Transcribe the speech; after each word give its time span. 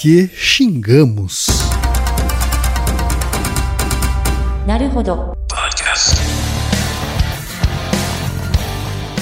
que 0.00 0.30
xingamos. 0.34 1.46
Naruhodo. 4.66 5.34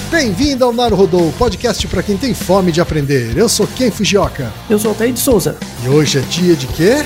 Bem-vindo 0.08 0.64
ao 0.64 0.72
Naruhodô, 0.72 1.32
podcast 1.36 1.84
para 1.88 2.00
quem 2.00 2.16
tem 2.16 2.32
fome 2.32 2.70
de 2.70 2.80
aprender. 2.80 3.36
Eu 3.36 3.48
sou 3.48 3.66
Ken 3.66 3.90
Fujioka. 3.90 4.52
Eu 4.70 4.78
sou 4.78 4.92
Altair 4.92 5.12
de 5.12 5.18
Souza. 5.18 5.58
E 5.84 5.88
hoje 5.88 6.18
é 6.18 6.20
dia 6.20 6.54
de 6.54 6.68
quê? 6.68 7.04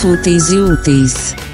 Fúteis 0.00 0.50
e 0.50 0.56
úteis. 0.56 1.36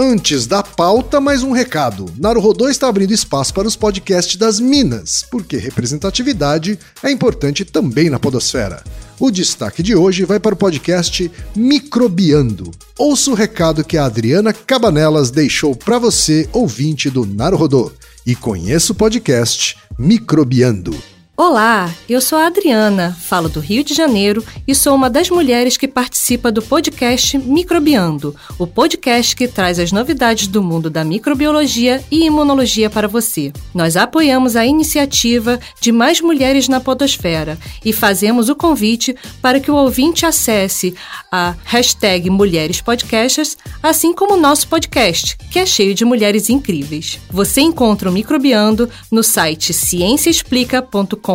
Antes 0.00 0.46
da 0.46 0.62
pauta, 0.62 1.20
mais 1.20 1.42
um 1.42 1.50
recado. 1.50 2.06
Naruhodô 2.16 2.68
está 2.68 2.86
abrindo 2.86 3.12
espaço 3.12 3.52
para 3.52 3.66
os 3.66 3.74
podcasts 3.74 4.36
das 4.36 4.60
Minas, 4.60 5.26
porque 5.28 5.56
representatividade 5.56 6.78
é 7.02 7.10
importante 7.10 7.64
também 7.64 8.08
na 8.08 8.16
podosfera. 8.16 8.84
O 9.18 9.28
destaque 9.28 9.82
de 9.82 9.96
hoje 9.96 10.24
vai 10.24 10.38
para 10.38 10.54
o 10.54 10.56
podcast 10.56 11.28
Microbiando. 11.56 12.70
Ouça 12.96 13.32
o 13.32 13.34
recado 13.34 13.82
que 13.82 13.98
a 13.98 14.04
Adriana 14.04 14.52
Cabanelas 14.52 15.32
deixou 15.32 15.74
para 15.74 15.98
você, 15.98 16.48
ouvinte 16.52 17.10
do 17.10 17.26
Naruhodô, 17.26 17.90
e 18.24 18.36
conheça 18.36 18.92
o 18.92 18.94
podcast 18.94 19.76
Microbiando. 19.98 20.96
Olá, 21.40 21.94
eu 22.08 22.20
sou 22.20 22.36
a 22.36 22.48
Adriana, 22.48 23.16
falo 23.22 23.48
do 23.48 23.60
Rio 23.60 23.84
de 23.84 23.94
Janeiro 23.94 24.44
e 24.66 24.74
sou 24.74 24.92
uma 24.96 25.08
das 25.08 25.30
mulheres 25.30 25.76
que 25.76 25.86
participa 25.86 26.50
do 26.50 26.60
podcast 26.60 27.38
Microbiando, 27.38 28.34
o 28.58 28.66
podcast 28.66 29.36
que 29.36 29.46
traz 29.46 29.78
as 29.78 29.92
novidades 29.92 30.48
do 30.48 30.60
mundo 30.64 30.90
da 30.90 31.04
microbiologia 31.04 32.04
e 32.10 32.24
imunologia 32.26 32.90
para 32.90 33.06
você. 33.06 33.52
Nós 33.72 33.96
apoiamos 33.96 34.56
a 34.56 34.66
iniciativa 34.66 35.60
de 35.80 35.92
mais 35.92 36.20
mulheres 36.20 36.66
na 36.66 36.80
podosfera 36.80 37.56
e 37.84 37.92
fazemos 37.92 38.48
o 38.48 38.56
convite 38.56 39.14
para 39.40 39.60
que 39.60 39.70
o 39.70 39.76
ouvinte 39.76 40.26
acesse 40.26 40.92
a 41.30 41.54
hashtag 41.62 42.30
Mulheres 42.30 42.80
Podcasters, 42.80 43.56
assim 43.80 44.12
como 44.12 44.34
o 44.34 44.40
nosso 44.40 44.66
podcast, 44.66 45.38
que 45.52 45.60
é 45.60 45.64
cheio 45.64 45.94
de 45.94 46.04
mulheres 46.04 46.50
incríveis. 46.50 47.20
Você 47.30 47.60
encontra 47.60 48.10
o 48.10 48.12
Microbiando 48.12 48.90
no 49.08 49.22
site 49.22 49.72
cienciaexplica.com 49.72 51.27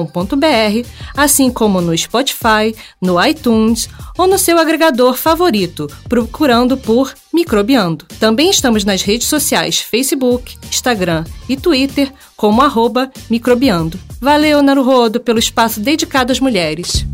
assim 1.15 1.51
como 1.51 1.81
no 1.81 1.95
Spotify, 1.97 2.75
no 3.01 3.23
iTunes 3.23 3.87
ou 4.17 4.27
no 4.27 4.37
seu 4.37 4.57
agregador 4.57 5.15
favorito, 5.15 5.89
procurando 6.09 6.75
por 6.75 7.13
Microbiando. 7.33 8.05
Também 8.19 8.49
estamos 8.49 8.83
nas 8.83 9.01
redes 9.01 9.27
sociais 9.27 9.79
Facebook, 9.79 10.55
Instagram 10.69 11.23
e 11.47 11.55
Twitter 11.55 12.11
como 12.35 12.61
arroba 12.61 13.11
Microbiando. 13.29 13.99
Valeu, 14.19 14.61
Naruhodo, 14.61 15.19
pelo 15.19 15.39
espaço 15.39 15.79
dedicado 15.79 16.31
às 16.31 16.39
mulheres. 16.39 17.05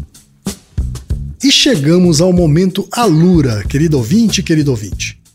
E 1.44 1.51
chegamos 1.51 2.19
ao 2.19 2.34
momento 2.34 2.88
Alura, 2.91 3.63
querido 3.63 3.97
ouvinte, 3.97 4.44
querido 4.44 4.72
ouvinte. 4.72 5.19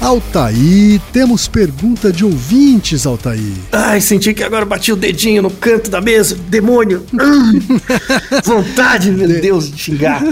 Altaí, 0.00 1.00
temos 1.12 1.48
pergunta 1.48 2.12
de 2.12 2.24
ouvintes, 2.24 3.06
Altaí. 3.06 3.54
Ai, 3.72 4.00
senti 4.00 4.32
que 4.34 4.42
agora 4.44 4.64
bati 4.64 4.92
o 4.92 4.96
dedinho 4.96 5.42
no 5.42 5.50
canto 5.50 5.90
da 5.90 6.00
mesa. 6.00 6.36
Demônio. 6.48 7.04
Vontade, 8.44 9.10
meu 9.10 9.26
de... 9.26 9.40
Deus, 9.40 9.70
de 9.70 9.78
xingar. 9.78 10.22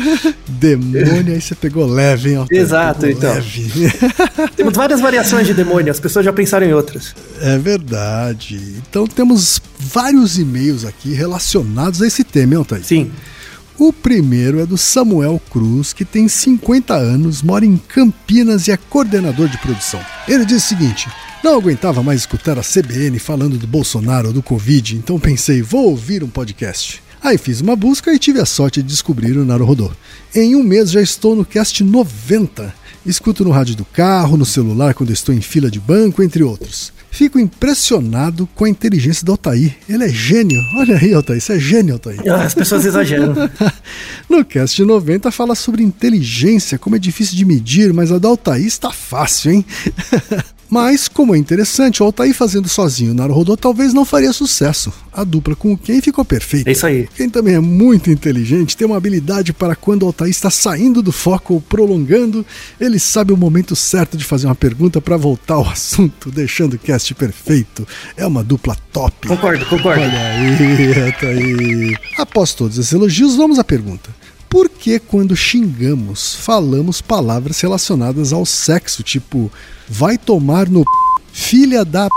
Demônio, 0.46 1.34
aí 1.34 1.40
você 1.40 1.54
pegou 1.54 1.86
leve, 1.86 2.30
hein, 2.30 2.36
Altaí? 2.36 2.58
Exato, 2.58 3.00
pegou 3.00 3.18
então. 3.18 3.34
Leve. 3.34 3.92
Temos 4.56 4.74
várias 4.74 5.00
variações 5.00 5.46
de 5.46 5.54
demônio, 5.54 5.90
as 5.90 6.00
pessoas 6.00 6.24
já 6.24 6.32
pensaram 6.32 6.66
em 6.66 6.72
outras. 6.72 7.14
É 7.40 7.58
verdade. 7.58 8.76
Então 8.88 9.06
temos 9.06 9.60
vários 9.78 10.38
e-mails 10.38 10.84
aqui 10.84 11.12
relacionados 11.12 12.00
a 12.02 12.06
esse 12.06 12.22
tema, 12.22 12.54
hein, 12.54 12.58
Altaí? 12.58 12.84
Sim. 12.84 13.10
O 13.76 13.92
primeiro 13.92 14.60
é 14.60 14.66
do 14.66 14.78
Samuel 14.78 15.42
Cruz, 15.50 15.92
que 15.92 16.04
tem 16.04 16.28
50 16.28 16.94
anos, 16.94 17.42
mora 17.42 17.66
em 17.66 17.76
Campinas 17.76 18.68
e 18.68 18.70
é 18.70 18.76
coordenador 18.76 19.48
de 19.48 19.58
produção. 19.58 20.00
Ele 20.28 20.44
diz 20.44 20.64
o 20.64 20.68
seguinte: 20.68 21.08
Não 21.42 21.56
aguentava 21.56 22.00
mais 22.00 22.20
escutar 22.20 22.56
a 22.56 22.62
CBN 22.62 23.18
falando 23.18 23.58
do 23.58 23.66
Bolsonaro 23.66 24.28
ou 24.28 24.32
do 24.32 24.42
Covid, 24.44 24.96
então 24.96 25.18
pensei, 25.18 25.60
vou 25.60 25.90
ouvir 25.90 26.22
um 26.22 26.28
podcast. 26.28 27.02
Aí 27.20 27.36
fiz 27.36 27.60
uma 27.60 27.74
busca 27.74 28.12
e 28.12 28.18
tive 28.18 28.38
a 28.38 28.46
sorte 28.46 28.80
de 28.80 28.88
descobrir 28.88 29.36
o 29.36 29.44
Naruhodô. 29.44 29.90
Em 30.32 30.54
um 30.54 30.62
mês 30.62 30.92
já 30.92 31.02
estou 31.02 31.34
no 31.34 31.44
cast 31.44 31.82
90. 31.82 32.72
Escuto 33.04 33.44
no 33.44 33.50
rádio 33.50 33.74
do 33.74 33.84
carro, 33.84 34.36
no 34.36 34.46
celular 34.46 34.94
quando 34.94 35.12
estou 35.12 35.34
em 35.34 35.40
fila 35.40 35.68
de 35.68 35.80
banco, 35.80 36.22
entre 36.22 36.44
outros. 36.44 36.92
Fico 37.14 37.38
impressionado 37.38 38.44
com 38.56 38.64
a 38.64 38.68
inteligência 38.68 39.24
do 39.24 39.30
Altair. 39.30 39.76
Ele 39.88 40.02
é 40.02 40.08
gênio. 40.08 40.60
Olha 40.74 40.96
aí, 40.98 41.14
Altair, 41.14 41.40
você 41.40 41.52
é 41.52 41.60
gênio, 41.60 41.94
Altair. 41.94 42.20
Ah, 42.28 42.42
As 42.42 42.54
pessoas 42.54 42.84
exageram. 42.84 43.32
No 44.28 44.44
cast 44.44 44.82
90 44.82 45.30
fala 45.30 45.54
sobre 45.54 45.84
inteligência, 45.84 46.76
como 46.76 46.96
é 46.96 46.98
difícil 46.98 47.36
de 47.36 47.44
medir, 47.44 47.92
mas 47.92 48.10
a 48.10 48.18
do 48.18 48.26
Altair 48.26 48.66
está 48.66 48.90
fácil, 48.90 49.52
hein? 49.52 49.64
Mas, 50.68 51.08
como 51.08 51.34
é 51.34 51.38
interessante, 51.38 52.02
o 52.02 52.06
Altair 52.06 52.34
fazendo 52.34 52.68
sozinho 52.68 53.12
o 53.12 53.14
Naruhodô 53.14 53.56
talvez 53.56 53.92
não 53.92 54.04
faria 54.04 54.32
sucesso. 54.32 54.92
A 55.12 55.24
dupla 55.24 55.54
com 55.54 55.72
o 55.72 55.78
Ken 55.78 56.00
ficou 56.00 56.24
perfeita. 56.24 56.68
É 56.68 56.72
isso 56.72 56.86
aí. 56.86 57.08
Quem 57.14 57.28
também 57.28 57.54
é 57.54 57.60
muito 57.60 58.10
inteligente, 58.10 58.76
tem 58.76 58.86
uma 58.86 58.96
habilidade 58.96 59.52
para 59.52 59.76
quando 59.76 60.02
o 60.02 60.06
Altair 60.06 60.30
está 60.30 60.50
saindo 60.50 61.02
do 61.02 61.12
foco 61.12 61.54
ou 61.54 61.60
prolongando, 61.60 62.44
ele 62.80 62.98
sabe 62.98 63.32
o 63.32 63.36
momento 63.36 63.76
certo 63.76 64.16
de 64.16 64.24
fazer 64.24 64.46
uma 64.46 64.54
pergunta 64.54 65.00
para 65.00 65.16
voltar 65.16 65.54
ao 65.54 65.68
assunto, 65.68 66.30
deixando 66.30 66.74
o 66.74 66.78
cast 66.78 67.14
perfeito. 67.14 67.86
É 68.16 68.26
uma 68.26 68.42
dupla 68.42 68.76
top. 68.92 69.28
Concordo, 69.28 69.64
concordo. 69.66 70.00
Olha 70.00 70.18
aí, 70.18 71.04
Altair. 71.06 72.00
Após 72.18 72.54
todos 72.54 72.78
esses 72.78 72.92
elogios, 72.92 73.36
vamos 73.36 73.58
à 73.58 73.64
pergunta. 73.64 74.10
Por 74.54 74.68
que 74.68 75.00
quando 75.00 75.34
xingamos, 75.34 76.36
falamos 76.36 77.02
palavras 77.02 77.60
relacionadas 77.60 78.32
ao 78.32 78.46
sexo, 78.46 79.02
tipo 79.02 79.50
vai 79.88 80.16
tomar 80.16 80.68
no 80.68 80.84
p... 80.84 80.90
filha 81.32 81.84
da 81.84 82.08
p... 82.08 82.14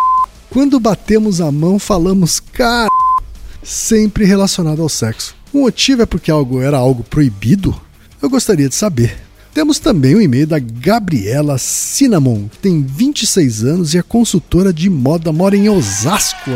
Quando 0.47 0.79
batemos 0.79 1.41
a 1.41 1.51
mão, 1.51 1.79
falamos 1.79 2.39
cara, 2.39 2.91
sempre 3.63 4.23
relacionado 4.23 4.83
ao 4.83 4.87
sexo. 4.87 5.35
O 5.51 5.61
motivo 5.61 6.03
é 6.03 6.05
porque 6.05 6.29
algo 6.29 6.61
era 6.61 6.77
algo 6.77 7.03
proibido? 7.03 7.75
Eu 8.21 8.29
gostaria 8.29 8.69
de 8.69 8.75
saber. 8.75 9.17
Temos 9.57 9.79
também 9.79 10.13
o 10.13 10.21
e-mail 10.21 10.45
da 10.45 10.59
Gabriela 10.59 11.57
Cinnamon, 11.57 12.47
tem 12.61 12.83
26 12.83 13.63
anos 13.63 13.91
e 13.91 13.97
é 13.97 14.03
consultora 14.03 14.71
de 14.71 14.87
moda, 14.87 15.33
mora 15.33 15.57
em 15.57 15.67
Osasco. 15.67 16.51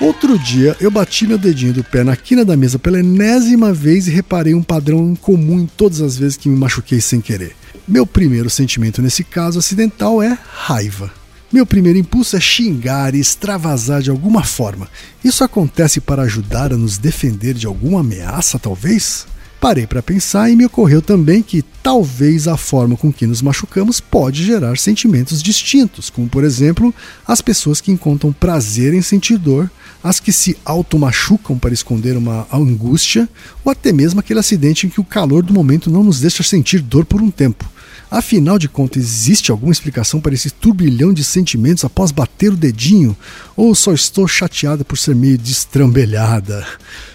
Outro 0.00 0.38
dia 0.38 0.74
eu 0.80 0.90
bati 0.90 1.26
meu 1.26 1.36
dedinho 1.36 1.74
do 1.74 1.84
pé 1.84 2.02
na 2.02 2.16
quina 2.16 2.42
da 2.42 2.56
mesa 2.56 2.78
pela 2.78 3.00
enésima 3.00 3.70
vez 3.70 4.08
e 4.08 4.10
reparei 4.10 4.54
um 4.54 4.62
padrão 4.62 5.14
comum 5.14 5.60
em 5.60 5.66
todas 5.66 6.00
as 6.00 6.16
vezes 6.16 6.38
que 6.38 6.48
me 6.48 6.56
machuquei 6.56 7.02
sem 7.02 7.20
querer. 7.20 7.54
Meu 7.86 8.06
primeiro 8.06 8.48
sentimento 8.48 9.02
nesse 9.02 9.22
caso 9.24 9.58
acidental 9.58 10.22
é 10.22 10.38
raiva. 10.54 11.12
Meu 11.52 11.66
primeiro 11.66 11.98
impulso 11.98 12.34
é 12.34 12.40
xingar 12.40 13.14
e 13.14 13.20
extravasar 13.20 14.00
de 14.00 14.08
alguma 14.08 14.42
forma. 14.42 14.88
Isso 15.22 15.44
acontece 15.44 16.00
para 16.00 16.22
ajudar 16.22 16.72
a 16.72 16.78
nos 16.78 16.96
defender 16.96 17.52
de 17.52 17.66
alguma 17.66 18.00
ameaça, 18.00 18.58
talvez? 18.58 19.26
Parei 19.62 19.86
para 19.86 20.02
pensar 20.02 20.50
e 20.50 20.56
me 20.56 20.66
ocorreu 20.66 21.00
também 21.00 21.40
que 21.40 21.62
talvez 21.84 22.48
a 22.48 22.56
forma 22.56 22.96
com 22.96 23.12
que 23.12 23.28
nos 23.28 23.40
machucamos 23.40 24.00
pode 24.00 24.44
gerar 24.44 24.76
sentimentos 24.76 25.40
distintos, 25.40 26.10
como 26.10 26.28
por 26.28 26.42
exemplo, 26.42 26.92
as 27.24 27.40
pessoas 27.40 27.80
que 27.80 27.92
encontram 27.92 28.32
prazer 28.32 28.92
em 28.92 29.00
sentir 29.00 29.38
dor, 29.38 29.70
as 30.02 30.18
que 30.18 30.32
se 30.32 30.56
automachucam 30.64 31.56
para 31.56 31.72
esconder 31.72 32.16
uma 32.16 32.44
angústia, 32.52 33.28
ou 33.64 33.70
até 33.70 33.92
mesmo 33.92 34.18
aquele 34.18 34.40
acidente 34.40 34.88
em 34.88 34.90
que 34.90 35.00
o 35.00 35.04
calor 35.04 35.44
do 35.44 35.54
momento 35.54 35.88
não 35.88 36.02
nos 36.02 36.18
deixa 36.18 36.42
sentir 36.42 36.80
dor 36.80 37.04
por 37.04 37.22
um 37.22 37.30
tempo. 37.30 37.70
Afinal 38.12 38.58
de 38.58 38.68
contas, 38.68 39.02
existe 39.02 39.50
alguma 39.50 39.72
explicação 39.72 40.20
para 40.20 40.34
esse 40.34 40.50
turbilhão 40.50 41.14
de 41.14 41.24
sentimentos 41.24 41.82
após 41.82 42.10
bater 42.10 42.52
o 42.52 42.56
dedinho? 42.58 43.16
Ou 43.56 43.74
só 43.74 43.94
estou 43.94 44.28
chateada 44.28 44.84
por 44.84 44.98
ser 44.98 45.14
meio 45.14 45.38
destrambelhada? 45.38 46.66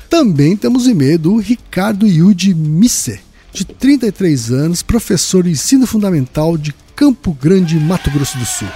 Também 0.09 0.57
temos 0.57 0.87
o 0.87 0.89
e-mail 0.89 1.19
do 1.19 1.37
Ricardo 1.37 2.07
Yudi 2.07 2.51
Misse, 2.51 3.19
de 3.53 3.63
33 3.63 4.51
anos, 4.51 4.81
professor 4.81 5.43
de 5.43 5.51
ensino 5.51 5.85
fundamental 5.85 6.57
de 6.57 6.73
Campo 6.95 7.31
Grande, 7.39 7.79
Mato 7.79 8.09
Grosso 8.09 8.35
do 8.39 8.45
Sul. 8.47 8.67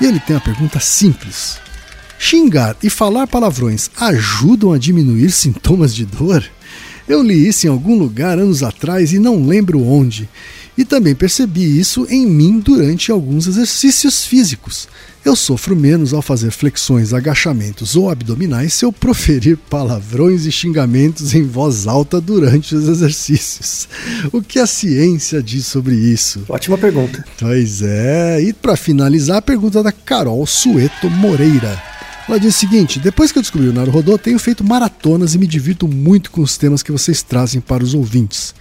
E 0.00 0.06
ele 0.06 0.18
tem 0.18 0.34
uma 0.34 0.42
pergunta 0.42 0.80
simples: 0.80 1.58
Xingar 2.18 2.74
e 2.82 2.90
falar 2.90 3.28
palavrões 3.28 3.88
ajudam 3.96 4.72
a 4.72 4.78
diminuir 4.78 5.30
sintomas 5.30 5.94
de 5.94 6.04
dor? 6.04 6.42
Eu 7.10 7.22
li 7.22 7.48
isso 7.48 7.66
em 7.66 7.70
algum 7.70 7.96
lugar 7.98 8.38
anos 8.38 8.62
atrás 8.62 9.12
e 9.12 9.20
não 9.20 9.44
lembro 9.44 9.84
onde. 9.84 10.28
E 10.76 10.84
também 10.84 11.14
percebi 11.14 11.78
isso 11.78 12.06
em 12.08 12.26
mim 12.26 12.60
durante 12.60 13.10
alguns 13.10 13.46
exercícios 13.46 14.24
físicos. 14.24 14.88
Eu 15.22 15.36
sofro 15.36 15.76
menos 15.76 16.14
ao 16.14 16.22
fazer 16.22 16.50
flexões, 16.50 17.12
agachamentos 17.12 17.94
ou 17.94 18.08
abdominais 18.08 18.72
se 18.72 18.86
eu 18.86 18.92
proferir 18.92 19.58
palavrões 19.68 20.46
e 20.46 20.52
xingamentos 20.52 21.34
em 21.34 21.42
voz 21.42 21.86
alta 21.86 22.18
durante 22.20 22.74
os 22.74 22.88
exercícios. 22.88 23.86
O 24.32 24.40
que 24.40 24.58
a 24.58 24.66
ciência 24.66 25.42
diz 25.42 25.66
sobre 25.66 25.94
isso? 25.94 26.42
Ótima 26.48 26.78
pergunta. 26.78 27.22
Pois 27.38 27.82
é, 27.82 28.40
e 28.40 28.54
para 28.54 28.76
finalizar, 28.76 29.36
a 29.36 29.42
pergunta 29.42 29.82
da 29.82 29.92
Carol 29.92 30.46
Sueto 30.46 31.10
Moreira. 31.10 31.80
Ela 32.26 32.40
diz 32.40 32.54
o 32.54 32.58
seguinte: 32.58 32.98
depois 32.98 33.30
que 33.32 33.38
eu 33.38 33.42
descobri 33.42 33.68
o 33.68 33.72
Naruhodô, 33.72 34.16
tenho 34.16 34.38
feito 34.38 34.64
maratonas 34.64 35.34
e 35.34 35.38
me 35.38 35.46
divirto 35.46 35.86
muito 35.86 36.30
com 36.30 36.40
os 36.40 36.56
temas 36.56 36.82
que 36.82 36.92
vocês 36.92 37.22
trazem 37.22 37.60
para 37.60 37.84
os 37.84 37.92
ouvintes. 37.92 38.54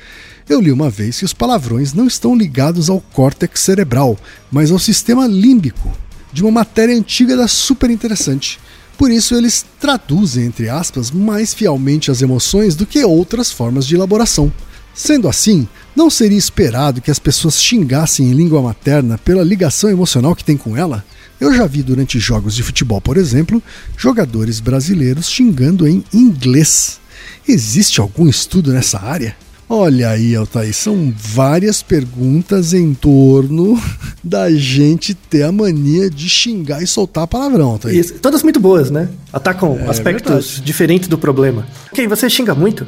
Eu 0.50 0.60
li 0.60 0.72
uma 0.72 0.90
vez 0.90 1.20
que 1.20 1.26
os 1.26 1.32
palavrões 1.32 1.94
não 1.94 2.08
estão 2.08 2.36
ligados 2.36 2.90
ao 2.90 3.00
córtex 3.00 3.60
cerebral, 3.60 4.18
mas 4.52 4.72
ao 4.72 4.80
sistema 4.80 5.28
límbico, 5.28 5.96
de 6.34 6.42
uma 6.42 6.50
matéria 6.50 6.96
antiga 6.96 7.38
da 7.38 7.48
super 7.48 7.88
interessante. 7.92 8.60
Por 8.98 9.12
isso 9.12 9.36
eles 9.36 9.64
traduzem, 9.80 10.46
entre 10.46 10.68
aspas, 10.68 11.12
mais 11.12 11.54
fielmente 11.54 12.10
as 12.10 12.24
emoções 12.24 12.76
do 12.76 12.88
que 12.88 13.06
outras 13.06 13.52
formas 13.52 13.86
de 13.86 13.94
elaboração. 13.94 14.52
Sendo 14.92 15.30
assim, 15.30 15.68
não 15.96 16.10
seria 16.10 16.38
esperado 16.38 17.00
que 17.00 17.12
as 17.12 17.20
pessoas 17.20 17.62
xingassem 17.62 18.32
em 18.32 18.34
língua 18.34 18.60
materna 18.60 19.20
pela 19.20 19.44
ligação 19.44 19.88
emocional 19.88 20.36
que 20.36 20.44
tem 20.44 20.58
com 20.58 20.76
ela? 20.76 21.06
Eu 21.40 21.54
já 21.54 21.68
vi 21.68 21.84
durante 21.84 22.20
jogos 22.20 22.56
de 22.56 22.64
futebol, 22.64 23.00
por 23.00 23.18
exemplo, 23.18 23.62
jogadores 23.96 24.60
brasileiros 24.60 25.30
xingando 25.30 25.88
em 25.88 26.04
inglês. 26.12 27.00
Existe 27.48 28.02
algum 28.02 28.28
estudo 28.28 28.74
nessa 28.74 29.00
área? 29.00 29.38
Olha 29.72 30.10
aí, 30.10 30.36
Altair, 30.36 30.74
são 30.74 31.14
várias 31.16 31.84
perguntas 31.84 32.74
em 32.74 32.92
torno 32.96 33.80
da 34.24 34.50
gente 34.52 35.14
ter 35.14 35.44
a 35.44 35.52
mania 35.52 36.10
de 36.10 36.28
xingar 36.28 36.82
e 36.82 36.88
soltar 36.88 37.28
palavrão, 37.28 37.72
Altair. 37.72 37.96
Isso, 37.96 38.16
todas 38.16 38.42
muito 38.42 38.60
boas, 38.60 38.90
né? 38.90 39.08
Atacam 39.32 39.78
É 39.80 39.88
aspectos 39.88 40.32
verdade. 40.48 40.62
diferentes 40.64 41.08
do 41.08 41.20
problema. 41.20 41.68
Ok, 41.92 42.08
você 42.08 42.28
xinga 42.28 42.56
muito? 42.56 42.84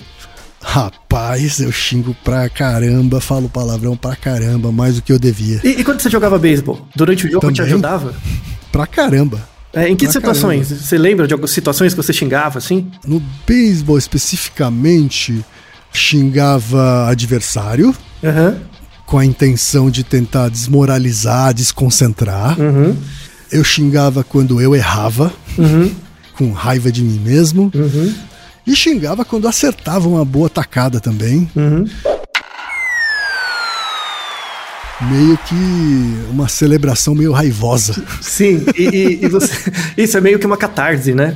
Rapaz, 0.64 1.60
eu 1.60 1.72
xingo 1.72 2.16
pra 2.24 2.48
caramba, 2.50 3.20
falo 3.22 3.48
palavrão 3.50 3.96
pra 3.96 4.16
caramba, 4.16 4.72
mais 4.72 4.96
do 4.96 5.02
que 5.02 5.12
eu 5.14 5.20
devia. 5.20 5.60
E, 5.64 5.70
e 5.82 5.84
quando 5.84 6.00
você 6.00 6.10
jogava 6.10 6.38
beisebol? 6.40 6.88
Durante 6.96 7.28
o 7.28 7.32
jogo 7.32 7.52
te 7.52 7.58
Também. 7.58 7.74
ajudava? 7.74 8.14
Pra 8.72 8.88
caramba. 8.88 9.50
É, 9.74 9.90
em 9.90 9.96
que 9.98 10.06
Pra 10.06 10.14
situações? 10.14 10.70
Você 10.70 10.98
lembra 10.98 11.28
de 11.28 11.34
algumas 11.34 11.52
situações 11.52 11.94
que 11.94 11.98
você 12.02 12.14
xingava, 12.14 12.58
assim? 12.58 12.90
No 13.06 13.22
beisebol 13.46 13.98
especificamente, 13.98 15.44
xingava 15.94 17.08
adversário 17.10 17.94
Aham. 18.24 18.58
com 19.06 19.18
a 19.18 19.26
intenção 19.26 19.90
de 19.90 20.04
tentar 20.04 20.50
desmoralizar, 20.50 21.54
desconcentrar. 21.54 22.60
Uhum. 22.60 22.96
Eu 23.52 23.64
xingava 23.64 24.24
quando 24.24 24.62
eu 24.62 24.74
errava, 24.76 25.32
Uhum. 25.58 25.92
com 26.38 26.52
raiva 26.52 26.92
de 26.92 27.04
mim 27.04 27.20
mesmo. 27.20 27.72
Uhum. 27.76 28.14
E 28.66 28.76
xingava 28.76 29.26
quando 29.26 29.48
acertava 29.48 30.08
uma 30.08 30.24
boa 30.24 30.50
tacada 30.50 31.00
também. 31.00 31.50
Uhum. 31.56 31.86
Meio 35.10 35.36
que 35.40 35.56
uma 36.30 36.48
celebração 36.48 37.16
meio 37.16 37.32
raivosa. 37.32 37.96
Sim, 38.22 38.64
e, 38.78 38.84
e- 38.84 39.26
e 39.26 39.28
você. 39.28 39.52
Isso 39.98 40.16
é 40.16 40.22
meio 40.22 40.38
que 40.38 40.46
uma 40.46 40.58
catarse, 40.58 41.14
né? 41.16 41.36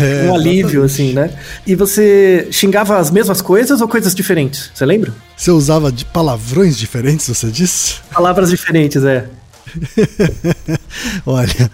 É, 0.00 0.26
um 0.28 0.34
alívio, 0.34 0.82
assim, 0.82 1.12
né? 1.12 1.30
E 1.66 1.74
você 1.74 2.48
xingava 2.50 2.98
as 2.98 3.10
mesmas 3.10 3.40
coisas 3.42 3.80
ou 3.80 3.88
coisas 3.88 4.14
diferentes? 4.14 4.70
Você 4.74 4.86
lembra? 4.86 5.12
Você 5.36 5.50
usava 5.50 5.92
de 5.92 6.04
palavrões 6.04 6.78
diferentes, 6.78 7.28
você 7.28 7.48
disse? 7.48 7.96
Palavras 8.12 8.50
diferentes, 8.50 9.04
é. 9.04 9.26
Olha, 11.24 11.70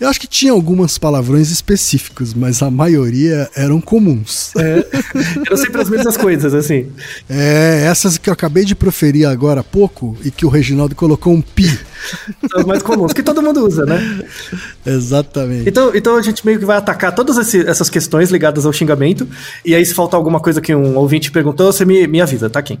eu 0.00 0.08
acho 0.08 0.20
que 0.20 0.26
tinha 0.26 0.52
algumas 0.52 0.96
palavrões 0.96 1.50
específicos, 1.50 2.32
mas 2.34 2.62
a 2.62 2.70
maioria 2.70 3.48
eram 3.54 3.80
comuns. 3.80 4.52
é. 4.56 4.86
Eram 5.46 5.56
sempre 5.56 5.82
as 5.82 5.90
mesmas 5.90 6.16
coisas, 6.16 6.54
assim. 6.54 6.90
É, 7.28 7.84
essas 7.86 8.16
que 8.18 8.28
eu 8.28 8.32
acabei 8.32 8.64
de 8.64 8.74
proferir 8.74 9.26
agora 9.26 9.60
há 9.60 9.64
pouco 9.64 10.16
e 10.24 10.30
que 10.30 10.46
o 10.46 10.48
Reginaldo 10.48 10.94
colocou 10.94 11.32
um 11.32 11.42
pi. 11.42 11.68
São 12.50 12.60
as 12.60 12.66
mais 12.66 12.82
comuns, 12.82 13.12
que 13.12 13.22
todo 13.22 13.42
mundo 13.42 13.66
usa, 13.66 13.84
né? 13.84 14.22
Exatamente. 14.86 15.68
Então, 15.68 15.92
então 15.94 16.16
a 16.16 16.22
gente 16.22 16.44
meio 16.44 16.58
que 16.58 16.64
vai 16.64 16.76
atacar 16.76 17.14
todas 17.14 17.36
esse- 17.38 17.66
essas 17.66 17.88
questões 17.88 18.30
ligadas 18.30 18.66
ao 18.66 18.72
xingamento. 18.72 19.26
E 19.64 19.74
aí, 19.74 19.84
se 19.84 19.94
faltar 19.94 20.18
alguma 20.18 20.40
coisa 20.40 20.60
que 20.60 20.74
um 20.74 20.96
ouvinte 20.96 21.30
perguntou, 21.30 21.72
você 21.72 21.84
me, 21.84 22.06
me 22.06 22.20
avisa, 22.20 22.50
tá, 22.50 22.60
Kim? 22.62 22.78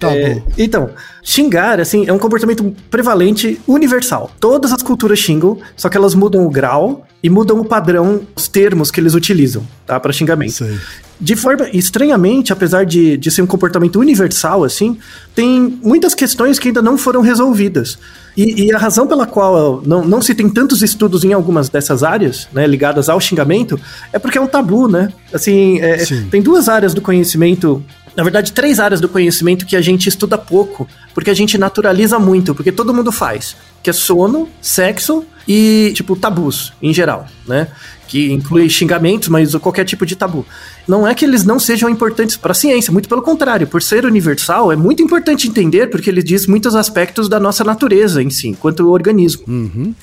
Tá 0.00 0.10
É, 0.14 0.34
bom. 0.34 0.42
Então, 0.56 0.90
xingar, 1.22 1.80
assim, 1.80 2.04
é 2.06 2.12
um 2.12 2.18
comportamento 2.18 2.74
prevalente 2.90 3.60
universal. 3.66 4.30
Todas 4.40 4.72
as 4.72 4.82
culturas 4.82 5.18
xingam, 5.18 5.58
só 5.76 5.88
que 5.88 5.96
elas 5.96 6.14
mudam 6.14 6.44
o 6.46 6.50
grau 6.50 7.06
e 7.22 7.28
mudam 7.30 7.60
o 7.60 7.64
padrão, 7.64 8.22
os 8.34 8.48
termos 8.48 8.90
que 8.90 8.98
eles 9.00 9.14
utilizam, 9.14 9.62
tá? 9.86 10.00
Para 10.00 10.12
xingamento. 10.12 10.50
Isso 10.50 10.64
aí. 10.64 10.76
De 11.20 11.36
forma, 11.36 11.68
estranhamente, 11.72 12.52
apesar 12.52 12.84
de, 12.84 13.16
de 13.16 13.30
ser 13.30 13.42
um 13.42 13.46
comportamento 13.46 14.00
universal, 14.00 14.64
assim, 14.64 14.98
tem 15.34 15.78
muitas 15.82 16.16
questões 16.16 16.58
que 16.58 16.68
ainda 16.68 16.82
não 16.82 16.98
foram 16.98 17.20
resolvidas. 17.20 17.96
E, 18.36 18.64
e 18.64 18.72
a 18.72 18.78
razão 18.78 19.06
pela 19.06 19.26
qual 19.26 19.82
não, 19.84 20.04
não 20.04 20.22
se 20.22 20.34
tem 20.34 20.48
tantos 20.48 20.82
estudos 20.82 21.22
em 21.24 21.32
algumas 21.32 21.68
dessas 21.68 22.02
áreas, 22.02 22.48
né, 22.52 22.66
ligadas 22.66 23.08
ao 23.08 23.20
xingamento, 23.20 23.78
é 24.12 24.18
porque 24.18 24.38
é 24.38 24.40
um 24.40 24.46
tabu, 24.46 24.88
né? 24.88 25.12
Assim, 25.32 25.80
é, 25.80 25.98
Sim. 25.98 26.28
tem 26.30 26.40
duas 26.40 26.68
áreas 26.68 26.94
do 26.94 27.00
conhecimento 27.00 27.82
na 28.14 28.22
verdade, 28.22 28.52
três 28.52 28.78
áreas 28.78 29.00
do 29.00 29.08
conhecimento 29.08 29.64
que 29.64 29.74
a 29.74 29.80
gente 29.80 30.06
estuda 30.06 30.36
pouco, 30.36 30.86
porque 31.14 31.30
a 31.30 31.34
gente 31.34 31.56
naturaliza 31.56 32.18
muito, 32.18 32.54
porque 32.54 32.70
todo 32.70 32.92
mundo 32.92 33.10
faz, 33.10 33.56
que 33.82 33.88
é 33.88 33.92
sono, 33.92 34.48
sexo 34.60 35.24
e, 35.48 35.92
tipo, 35.94 36.14
tabus, 36.14 36.74
em 36.82 36.92
geral, 36.92 37.26
né? 37.46 37.68
Que 38.12 38.30
inclui 38.30 38.68
xingamentos, 38.68 39.28
mas 39.28 39.54
qualquer 39.54 39.86
tipo 39.86 40.04
de 40.04 40.14
tabu. 40.14 40.44
Não 40.86 41.08
é 41.08 41.14
que 41.14 41.24
eles 41.24 41.44
não 41.44 41.58
sejam 41.58 41.88
importantes 41.88 42.36
para 42.36 42.52
a 42.52 42.54
ciência, 42.54 42.92
muito 42.92 43.08
pelo 43.08 43.22
contrário, 43.22 43.66
por 43.66 43.82
ser 43.82 44.04
universal, 44.04 44.70
é 44.70 44.76
muito 44.76 45.02
importante 45.02 45.48
entender, 45.48 45.88
porque 45.88 46.10
ele 46.10 46.22
diz 46.22 46.46
muitos 46.46 46.74
aspectos 46.74 47.26
da 47.26 47.40
nossa 47.40 47.64
natureza 47.64 48.22
em 48.22 48.28
si, 48.28 48.48
enquanto 48.48 48.86
organismo. 48.90 49.44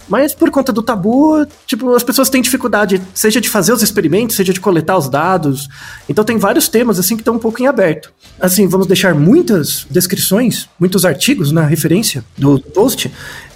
Mas 0.07 0.33
por 0.33 0.49
conta 0.49 0.73
do 0.73 0.81
tabu, 0.81 1.45
tipo, 1.67 1.93
as 1.93 2.01
pessoas 2.01 2.31
têm 2.31 2.41
dificuldade, 2.41 2.99
seja 3.13 3.39
de 3.39 3.47
fazer 3.47 3.73
os 3.73 3.83
experimentos, 3.83 4.35
seja 4.35 4.51
de 4.51 4.59
coletar 4.59 4.97
os 4.97 5.07
dados. 5.07 5.69
Então 6.09 6.23
tem 6.23 6.39
vários 6.39 6.67
temas 6.67 6.97
assim 6.97 7.15
que 7.15 7.21
estão 7.21 7.35
um 7.35 7.39
pouco 7.39 7.61
em 7.61 7.67
aberto. 7.67 8.11
Assim, 8.39 8.67
vamos 8.67 8.87
deixar 8.87 9.13
muitas 9.13 9.85
descrições, 9.87 10.67
muitos 10.79 11.05
artigos 11.05 11.51
na 11.51 11.63
referência 11.63 12.25
do 12.35 12.59
post. 12.59 13.11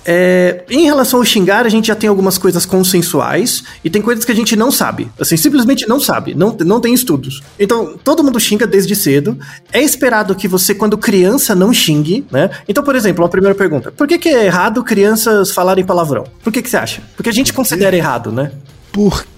É, 0.06 0.64
em 0.70 0.86
relação 0.86 1.20
ao 1.20 1.26
xingar, 1.26 1.66
a 1.66 1.70
gente 1.70 1.88
já 1.88 1.96
tem 1.96 2.10
algumas 2.10 2.38
coisas 2.38 2.66
consensuais 2.66 3.64
e 3.84 3.90
tem 3.90 4.02
coisas 4.02 4.26
que 4.26 4.32
a 4.32 4.36
gente 4.36 4.56
não 4.56 4.72
sabe. 4.72 5.10
Assim, 5.20 5.38
simplesmente 5.38 5.88
não 5.88 6.00
sabe, 6.00 6.34
não, 6.36 6.56
não 6.60 6.80
tem 6.80 6.94
estudos. 6.94 7.42
Então, 7.60 7.98
todo 8.04 8.24
mundo 8.24 8.40
xinga 8.40 8.68
desde 8.68 8.96
cedo. 8.96 9.38
É 9.72 9.82
esperado 9.82 10.36
que 10.36 10.48
você, 10.48 10.76
quando 10.76 10.98
criança, 10.98 11.56
não 11.56 11.74
xingue, 11.74 12.26
né? 12.32 12.50
Então, 12.68 12.84
por 12.84 12.96
exemplo, 12.96 13.24
uma 13.24 13.30
primeira 13.30 13.56
pergunta: 13.56 13.92
por 13.92 14.08
que, 14.08 14.18
que 14.18 14.30
é 14.30 14.46
errado 14.46 14.84
crianças 14.84 15.52
falarem 15.52 15.86
palavrão? 15.86 16.26
Por 16.44 16.52
que, 16.52 16.62
que 16.62 16.70
você 16.70 16.78
acha? 16.78 17.02
Porque 17.16 17.30
a 17.30 17.34
gente 17.34 17.54
considera 17.54 17.96
errado, 17.96 18.32
né? 18.32 18.52
Porque 18.92 19.34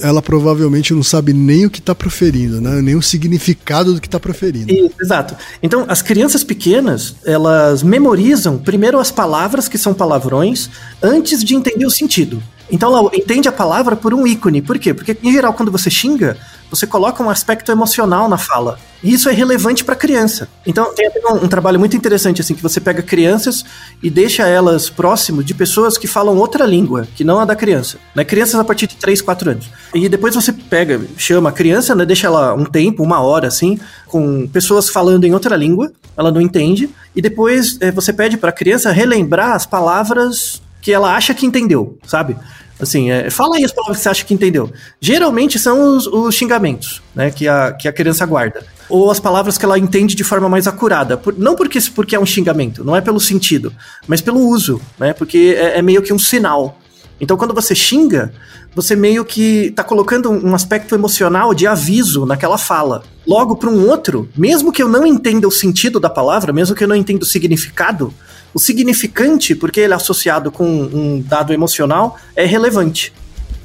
ela 0.00 0.22
provavelmente 0.22 0.94
não 0.94 1.02
sabe 1.02 1.32
nem 1.32 1.66
o 1.66 1.70
que 1.70 1.80
tá 1.80 1.94
proferindo, 1.94 2.60
né? 2.60 2.80
Nem 2.80 2.94
o 2.94 3.02
significado 3.02 3.94
do 3.94 4.00
que 4.00 4.08
tá 4.08 4.20
proferindo. 4.20 4.72
Isso, 4.72 4.94
exato. 5.00 5.36
Então, 5.62 5.84
as 5.88 6.02
crianças 6.02 6.44
pequenas, 6.44 7.16
elas 7.24 7.82
memorizam 7.82 8.58
primeiro 8.58 8.98
as 8.98 9.10
palavras 9.10 9.68
que 9.68 9.76
são 9.76 9.92
palavrões 9.92 10.70
antes 11.02 11.42
de 11.42 11.54
entender 11.54 11.86
o 11.86 11.90
sentido. 11.90 12.42
Então, 12.70 12.96
ela 12.96 13.10
entende 13.14 13.48
a 13.48 13.52
palavra 13.52 13.96
por 13.96 14.12
um 14.12 14.26
ícone. 14.26 14.62
Por 14.62 14.78
quê? 14.78 14.92
Porque, 14.92 15.16
em 15.22 15.32
geral, 15.32 15.52
quando 15.52 15.72
você 15.72 15.90
xinga, 15.90 16.36
você 16.70 16.86
coloca 16.86 17.22
um 17.22 17.30
aspecto 17.30 17.72
emocional 17.72 18.28
na 18.28 18.36
fala. 18.36 18.78
E 19.02 19.12
isso 19.12 19.28
é 19.28 19.32
relevante 19.32 19.84
para 19.84 19.94
criança. 19.94 20.48
Então, 20.66 20.92
tem 20.92 21.08
um, 21.24 21.44
um 21.44 21.48
trabalho 21.48 21.78
muito 21.78 21.96
interessante, 21.96 22.40
assim, 22.40 22.54
que 22.54 22.62
você 22.62 22.80
pega 22.80 23.00
crianças 23.00 23.64
e 24.02 24.10
deixa 24.10 24.46
elas 24.46 24.90
próximo 24.90 25.42
de 25.42 25.54
pessoas 25.54 25.96
que 25.96 26.06
falam 26.06 26.36
outra 26.36 26.66
língua, 26.66 27.06
que 27.14 27.24
não 27.24 27.38
a 27.38 27.44
da 27.44 27.54
criança. 27.54 27.98
Né? 28.14 28.24
Crianças 28.24 28.58
a 28.58 28.64
partir 28.64 28.86
de 28.86 28.96
3, 28.96 29.22
4 29.22 29.50
anos. 29.50 29.70
E 29.94 30.08
depois 30.08 30.34
você 30.34 30.52
pega, 30.52 31.00
chama 31.16 31.48
a 31.50 31.52
criança, 31.52 31.94
né? 31.94 32.04
deixa 32.04 32.26
ela 32.26 32.54
um 32.54 32.64
tempo, 32.64 33.02
uma 33.02 33.20
hora, 33.20 33.46
assim, 33.46 33.78
com 34.06 34.46
pessoas 34.48 34.88
falando 34.88 35.24
em 35.24 35.32
outra 35.32 35.56
língua, 35.56 35.92
ela 36.16 36.32
não 36.32 36.40
entende, 36.40 36.90
e 37.14 37.22
depois 37.22 37.78
eh, 37.80 37.92
você 37.92 38.12
pede 38.12 38.36
para 38.36 38.50
a 38.50 38.52
criança 38.52 38.90
relembrar 38.90 39.52
as 39.52 39.64
palavras 39.64 40.60
que 40.80 40.92
ela 40.92 41.14
acha 41.14 41.34
que 41.34 41.46
entendeu, 41.46 41.98
sabe? 42.06 42.36
Assim, 42.80 43.10
é, 43.10 43.28
fala 43.28 43.56
aí 43.56 43.64
as 43.64 43.72
palavras 43.72 43.96
que 43.98 44.02
você 44.04 44.08
acha 44.08 44.24
que 44.24 44.32
entendeu. 44.32 44.70
Geralmente 45.00 45.58
são 45.58 45.96
os, 45.96 46.06
os 46.06 46.34
xingamentos, 46.34 47.02
né, 47.14 47.30
que 47.30 47.48
a, 47.48 47.72
que 47.72 47.88
a 47.88 47.92
criança 47.92 48.24
guarda. 48.24 48.64
Ou 48.88 49.10
as 49.10 49.18
palavras 49.18 49.58
que 49.58 49.64
ela 49.64 49.78
entende 49.78 50.14
de 50.14 50.22
forma 50.22 50.48
mais 50.48 50.66
acurada. 50.66 51.16
Por- 51.16 51.36
não 51.36 51.56
porque, 51.56 51.78
porque 51.94 52.14
é 52.14 52.20
um 52.20 52.26
xingamento, 52.26 52.84
não 52.84 52.94
é 52.94 53.00
pelo 53.00 53.18
sentido, 53.18 53.72
mas 54.06 54.20
pelo 54.20 54.40
uso, 54.40 54.80
né? 54.98 55.12
Porque 55.12 55.56
é, 55.58 55.78
é 55.78 55.82
meio 55.82 56.02
que 56.02 56.12
um 56.12 56.18
sinal. 56.18 56.78
Então, 57.20 57.36
quando 57.36 57.52
você 57.52 57.74
xinga, 57.74 58.32
você 58.74 58.94
meio 58.94 59.24
que 59.24 59.72
tá 59.74 59.82
colocando 59.82 60.30
um 60.30 60.54
aspecto 60.54 60.94
emocional 60.94 61.52
de 61.52 61.66
aviso 61.66 62.24
naquela 62.24 62.56
fala. 62.56 63.02
Logo, 63.26 63.56
para 63.56 63.68
um 63.68 63.88
outro, 63.88 64.28
mesmo 64.36 64.70
que 64.70 64.80
eu 64.80 64.88
não 64.88 65.04
entenda 65.04 65.48
o 65.48 65.50
sentido 65.50 65.98
da 65.98 66.08
palavra, 66.08 66.52
mesmo 66.52 66.76
que 66.76 66.84
eu 66.84 66.88
não 66.88 66.94
entenda 66.94 67.24
o 67.24 67.26
significado, 67.26 68.14
o 68.54 68.58
significante, 68.58 69.54
porque 69.54 69.80
ele 69.80 69.92
é 69.92 69.96
associado 69.96 70.50
com 70.50 70.64
um 70.66 71.20
dado 71.20 71.52
emocional, 71.52 72.18
é 72.34 72.44
relevante. 72.44 73.12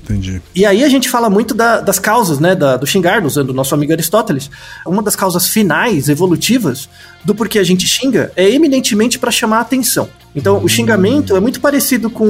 Entendi. 0.04 0.42
E 0.54 0.66
aí 0.66 0.84
a 0.84 0.90
gente 0.90 1.10
fala 1.10 1.30
muito 1.30 1.54
da- 1.54 1.80
das 1.80 1.98
causas, 1.98 2.38
né, 2.40 2.54
da- 2.56 2.76
do 2.76 2.86
xingar, 2.86 3.26
usando 3.26 3.52
o 3.52 3.54
nosso 3.54 3.74
amigo 3.74 3.94
Aristóteles. 3.94 4.52
Uma 4.86 5.02
das 5.02 5.16
causas 5.16 5.48
finais, 5.48 6.10
evolutivas, 6.10 6.90
do 7.24 7.34
porquê 7.34 7.58
a 7.58 7.64
gente 7.64 7.88
xinga 7.88 8.32
é 8.36 8.50
eminentemente 8.50 9.18
para 9.18 9.32
chamar 9.32 9.60
a 9.60 9.62
atenção. 9.62 10.10
Então, 10.36 10.62
o 10.64 10.68
xingamento 10.68 11.36
é 11.38 11.40
muito 11.40 11.62
parecido 11.62 12.10
com 12.10 12.26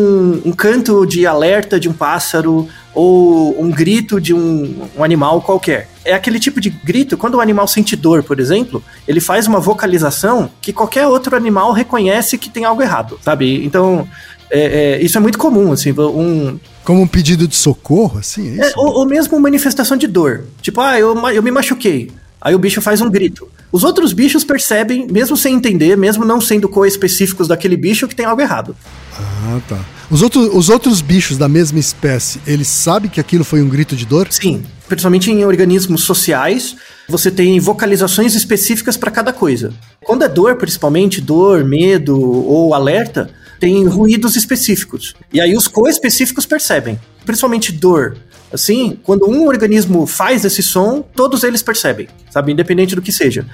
um 0.46 0.52
canto 0.52 1.06
de 1.06 1.26
alerta 1.26 1.80
de 1.80 1.90
um 1.90 1.94
pássaro 1.94 2.68
ou 2.94 3.60
um 3.60 3.72
grito 3.72 4.20
de 4.22 4.34
um, 4.34 4.88
um 4.96 5.04
animal 5.04 5.42
qualquer. 5.42 5.90
É 6.06 6.14
aquele 6.14 6.38
tipo 6.40 6.60
de 6.62 6.70
grito, 6.70 7.18
quando 7.18 7.36
o 7.36 7.42
animal 7.42 7.68
sente 7.68 7.96
dor, 7.96 8.22
por 8.22 8.40
exemplo, 8.40 8.84
ele 9.08 9.22
faz 9.22 9.48
uma 9.48 9.60
vocalização 9.60 10.50
que 10.62 10.72
qualquer 10.74 11.08
outro 11.08 11.36
animal 11.36 11.72
reconhece 11.72 12.38
que 12.38 12.50
tem 12.50 12.66
algo 12.66 12.82
errado, 12.84 13.18
sabe? 13.24 13.64
Então, 13.66 14.08
é- 14.52 14.98
é, 15.00 15.02
isso 15.02 15.18
é 15.18 15.22
muito 15.22 15.40
comum, 15.40 15.72
assim, 15.72 15.92
um, 15.98 16.60
Como 16.84 17.02
um 17.02 17.08
pedido 17.08 17.48
de 17.48 17.56
socorro, 17.56 18.20
assim, 18.20 18.60
é 18.60 18.64
é, 18.64 18.68
isso? 18.68 18.80
ou, 18.80 19.00
ou 19.00 19.06
mesmo 19.06 19.40
manifestação 19.40 19.96
de 19.96 20.08
dor. 20.08 20.46
Tipo, 20.62 20.82
ah, 20.82 21.00
eu, 21.00 21.16
eu 21.30 21.44
me 21.44 21.52
machuquei. 21.52 22.12
Aí 22.42 22.54
o 22.54 22.60
bicho 22.60 22.82
faz 22.82 23.00
um 23.00 23.10
grito. 23.10 23.48
Os 23.72 23.86
outros 23.86 24.12
bichos 24.12 24.44
percebem, 24.44 25.08
mesmo 25.10 25.38
sem 25.38 25.56
entender, 25.56 25.96
mesmo 25.96 26.26
não 26.26 26.42
sendo 26.42 26.68
co-específicos 26.68 27.48
daquele 27.48 27.78
bicho, 27.78 28.06
que 28.08 28.14
tem 28.14 28.26
algo 28.26 28.42
errado. 28.42 28.76
Ah, 29.18 29.62
tá. 29.68 29.80
Os, 30.12 30.22
outros 30.22 30.50
os 30.54 30.70
outros 30.70 31.02
bichos 31.02 31.38
da 31.38 31.48
mesma 31.48 31.80
espécie, 31.80 32.42
eles 32.46 32.68
sabem 32.68 33.10
que 33.10 33.20
aquilo 33.20 33.46
foi 33.46 33.62
um 33.62 33.70
grito 33.70 33.96
de 33.96 34.06
dor? 34.06 34.28
Sim, 34.30 34.62
principalmente 34.90 35.32
em 35.32 35.46
organismos 35.46 36.04
sociais, 36.04 36.76
você 37.08 37.32
tem 37.32 37.60
vocalizações 37.60 38.36
específicas 38.36 38.98
para 38.98 39.10
cada 39.10 39.32
coisa. 39.32 39.74
Quando 40.04 40.24
é 40.24 40.30
dor, 40.30 40.58
principalmente 40.58 41.22
dor, 41.22 41.64
medo 41.64 42.20
ou 42.20 42.74
alerta, 42.74 43.30
tem 43.64 43.86
ruídos 43.86 44.36
específicos. 44.36 45.16
E 45.32 45.40
aí 45.40 45.56
os 45.56 45.70
co-específicos 45.70 46.46
percebem. 46.46 47.00
Principalmente 47.26 47.72
dor. 47.72 48.18
Assim, 48.52 49.00
quando 49.04 49.26
um 49.26 49.48
organismo 49.48 50.06
faz 50.06 50.44
esse 50.44 50.62
som, 50.62 51.02
todos 51.16 51.46
eles 51.46 51.64
percebem, 51.64 52.10
sabe? 52.30 52.52
Independente 52.52 52.94
do 52.94 53.02
que 53.02 53.10
seja. 53.10 53.46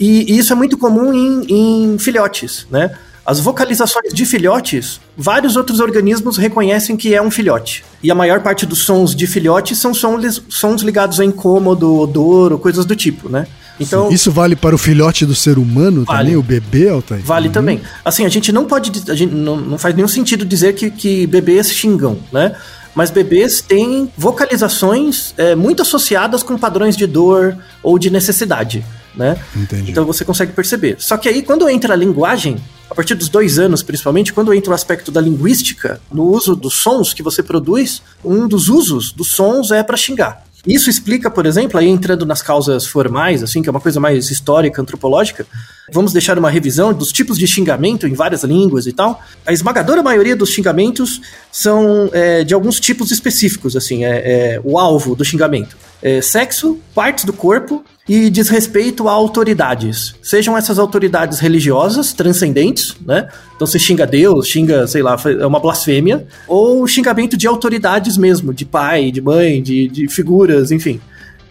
E, 0.00 0.32
e 0.32 0.36
isso 0.36 0.52
é 0.52 0.56
muito 0.56 0.76
comum 0.76 1.14
em, 1.14 1.92
em 1.92 1.96
filhotes, 1.96 2.66
né? 2.72 2.98
As 3.24 3.38
vocalizações 3.38 4.12
de 4.12 4.26
filhotes, 4.26 5.00
vários 5.16 5.54
outros 5.54 5.78
organismos 5.78 6.36
reconhecem 6.36 6.96
que 6.96 7.14
é 7.14 7.22
um 7.22 7.30
filhote. 7.30 7.84
E 8.02 8.10
a 8.10 8.16
maior 8.16 8.40
parte 8.40 8.66
dos 8.66 8.80
sons 8.80 9.14
de 9.14 9.28
filhotes 9.28 9.78
são 9.78 9.94
sons, 9.94 10.82
ligados 10.82 11.20
a 11.20 11.24
incômodo, 11.24 12.00
odor 12.00 12.52
ou 12.52 12.58
coisas 12.58 12.84
do 12.84 12.96
tipo, 12.96 13.28
né? 13.28 13.46
Então, 13.80 14.10
Isso 14.10 14.30
vale 14.30 14.54
para 14.54 14.74
o 14.74 14.78
filhote 14.78 15.24
do 15.24 15.34
ser 15.34 15.58
humano 15.58 16.04
Vale. 16.04 16.18
também, 16.18 16.36
o 16.36 16.42
bebê, 16.42 16.88
Altair? 16.88 17.22
Vale 17.22 17.48
também. 17.48 17.80
Assim, 18.04 18.24
a 18.24 18.28
gente 18.28 18.52
não 18.52 18.66
pode. 18.66 18.92
A 19.10 19.14
gente 19.14 19.34
não, 19.34 19.56
não 19.56 19.78
faz 19.78 19.94
nenhum 19.94 20.08
sentido 20.08 20.44
dizer 20.44 20.74
que, 20.74 20.90
que 20.90 21.26
bebês 21.26 21.70
xingam, 21.70 22.18
né? 22.30 22.54
Mas 22.94 23.10
bebês 23.10 23.62
têm 23.62 24.10
vocalizações 24.16 25.32
é, 25.38 25.54
muito 25.54 25.80
associadas 25.80 26.42
com 26.42 26.58
padrões 26.58 26.96
de 26.96 27.06
dor 27.06 27.56
ou 27.82 27.98
de 27.98 28.10
necessidade, 28.10 28.84
né? 29.16 29.36
Entendi. 29.56 29.90
Então 29.90 30.04
você 30.04 30.24
consegue 30.24 30.52
perceber. 30.52 30.96
Só 30.98 31.16
que 31.16 31.28
aí, 31.28 31.42
quando 31.42 31.68
entra 31.68 31.94
a 31.94 31.96
linguagem, 31.96 32.58
a 32.90 32.94
partir 32.94 33.14
dos 33.14 33.30
dois 33.30 33.58
anos, 33.58 33.82
principalmente, 33.82 34.32
quando 34.34 34.52
entra 34.52 34.72
o 34.72 34.74
aspecto 34.74 35.10
da 35.10 35.22
linguística, 35.22 36.00
no 36.12 36.24
uso 36.24 36.54
dos 36.54 36.74
sons 36.74 37.14
que 37.14 37.22
você 37.22 37.42
produz, 37.42 38.02
um 38.22 38.46
dos 38.46 38.68
usos 38.68 39.10
dos 39.10 39.28
sons 39.28 39.70
é 39.70 39.82
para 39.82 39.96
xingar. 39.96 40.44
Isso 40.66 40.88
explica, 40.88 41.28
por 41.28 41.44
exemplo, 41.44 41.78
aí 41.78 41.88
entrando 41.88 42.24
nas 42.24 42.40
causas 42.40 42.86
formais, 42.86 43.42
assim, 43.42 43.62
que 43.62 43.68
é 43.68 43.72
uma 43.72 43.80
coisa 43.80 43.98
mais 43.98 44.30
histórica, 44.30 44.80
antropológica, 44.80 45.44
vamos 45.92 46.12
deixar 46.12 46.38
uma 46.38 46.50
revisão 46.50 46.92
dos 46.92 47.10
tipos 47.10 47.36
de 47.36 47.48
xingamento 47.48 48.06
em 48.06 48.14
várias 48.14 48.44
línguas 48.44 48.86
e 48.86 48.92
tal. 48.92 49.20
A 49.44 49.52
esmagadora 49.52 50.02
maioria 50.02 50.36
dos 50.36 50.50
xingamentos 50.50 51.20
são 51.50 52.08
é, 52.12 52.44
de 52.44 52.54
alguns 52.54 52.78
tipos 52.78 53.10
específicos, 53.10 53.76
assim, 53.76 54.04
é, 54.04 54.54
é 54.54 54.60
o 54.62 54.78
alvo 54.78 55.16
do 55.16 55.24
xingamento. 55.24 55.76
É 56.00 56.20
sexo, 56.20 56.78
partes 56.94 57.24
do 57.24 57.32
corpo 57.32 57.84
e 58.08 58.28
desrespeito 58.30 59.08
a 59.08 59.12
autoridades. 59.12 60.14
Sejam 60.22 60.56
essas 60.56 60.78
autoridades 60.78 61.38
religiosas, 61.38 62.12
transcendentes, 62.12 62.96
né? 63.06 63.28
Então 63.54 63.66
você 63.66 63.78
xinga 63.78 64.06
Deus, 64.06 64.48
xinga, 64.48 64.86
sei 64.86 65.02
lá, 65.02 65.16
é 65.40 65.46
uma 65.46 65.60
blasfêmia, 65.60 66.26
ou 66.48 66.86
xingamento 66.86 67.36
de 67.36 67.46
autoridades 67.46 68.16
mesmo, 68.16 68.52
de 68.52 68.64
pai, 68.64 69.10
de 69.12 69.20
mãe, 69.20 69.62
de, 69.62 69.88
de 69.88 70.08
figuras, 70.08 70.72
enfim. 70.72 71.00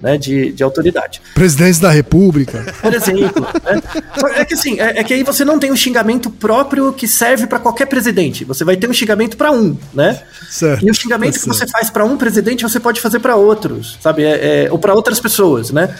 né, 0.01 0.17
de, 0.17 0.51
de 0.51 0.63
autoridade. 0.63 1.22
Presidente 1.36 1.79
da 1.79 1.91
República. 1.91 2.65
Por 2.81 2.93
exemplo. 2.93 3.48
né? 3.63 3.81
É 4.36 4.43
que 4.46 4.55
assim, 4.55 4.79
é, 4.79 5.00
é 5.00 5.03
que 5.03 5.13
aí 5.13 5.24
você 5.24 5.46
não 5.46 5.60
tem 5.60 5.72
um 5.72 5.75
xingamento 5.75 6.29
próprio 6.29 6.91
que 6.91 7.08
serve 7.08 7.46
para 7.46 7.60
qualquer 7.60 7.86
presidente. 7.86 8.43
Você 8.43 8.63
vai 8.65 8.75
ter 8.75 8.89
um 8.89 8.93
xingamento 8.93 9.38
para 9.38 9.51
um, 9.51 9.77
né? 9.93 10.20
Certo. 10.50 10.86
E 10.86 10.89
o 10.89 10.93
xingamento 10.93 11.36
Tá 11.36 11.39
que 11.39 11.48
você 11.48 11.60
certo. 11.60 11.72
faz 11.72 11.89
para 11.91 12.03
um 12.03 12.17
presidente, 12.17 12.63
você 12.63 12.79
pode 12.79 13.00
fazer 13.00 13.20
para 13.20 13.36
outros, 13.36 13.98
sabe? 14.01 14.24
É, 14.24 14.65
é, 14.65 14.72
ou 14.72 14.79
para 14.79 14.93
outras 14.93 15.20
pessoas, 15.20 15.70
né? 15.72 15.96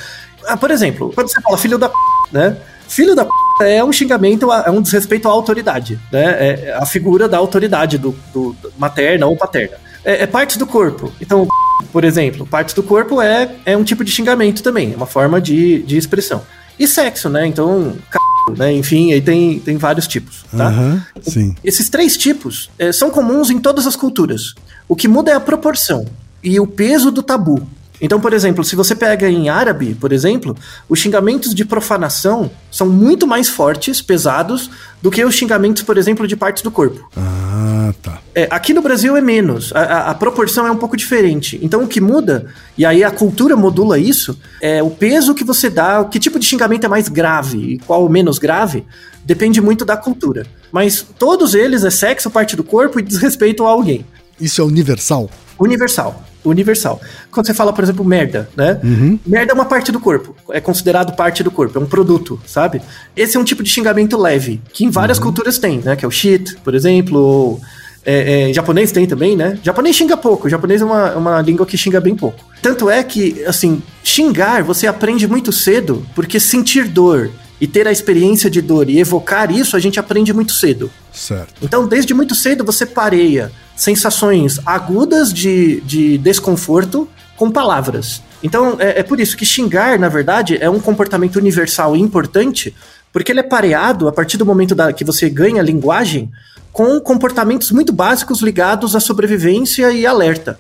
Ah, 0.48 0.57
por 0.57 0.71
exemplo, 0.71 1.12
quando 1.13 1.27
você 1.29 1.41
fala 1.41 1.57
filho 1.57 1.77
da 1.77 1.89
p, 1.89 1.95
né? 2.31 2.57
Filho 2.88 3.15
da 3.15 3.25
p 3.25 3.31
é 3.63 3.83
um 3.83 3.91
xingamento, 3.91 4.51
é 4.51 4.69
um 4.71 4.81
desrespeito 4.81 5.27
à 5.27 5.31
autoridade, 5.31 6.00
né? 6.12 6.24
É 6.69 6.74
a 6.77 6.86
figura 6.86 7.27
da 7.29 7.38
autoridade 7.38 7.98
do, 7.98 8.15
do- 8.33 8.55
materna 8.77 9.27
ou 9.27 9.36
paterna. 9.38 9.77
É, 10.03 10.24
é 10.24 10.27
parte 10.27 10.57
do 10.57 10.65
corpo. 10.65 11.12
Então, 11.21 11.48
por 11.91 12.03
exemplo, 12.03 12.45
parte 12.45 12.74
do 12.75 12.81
corpo 12.83 13.21
é, 13.21 13.50
é 13.65 13.77
um 13.77 13.83
tipo 13.83 14.03
de 14.03 14.12
xingamento 14.12 14.63
também, 14.63 14.93
é 14.93 14.95
uma 14.95 15.05
forma 15.05 15.39
de, 15.39 15.83
de 15.83 15.95
expressão. 15.98 16.41
E 16.79 16.88
sexo, 16.88 17.29
né? 17.29 17.45
Então, 17.45 17.93
c... 18.12 18.53
né? 18.57 18.74
Enfim, 18.74 19.13
aí 19.13 19.21
tem, 19.21 19.60
tem 19.60 19.77
vários 19.77 20.07
tipos, 20.07 20.43
tá? 20.55 20.67
Aham, 20.67 21.05
sim. 21.21 21.55
Esses 21.63 21.88
três 21.89 22.17
tipos 22.17 22.69
eh, 22.79 22.91
são 22.91 23.12
comuns 23.12 23.50
em 23.51 23.60
todas 23.60 23.86
as 23.86 23.95
culturas. 23.95 24.55
O 24.88 24.95
que 24.95 25.07
muda 25.07 25.31
é 25.31 25.36
a 25.36 25.39
proporção 25.39 26.05
e 26.43 26.60
o 26.60 26.65
peso 26.65 27.12
do 27.12 27.21
tabu. 27.21 27.67
Então, 28.01 28.20
por 28.20 28.34
exemplo, 28.34 28.63
se 28.63 28.75
você 28.75 28.96
pega 28.96 29.29
em 29.29 29.48
árabe, 29.48 29.93
por 29.93 30.12
exemplo, 30.12 30.58
os 30.89 30.98
xingamentos 31.00 31.53
de 31.53 31.63
profanação 31.63 32.50
são 32.72 32.88
muito 32.89 33.27
mais 33.27 33.48
fortes, 33.48 34.01
pesados, 34.01 34.70
do 35.01 35.12
que 35.12 35.24
os 35.24 35.36
xingamentos, 35.36 35.84
por 35.84 35.98
exemplo, 35.98 36.27
de 36.27 36.36
partes 36.36 36.63
do 36.63 36.72
corpo. 36.72 37.08
Ah, 37.15 37.93
tá. 38.01 38.20
É, 38.34 38.48
aqui 38.50 38.74
no 38.74 38.81
Brasil 38.81 39.15
é 39.15 39.22
menos, 39.22 39.72
a, 39.74 39.79
a- 39.81 40.10
a 40.12 40.15
proporção 40.15 40.65
é 40.65 40.72
um 40.72 40.77
pouco 40.77 40.98
diferente. 40.98 41.60
Então 41.62 41.84
o 41.84 41.88
que 41.88 42.01
muda, 42.01 42.48
e 42.77 42.86
aí 42.86 43.03
a 43.03 43.12
cultura 43.12 43.55
modula 43.55 44.00
isso, 44.00 44.38
é 44.62 44.81
o 44.81 44.89
peso 44.89 45.36
que 45.36 45.43
você 45.43 45.70
dá, 45.70 46.03
que 46.05 46.20
tipo 46.20 46.39
de 46.39 46.46
xingamento 46.46 46.86
é 46.86 46.89
mais 46.89 47.08
grave 47.08 47.58
e 47.75 47.79
qual 47.79 48.08
menos 48.10 48.39
grave, 48.39 48.84
depende 49.24 49.62
muito 49.62 49.86
da 49.86 49.96
cultura. 49.96 50.46
Mas 50.72 51.05
todos 51.20 51.53
eles 51.53 51.84
é 51.84 51.89
sexo, 51.91 52.31
parte 52.31 52.55
do 52.55 52.63
corpo 52.63 53.00
e 53.00 53.03
desrespeito 53.03 53.65
a 53.65 53.70
alguém. 53.70 54.05
Isso 54.39 54.62
é 54.62 54.63
universal? 54.63 55.29
Universal. 55.60 56.24
Universal. 56.43 57.00
Quando 57.29 57.48
você 57.48 57.53
fala, 57.53 57.71
por 57.74 57.83
exemplo, 57.83 58.03
merda, 58.03 58.50
né? 58.55 58.79
Merda 59.25 59.51
é 59.51 59.55
uma 59.55 59.65
parte 59.65 59.91
do 59.91 60.00
corpo. 60.00 60.36
É 60.50 60.60
considerado 60.60 61.15
parte 61.15 61.43
do 61.43 61.51
corpo, 61.51 61.77
é 61.77 61.81
um 61.81 61.86
produto, 61.86 62.39
sabe? 62.45 62.81
Esse 63.15 63.38
é 63.38 63.39
um 63.39 63.43
tipo 63.43 63.63
de 63.63 63.69
xingamento 63.69 64.17
leve, 64.17 64.62
que 64.74 64.86
em 64.86 64.89
várias 64.89 65.19
culturas 65.19 65.57
tem, 65.57 65.79
né? 65.79 65.95
Que 65.95 66.05
é 66.05 66.07
o 66.07 66.12
shit, 66.12 66.55
por 66.57 66.74
exemplo, 66.75 67.19
ou. 67.19 67.62
É, 68.03 68.15
é, 68.15 68.50
em 68.50 68.53
japonês 68.53 68.91
tem 68.91 69.05
também, 69.05 69.38
né? 69.38 69.60
Japonês 69.62 69.95
xinga 69.95 70.17
pouco. 70.17 70.50
Japonês 70.50 70.81
é 70.81 70.86
uma, 70.86 71.10
é 71.10 71.15
uma 71.15 71.41
língua 71.41 71.67
que 71.67 71.77
xinga 71.77 72.01
bem 72.01 72.15
pouco. 72.15 72.43
Tanto 72.60 72.89
é 72.89 73.03
que, 73.03 73.43
assim, 73.45 73.81
xingar 74.03 74.63
você 74.63 74.88
aprende 74.88 75.27
muito 75.27 75.51
cedo, 75.51 76.03
porque 76.15 76.39
sentir 76.39 76.88
dor 76.88 77.29
e 77.60 77.67
ter 77.67 77.88
a 77.88 77.91
experiência 77.91 78.50
de 78.50 78.60
dor 78.60 78.89
e 78.89 79.00
evocar 79.00 79.51
isso 79.51 79.77
a 79.77 79.79
gente 79.79 80.00
aprende 80.00 80.33
muito 80.33 80.51
cedo. 80.51 80.89
Certo. 81.13 81.53
Então, 81.62 81.88
desde 81.88 82.12
muito 82.12 82.33
cedo, 82.33 82.65
você 82.65 82.88
pareia 82.88 83.51
sensações 83.81 84.59
agudas 84.63 85.33
de, 85.33 85.81
de 85.81 86.17
desconforto 86.19 87.07
com 87.35 87.50
palavras. 87.50 88.21
Então, 88.43 88.75
é, 88.77 89.00
é 89.00 89.03
por 89.03 89.19
isso 89.19 89.35
que 89.35 89.43
xingar, 89.43 89.97
na 89.97 90.07
verdade, 90.07 90.55
é 90.61 90.69
um 90.69 90.79
comportamento 90.79 91.38
universal 91.38 91.95
e 91.95 92.00
importante, 92.00 92.75
porque 93.11 93.31
ele 93.31 93.39
é 93.39 93.43
pareado 93.43 94.07
a 94.07 94.11
partir 94.11 94.38
do 94.38 94.45
momento 94.45 94.75
da, 94.75 94.93
que 94.93 95.03
você 95.03 95.27
ganha 95.29 95.63
linguagem 95.63 96.31
com 96.71 97.00
comportamentos 97.01 97.71
muito 97.71 97.91
básicos 97.91 98.41
ligados 98.41 98.95
à 98.95 99.00
sobrevivência 99.00 99.91
e 99.91 100.05
alerta. 100.05 100.59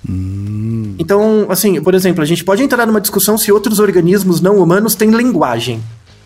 Então, 0.97 1.45
assim, 1.47 1.79
por 1.79 1.93
exemplo, 1.93 2.23
a 2.23 2.25
gente 2.25 2.43
pode 2.43 2.63
entrar 2.63 2.87
numa 2.87 2.99
discussão 2.99 3.37
se 3.37 3.51
outros 3.51 3.77
organismos 3.77 4.41
não 4.41 4.57
humanos 4.57 4.95
têm 4.95 5.11
linguagem. 5.11 5.79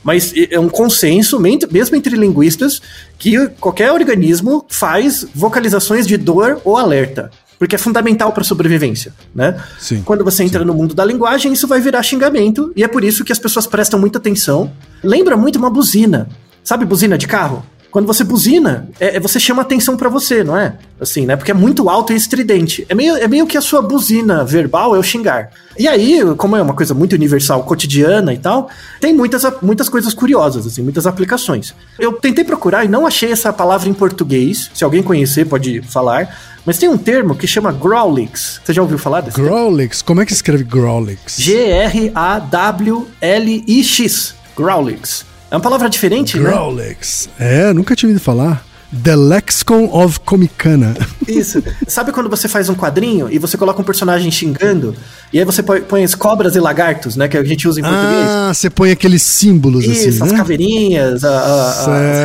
Mas 0.05 0.31
é 0.51 0.59
um 0.59 0.69
consenso, 0.69 1.39
mesmo 1.39 1.95
entre 1.95 2.15
linguistas, 2.15 2.79
que 3.17 3.47
qualquer 3.59 3.91
organismo 3.91 4.63
faz 4.69 5.25
vocalizações 5.33 6.05
de 6.05 6.15
dor 6.15 6.61
ou 6.63 6.77
alerta. 6.77 7.31
Porque 7.57 7.73
é 7.73 7.77
fundamental 7.79 8.31
para 8.31 8.41
a 8.41 8.45
sobrevivência, 8.45 9.11
né? 9.33 9.59
Sim, 9.79 10.03
Quando 10.05 10.23
você 10.23 10.43
entra 10.43 10.63
no 10.63 10.75
mundo 10.75 10.93
da 10.93 11.03
linguagem, 11.03 11.51
isso 11.53 11.67
vai 11.67 11.81
virar 11.81 12.03
xingamento, 12.03 12.71
e 12.75 12.83
é 12.83 12.87
por 12.87 13.03
isso 13.03 13.25
que 13.25 13.31
as 13.31 13.39
pessoas 13.39 13.65
prestam 13.65 13.99
muita 13.99 14.19
atenção. 14.19 14.71
Lembra 15.03 15.35
muito 15.35 15.57
uma 15.57 15.71
buzina. 15.71 16.29
Sabe 16.63 16.85
buzina 16.85 17.17
de 17.17 17.27
carro? 17.27 17.65
Quando 17.95 18.07
você 18.07 18.25
buzina, 18.25 18.89
é, 18.99 19.15
é- 19.15 19.19
você 19.21 19.39
chama 19.39 19.61
atenção 19.61 19.95
pra 19.95 20.09
você, 20.09 20.43
não 20.43 20.57
é? 20.57 20.73
Assim, 20.99 21.25
né? 21.25 21.37
Porque 21.37 21.51
é 21.51 21.53
muito 21.53 21.89
alto 21.89 22.11
e 22.11 22.15
estridente. 22.17 22.85
É 22.89 22.93
meio, 22.93 23.15
é 23.15 23.25
meio 23.25 23.47
que 23.47 23.57
a 23.57 23.61
sua 23.61 23.81
buzina 23.81 24.43
verbal 24.43 24.93
é 24.93 24.99
o 24.99 25.03
xingar. 25.03 25.51
E 25.79 25.87
aí, 25.87 26.19
como 26.35 26.57
é 26.57 26.61
uma 26.61 26.73
coisa 26.73 26.93
muito 26.93 27.13
universal, 27.13 27.63
cotidiana 27.63 28.33
e 28.33 28.37
tal, 28.37 28.69
tem 28.99 29.13
muitas, 29.13 29.43
muitas 29.61 29.87
coisas 29.87 30.13
curiosas, 30.13 30.67
assim, 30.67 30.81
muitas 30.81 31.07
aplicações. 31.07 31.73
Eu 31.97 32.11
tentei 32.11 32.43
procurar 32.43 32.83
e 32.83 32.89
não 32.89 33.07
achei 33.07 33.31
essa 33.31 33.53
palavra 33.53 33.87
em 33.87 33.93
português. 33.93 34.69
Se 34.73 34.83
alguém 34.83 35.01
conhecer, 35.01 35.45
pode 35.45 35.81
falar. 35.83 36.37
Mas 36.65 36.77
tem 36.77 36.89
um 36.89 36.97
termo 36.97 37.33
que 37.33 37.47
chama 37.47 37.71
growlix. 37.71 38.59
Você 38.61 38.73
já 38.73 38.81
ouviu 38.81 38.97
falar 38.97 39.21
desse? 39.21 39.39
Growlix, 39.39 40.01
como 40.01 40.19
é 40.19 40.25
que 40.25 40.33
escreve 40.33 40.65
Growlix? 40.65 41.37
G-R-A-W-L-I-X. 41.37 43.15
Growlix. 44.53 45.34
É 45.51 45.55
uma 45.55 45.61
palavra 45.61 45.89
diferente, 45.89 46.37
né? 46.39 46.49
Growlix. 46.49 47.29
É, 47.39 47.71
nunca 47.73 47.95
tinha 47.95 48.09
ouvido 48.09 48.23
falar. 48.23 48.65
The 49.03 49.15
Lexicon 49.15 49.89
of 49.91 50.19
Comicana. 50.21 50.95
Isso. 51.27 51.61
Sabe 51.87 52.11
quando 52.11 52.29
você 52.29 52.47
faz 52.47 52.69
um 52.69 52.75
quadrinho 52.75 53.27
e 53.29 53.37
você 53.37 53.57
coloca 53.57 53.81
um 53.81 53.83
personagem 53.83 54.31
xingando, 54.31 54.95
e 55.33 55.39
aí 55.39 55.43
você 55.45 55.61
põe, 55.63 56.03
as 56.03 56.15
cobras 56.15 56.55
e 56.55 56.59
lagartos, 56.59 57.15
né? 57.15 57.27
Que 57.27 57.37
a 57.37 57.43
gente 57.43 57.67
usa 57.67 57.79
em 57.79 57.83
português. 57.83 58.27
Ah, 58.29 58.51
você 58.53 58.69
põe 58.69 58.91
aqueles 58.91 59.21
símbolos 59.21 59.83
Isso, 59.85 60.09
assim, 60.09 60.23
as 60.23 60.31
né? 60.31 60.37
caveirinhas, 60.37 61.23
a- 61.23 61.29
a- 61.29 61.69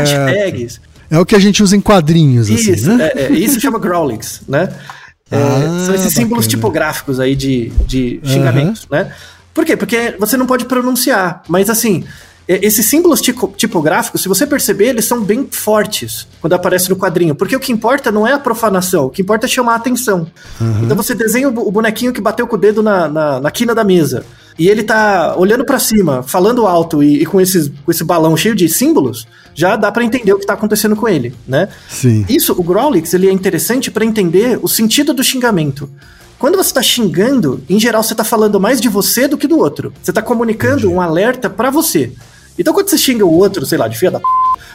as 0.05 0.11
hashtags. 0.11 0.81
É 1.11 1.19
o 1.19 1.27
que 1.27 1.35
a 1.35 1.41
gente 1.41 1.61
usa 1.63 1.75
em 1.77 1.81
quadrinhos, 1.81 2.49
assim, 2.51 2.73
Isso, 2.73 2.95
né? 2.97 3.11
é, 3.17 3.23
é, 3.25 3.33
isso 3.33 3.59
chama 3.61 3.79
Growlix, 3.81 4.43
né? 4.47 4.69
É, 5.31 5.37
Ah, 5.37 5.83
são 5.87 5.95
esses 5.95 6.13
símbolos 6.13 6.45
bacana. 6.47 6.49
tipográficos 6.61 7.19
aí 7.19 7.35
de, 7.35 7.71
de 7.87 8.21
xingamentos, 8.23 8.87
né? 8.91 9.11
Por 9.53 9.65
quê? 9.65 9.77
Porque 9.77 10.15
você 10.21 10.37
não 10.37 10.47
pode 10.47 10.67
pronunciar, 10.67 11.43
mas 11.49 11.69
assim, 11.69 12.05
esses 12.67 12.87
símbolos 12.87 13.21
tico- 13.21 13.53
tipográficos, 13.57 14.23
se 14.23 14.29
você 14.29 14.47
perceber, 14.47 14.87
eles 14.89 15.05
são 15.05 15.23
bem 15.23 15.47
fortes 15.51 16.27
quando 16.41 16.53
aparece 16.55 16.89
no 16.91 16.97
quadrinho, 16.97 17.35
porque 17.35 17.55
o 17.55 17.61
que 17.61 17.71
importa 17.73 18.11
não 18.11 18.27
é 18.27 18.33
a 18.33 18.39
profanação, 18.39 19.07
o 19.07 19.11
que 19.11 19.23
importa 19.23 19.47
é 19.47 19.49
chamar 19.49 19.75
a 19.75 19.77
atenção. 19.77 20.27
Então 20.83 20.97
você 20.97 21.15
desenha 21.15 21.49
o 21.49 21.71
bonequinho 21.71 22.13
que 22.13 22.21
bateu 22.21 22.47
com 22.47 22.57
o 22.57 22.59
dedo 22.59 22.83
na, 22.83 23.09
na, 23.09 23.41
na 23.41 23.51
quina 23.51 23.75
da 23.75 23.85
mesa, 23.85 24.25
e 24.59 24.69
ele 24.69 24.83
tá 24.83 25.35
olhando 25.39 25.65
pra 25.65 25.79
cima, 25.79 26.23
falando 26.23 26.67
alto 26.67 27.03
e, 27.03 27.23
e 27.23 27.27
com, 27.27 27.41
esses, 27.41 27.71
com 27.85 27.91
esse 27.91 28.05
balão 28.05 28.37
cheio 28.37 28.55
de 28.55 28.69
símbolos, 28.69 29.27
já 29.55 29.77
dá 29.77 29.91
pra 29.93 30.05
entender 30.05 30.33
o 30.33 30.39
que 30.39 30.47
tá 30.47 30.55
acontecendo 30.55 30.97
com 30.97 31.09
ele, 31.09 31.35
né? 31.47 31.69
Sim. 31.89 32.25
Isso, 32.29 32.53
o 32.57 32.63
Growlix, 32.63 33.15
ele 33.15 33.29
é 33.29 33.33
interessante 33.33 33.91
para 33.91 34.05
entender 34.05 34.59
o 34.63 34.69
sentido 34.69 35.15
do 35.15 35.23
xingamento. 35.23 35.89
Quando 36.39 36.57
você 36.57 36.73
tá 36.73 36.83
xingando, 36.83 37.63
em 37.69 37.79
geral 37.79 38.03
você 38.03 38.15
tá 38.15 38.25
falando 38.25 38.59
mais 38.59 38.81
de 38.81 38.89
você 38.89 39.29
do 39.29 39.37
que 39.37 39.47
do 39.47 39.59
outro. 39.59 39.93
Você 40.03 40.11
tá 40.11 40.23
comunicando 40.23 40.91
um 40.91 40.99
alerta 40.99 41.51
para 41.51 41.69
você. 41.69 42.13
Então 42.61 42.75
quando 42.75 42.89
você 42.91 42.99
xinga 42.99 43.25
o 43.25 43.33
outro, 43.33 43.65
sei 43.65 43.79
lá, 43.79 43.89
de 43.89 43.99
filha 43.99 44.11
da 44.11 44.21
p... 44.21 44.25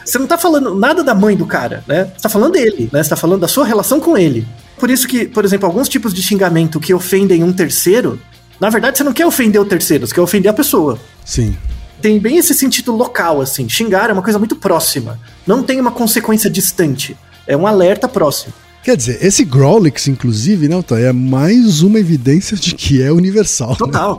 você 0.04 0.18
não 0.18 0.26
tá 0.26 0.36
falando 0.36 0.74
nada 0.74 1.04
da 1.04 1.14
mãe 1.14 1.36
do 1.36 1.46
cara, 1.46 1.84
né? 1.86 2.10
Você 2.16 2.22
tá 2.22 2.28
falando 2.28 2.52
dele, 2.52 2.90
né? 2.92 3.00
Você 3.00 3.08
tá 3.08 3.16
falando 3.16 3.42
da 3.42 3.48
sua 3.48 3.64
relação 3.64 4.00
com 4.00 4.18
ele. 4.18 4.46
Por 4.76 4.90
isso 4.90 5.06
que, 5.06 5.26
por 5.26 5.44
exemplo, 5.44 5.66
alguns 5.66 5.88
tipos 5.88 6.12
de 6.12 6.20
xingamento 6.20 6.80
que 6.80 6.92
ofendem 6.92 7.44
um 7.44 7.52
terceiro, 7.52 8.20
na 8.60 8.68
verdade 8.68 8.98
você 8.98 9.04
não 9.04 9.12
quer 9.12 9.24
ofender 9.24 9.60
o 9.60 9.64
terceiro, 9.64 10.04
você 10.04 10.14
quer 10.14 10.20
ofender 10.20 10.50
a 10.50 10.54
pessoa 10.54 10.98
Sim. 11.24 11.56
tem 12.02 12.18
bem 12.18 12.36
esse 12.36 12.52
sentido 12.54 12.90
local, 12.92 13.40
assim. 13.40 13.68
Xingar 13.68 14.10
é 14.10 14.12
uma 14.12 14.22
coisa 14.22 14.38
muito 14.38 14.56
próxima. 14.56 15.20
Não 15.46 15.62
tem 15.62 15.80
uma 15.80 15.92
consequência 15.92 16.50
distante. 16.50 17.16
É 17.46 17.56
um 17.56 17.68
alerta 17.68 18.08
próximo. 18.08 18.52
Quer 18.86 18.96
dizer, 18.96 19.18
esse 19.20 19.44
Growlix, 19.44 20.06
inclusive, 20.06 20.68
né, 20.68 20.76
Otávio, 20.76 21.06
é 21.06 21.12
mais 21.12 21.82
uma 21.82 21.98
evidência 21.98 22.56
de 22.56 22.72
que 22.72 23.02
é 23.02 23.10
universal. 23.10 23.76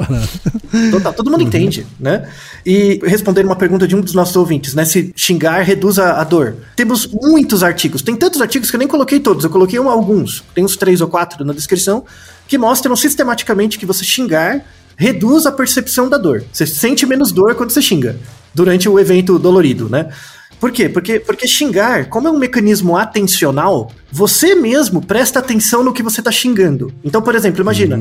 né? 0.09 0.27
Total. 0.71 0.91
Total. 0.91 1.13
Todo 1.13 1.31
mundo 1.31 1.43
entende, 1.43 1.85
né? 1.99 2.29
E 2.65 2.99
respondendo 3.03 3.45
uma 3.45 3.55
pergunta 3.55 3.87
de 3.87 3.95
um 3.95 4.01
dos 4.01 4.13
nossos 4.13 4.35
ouvintes, 4.35 4.73
né? 4.73 4.85
Se 4.85 5.13
xingar 5.15 5.61
reduz 5.61 5.97
a, 5.99 6.19
a 6.19 6.23
dor. 6.23 6.55
Temos 6.75 7.07
muitos 7.07 7.63
artigos. 7.63 8.01
Tem 8.01 8.15
tantos 8.15 8.41
artigos 8.41 8.69
que 8.69 8.75
eu 8.75 8.79
nem 8.79 8.87
coloquei 8.87 9.19
todos. 9.19 9.43
Eu 9.43 9.49
coloquei 9.49 9.79
um, 9.79 9.89
alguns. 9.89 10.43
Tem 10.53 10.63
uns 10.63 10.75
três 10.75 11.01
ou 11.01 11.07
quatro 11.07 11.45
na 11.45 11.53
descrição 11.53 12.05
que 12.47 12.57
mostram 12.57 12.95
sistematicamente 12.95 13.77
que 13.77 13.85
você 13.85 14.03
xingar 14.03 14.65
reduz 14.97 15.45
a 15.45 15.51
percepção 15.51 16.09
da 16.09 16.17
dor. 16.17 16.43
Você 16.51 16.65
sente 16.65 17.05
menos 17.05 17.31
dor 17.31 17.55
quando 17.55 17.69
você 17.69 17.81
xinga 17.81 18.17
durante 18.53 18.89
o 18.89 18.99
evento 18.99 19.37
dolorido, 19.37 19.87
né? 19.87 20.09
Por 20.59 20.71
quê? 20.71 20.89
Porque, 20.89 21.19
porque 21.19 21.47
xingar, 21.47 22.09
como 22.09 22.27
é 22.27 22.31
um 22.31 22.37
mecanismo 22.37 22.97
atencional, 22.97 23.91
você 24.11 24.55
mesmo 24.55 25.01
presta 25.01 25.39
atenção 25.39 25.83
no 25.83 25.91
que 25.93 26.01
você 26.03 26.21
está 26.21 26.31
xingando. 26.31 26.91
Então, 27.03 27.21
por 27.21 27.35
exemplo, 27.35 27.61
imagina, 27.61 27.99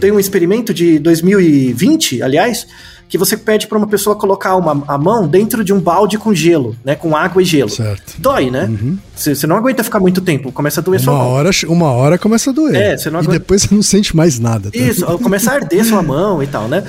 tem 0.00 0.10
um 0.12 0.18
experimento 0.18 0.74
de 0.74 0.98
2020, 0.98 2.22
aliás, 2.22 2.66
que 3.08 3.16
você 3.16 3.36
pede 3.36 3.68
para 3.68 3.78
uma 3.78 3.86
pessoa 3.86 4.16
colocar 4.16 4.56
uma, 4.56 4.82
a 4.88 4.98
mão 4.98 5.28
dentro 5.28 5.62
de 5.62 5.72
um 5.72 5.78
balde 5.78 6.18
com 6.18 6.34
gelo, 6.34 6.74
né? 6.84 6.96
Com 6.96 7.14
água 7.16 7.40
e 7.40 7.44
gelo. 7.44 7.70
Certo. 7.70 8.14
Dói, 8.18 8.50
né? 8.50 8.68
Você 9.14 9.32
você 9.32 9.46
não 9.46 9.54
aguenta 9.56 9.84
ficar 9.84 10.00
muito 10.00 10.20
tempo, 10.20 10.50
começa 10.50 10.80
a 10.80 10.82
doer 10.82 11.00
sua 11.00 11.12
Uma 11.14 11.22
mão. 11.22 11.32
hora, 11.32 11.50
uma 11.68 11.86
hora 11.92 12.18
começa 12.18 12.50
a 12.50 12.52
doer. 12.52 12.74
É, 12.74 12.96
você 12.98 13.08
não 13.08 13.20
e 13.20 13.22
aguenta- 13.22 13.38
depois 13.38 13.62
você 13.62 13.72
não 13.72 13.82
sente 13.82 14.16
mais 14.16 14.40
nada. 14.40 14.72
tá? 14.72 14.76
Isso, 14.78 15.04
começa 15.18 15.52
a 15.52 15.54
arder 15.54 15.84
sua 15.84 16.02
mão 16.02 16.42
e 16.42 16.48
tal, 16.48 16.66
né? 16.66 16.82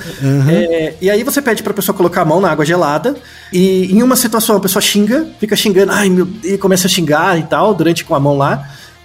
É, 0.50 0.94
e 1.00 1.08
aí 1.08 1.22
você 1.22 1.40
pede 1.40 1.62
pra 1.62 1.72
pessoa 1.72 1.96
colocar 1.96 2.22
a 2.22 2.24
mão 2.24 2.40
na 2.40 2.50
água 2.50 2.64
gelada, 2.64 3.14
e 3.52 3.84
em 3.92 4.02
uma 4.02 4.16
situação 4.16 4.56
a 4.56 4.60
pessoa 4.60 4.82
xinga, 4.82 5.24
fica 5.38 5.54
xingando, 5.54 5.92
ai 5.92 6.10
meu 6.10 6.26
e 6.42 6.58
começa 6.58 6.88
a 6.88 6.90
xingar 6.90 7.38
e 7.38 7.44
tal, 7.44 7.72
durante 7.74 8.04
com 8.04 8.16
a 8.16 8.20
mão 8.20 8.36
lá, 8.36 8.57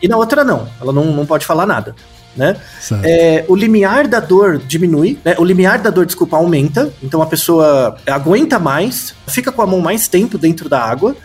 e 0.04 0.08
na 0.10 0.18
outra 0.18 0.44
não, 0.44 0.68
ela 0.82 0.92
não, 0.92 1.06
não 1.06 1.26
pode 1.26 1.46
falar 1.46 1.66
nada. 1.66 1.96
Né? 2.36 2.58
É, 3.04 3.46
o 3.48 3.56
limiar 3.56 4.08
da 4.08 4.20
dor 4.20 4.58
diminui, 4.58 5.20
né? 5.24 5.36
O 5.38 5.44
limiar 5.46 5.80
da 5.80 5.90
dor, 5.90 6.06
desculpa, 6.06 6.36
aumenta. 6.36 6.92
Então 7.02 7.22
a 7.22 7.28
pessoa 7.28 7.96
aguenta 8.08 8.60
mais, 8.60 9.16
fica 9.28 9.52
com 9.52 9.62
a 9.62 9.68
mão 9.68 9.80
mais 9.80 10.08
tempo 10.08 10.38
dentro 10.38 10.68
da 10.68 10.84
água 10.84 11.16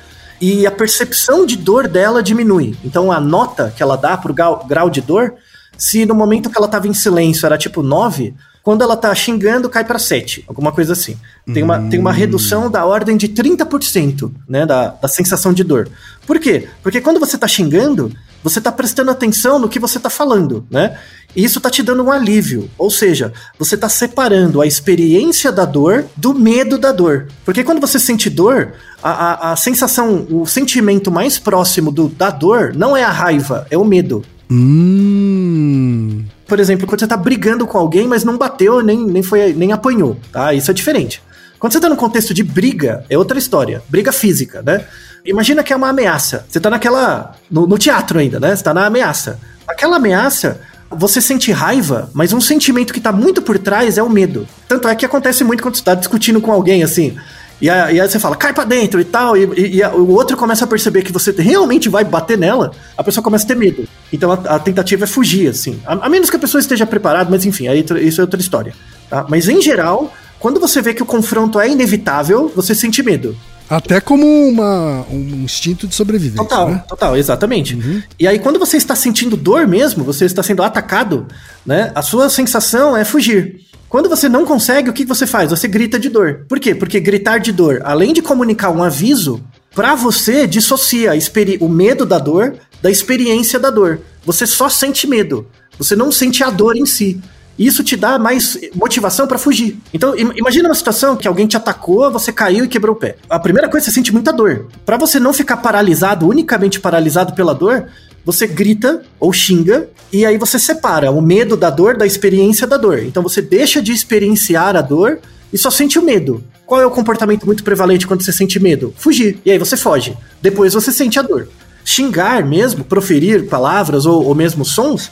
e 0.40 0.66
a 0.66 0.70
percepção 0.70 1.44
de 1.44 1.56
dor 1.56 1.88
dela 1.88 2.22
diminui. 2.22 2.76
Então 2.84 3.10
a 3.10 3.18
nota 3.18 3.72
que 3.74 3.82
ela 3.82 3.96
dá 3.96 4.16
pro 4.16 4.32
grau, 4.34 4.64
grau 4.68 4.88
de 4.88 5.00
dor, 5.00 5.34
se 5.76 6.06
no 6.06 6.14
momento 6.14 6.50
que 6.50 6.58
ela 6.58 6.68
tava 6.68 6.86
em 6.86 6.94
silêncio 6.94 7.46
era 7.46 7.58
tipo 7.58 7.82
9, 7.82 8.34
quando 8.62 8.82
ela 8.82 8.96
tá 8.96 9.14
xingando 9.14 9.68
cai 9.70 9.84
para 9.84 9.98
7, 9.98 10.44
alguma 10.46 10.70
coisa 10.70 10.92
assim. 10.92 11.16
Tem 11.54 11.62
uma, 11.62 11.80
tem 11.88 11.98
uma 11.98 12.12
redução 12.12 12.70
da 12.70 12.84
ordem 12.84 13.16
de 13.16 13.28
30%, 13.28 14.30
né, 14.46 14.66
da, 14.66 14.88
da 14.88 15.08
sensação 15.08 15.54
de 15.54 15.64
dor. 15.64 15.88
Por 16.26 16.38
quê? 16.38 16.68
Porque 16.82 17.00
quando 17.00 17.18
você 17.18 17.38
tá 17.38 17.48
xingando, 17.48 18.12
você 18.42 18.60
tá 18.60 18.70
prestando 18.70 19.10
atenção 19.10 19.58
no 19.58 19.68
que 19.68 19.78
você 19.78 19.98
tá 19.98 20.08
falando, 20.08 20.66
né? 20.70 20.98
E 21.36 21.44
isso 21.44 21.60
tá 21.60 21.70
te 21.70 21.82
dando 21.82 22.02
um 22.02 22.10
alívio. 22.10 22.70
Ou 22.78 22.90
seja, 22.90 23.32
você 23.58 23.76
tá 23.76 23.88
separando 23.88 24.60
a 24.60 24.66
experiência 24.66 25.52
da 25.52 25.64
dor 25.64 26.06
do 26.16 26.34
medo 26.34 26.78
da 26.78 26.90
dor. 26.92 27.28
Porque 27.44 27.62
quando 27.62 27.80
você 27.80 27.98
sente 27.98 28.30
dor, 28.30 28.72
a, 29.02 29.10
a, 29.10 29.52
a 29.52 29.56
sensação, 29.56 30.26
o 30.30 30.46
sentimento 30.46 31.10
mais 31.10 31.38
próximo 31.38 31.92
do, 31.92 32.08
da 32.08 32.30
dor 32.30 32.72
não 32.74 32.96
é 32.96 33.04
a 33.04 33.10
raiva, 33.10 33.66
é 33.70 33.76
o 33.76 33.84
medo. 33.84 34.24
Hum. 34.50 36.24
Por 36.46 36.58
exemplo, 36.58 36.86
quando 36.86 37.00
você 37.00 37.06
tá 37.06 37.16
brigando 37.16 37.66
com 37.66 37.76
alguém, 37.76 38.08
mas 38.08 38.24
não 38.24 38.38
bateu, 38.38 38.82
nem, 38.82 39.06
nem, 39.06 39.22
foi, 39.22 39.52
nem 39.52 39.72
apanhou, 39.72 40.16
tá? 40.32 40.54
Isso 40.54 40.70
é 40.70 40.74
diferente. 40.74 41.22
Quando 41.58 41.72
você 41.72 41.80
tá 41.80 41.88
num 41.88 41.96
contexto 41.96 42.32
de 42.32 42.42
briga, 42.42 43.04
é 43.10 43.18
outra 43.18 43.38
história. 43.38 43.82
Briga 43.88 44.12
física, 44.12 44.62
né? 44.62 44.86
Imagina 45.24 45.62
que 45.62 45.72
é 45.72 45.76
uma 45.76 45.88
ameaça. 45.88 46.44
Você 46.48 46.58
tá 46.60 46.70
naquela. 46.70 47.34
No, 47.50 47.66
no 47.66 47.78
teatro 47.78 48.18
ainda, 48.18 48.38
né? 48.40 48.54
Você 48.54 48.62
tá 48.62 48.72
na 48.72 48.86
ameaça. 48.86 49.38
Aquela 49.66 49.96
ameaça, 49.96 50.60
você 50.90 51.20
sente 51.20 51.52
raiva, 51.52 52.10
mas 52.14 52.32
um 52.32 52.40
sentimento 52.40 52.92
que 52.94 53.00
tá 53.00 53.12
muito 53.12 53.42
por 53.42 53.58
trás 53.58 53.98
é 53.98 54.02
o 54.02 54.08
medo. 54.08 54.46
Tanto 54.66 54.88
é 54.88 54.94
que 54.94 55.04
acontece 55.04 55.44
muito 55.44 55.62
quando 55.62 55.76
você 55.76 55.82
tá 55.82 55.94
discutindo 55.94 56.40
com 56.40 56.50
alguém 56.52 56.82
assim. 56.82 57.16
E, 57.60 57.68
aí 57.68 57.98
você 57.98 58.20
fala, 58.20 58.36
cai 58.36 58.52
pra 58.54 58.62
dentro 58.62 59.00
e 59.00 59.04
tal, 59.04 59.36
e, 59.36 59.42
e- 59.56 59.78
e 59.80 59.84
o 59.86 60.10
outro 60.12 60.36
começa 60.36 60.64
a 60.64 60.68
perceber 60.68 61.02
que 61.02 61.12
você 61.12 61.32
realmente 61.32 61.88
vai 61.88 62.04
bater 62.04 62.38
nela, 62.38 62.70
a 62.96 63.02
pessoa 63.02 63.22
começa 63.22 63.44
a 63.44 63.48
ter 63.48 63.56
medo. 63.56 63.86
Então 64.12 64.30
a, 64.30 64.34
a 64.54 64.58
tentativa 64.60 65.02
é 65.04 65.06
fugir, 65.08 65.48
assim. 65.48 65.80
A, 65.84 66.06
a 66.06 66.08
menos 66.08 66.30
que 66.30 66.36
a 66.36 66.38
pessoa 66.38 66.60
esteja 66.60 66.86
preparada, 66.86 67.28
mas 67.28 67.44
enfim, 67.44 67.66
aí 67.66 67.84
isso 68.00 68.20
é 68.20 68.24
outra 68.24 68.40
história. 68.40 68.72
tá? 69.10 69.26
Mas 69.28 69.48
em 69.48 69.60
geral, 69.60 70.14
quando 70.38 70.60
você 70.60 70.80
vê 70.80 70.94
que 70.94 71.02
o 71.02 71.06
confronto 71.06 71.58
é 71.58 71.68
inevitável, 71.68 72.50
você 72.54 72.76
sente 72.76 73.02
medo. 73.02 73.36
Até 73.68 74.00
como 74.00 74.26
uma, 74.26 75.04
um 75.10 75.42
instinto 75.44 75.86
de 75.86 75.94
sobrevivência, 75.94 76.42
Total, 76.42 76.70
né? 76.70 76.84
total, 76.88 77.16
exatamente. 77.16 78.04
E 78.18 78.26
aí, 78.26 78.38
quando 78.38 78.58
você 78.58 78.76
está 78.76 78.94
sentindo 78.94 79.36
dor 79.36 79.66
mesmo, 79.66 80.02
você 80.04 80.24
está 80.24 80.42
sendo 80.42 80.62
atacado, 80.62 81.26
né? 81.66 81.92
A 81.94 82.00
sua 82.00 82.30
sensação 82.30 82.96
é 82.96 83.04
fugir. 83.04 83.60
Quando 83.88 84.08
você 84.08 84.28
não 84.28 84.44
consegue, 84.44 84.90
o 84.90 84.92
que 84.92 85.04
você 85.04 85.26
faz? 85.26 85.50
Você 85.50 85.66
grita 85.66 85.98
de 85.98 86.08
dor. 86.08 86.44
Por 86.48 86.60
quê? 86.60 86.74
Porque 86.74 87.00
gritar 87.00 87.38
de 87.38 87.52
dor, 87.52 87.80
além 87.84 88.12
de 88.12 88.20
comunicar 88.20 88.70
um 88.70 88.82
aviso, 88.82 89.42
pra 89.74 89.94
você 89.94 90.46
dissocia 90.46 91.12
o 91.60 91.68
medo 91.68 92.04
da 92.04 92.18
dor 92.18 92.54
da 92.82 92.90
experiência 92.90 93.58
da 93.58 93.70
dor. 93.70 94.00
Você 94.24 94.46
só 94.46 94.68
sente 94.68 95.06
medo. 95.06 95.46
Você 95.78 95.96
não 95.96 96.12
sente 96.12 96.42
a 96.42 96.50
dor 96.50 96.76
em 96.76 96.86
si. 96.86 97.20
Isso 97.58 97.82
te 97.82 97.96
dá 97.96 98.18
mais 98.18 98.56
motivação 98.74 99.26
pra 99.26 99.36
fugir. 99.38 99.76
Então, 99.92 100.16
im- 100.16 100.32
imagina 100.36 100.68
uma 100.68 100.74
situação 100.74 101.16
que 101.16 101.26
alguém 101.26 101.46
te 101.46 101.56
atacou, 101.56 102.10
você 102.10 102.32
caiu 102.32 102.64
e 102.64 102.68
quebrou 102.68 102.94
o 102.94 102.98
pé. 102.98 103.16
A 103.28 103.38
primeira 103.38 103.68
coisa, 103.68 103.86
você 103.86 103.92
sente 103.92 104.12
muita 104.12 104.32
dor. 104.32 104.68
Pra 104.86 104.96
você 104.96 105.18
não 105.18 105.32
ficar 105.32 105.56
paralisado, 105.56 106.28
unicamente 106.28 106.78
paralisado 106.78 107.32
pela 107.34 107.54
dor, 107.54 107.86
você 108.24 108.46
grita 108.46 109.02
ou 109.18 109.32
xinga 109.32 109.88
e 110.12 110.24
aí 110.24 110.36
você 110.38 110.58
separa 110.58 111.10
o 111.10 111.20
medo 111.20 111.56
da 111.56 111.70
dor 111.70 111.96
da 111.96 112.06
experiência 112.06 112.66
da 112.66 112.76
dor. 112.76 112.98
Então 113.00 113.22
você 113.22 113.40
deixa 113.42 113.80
de 113.82 113.90
experienciar 113.92 114.76
a 114.76 114.80
dor 114.82 115.18
e 115.52 115.56
só 115.58 115.70
sente 115.70 115.98
o 115.98 116.02
medo. 116.02 116.44
Qual 116.66 116.80
é 116.80 116.86
o 116.86 116.90
comportamento 116.90 117.46
muito 117.46 117.64
prevalente 117.64 118.06
quando 118.06 118.22
você 118.22 118.30
sente 118.32 118.60
medo? 118.60 118.92
Fugir. 118.98 119.40
E 119.44 119.50
aí 119.50 119.58
você 119.58 119.76
foge. 119.76 120.14
Depois 120.42 120.74
você 120.74 120.92
sente 120.92 121.18
a 121.18 121.22
dor. 121.22 121.48
Xingar 121.84 122.44
mesmo, 122.44 122.84
proferir 122.84 123.46
palavras 123.48 124.04
ou, 124.04 124.22
ou 124.26 124.34
mesmo 124.34 124.62
sons, 124.64 125.10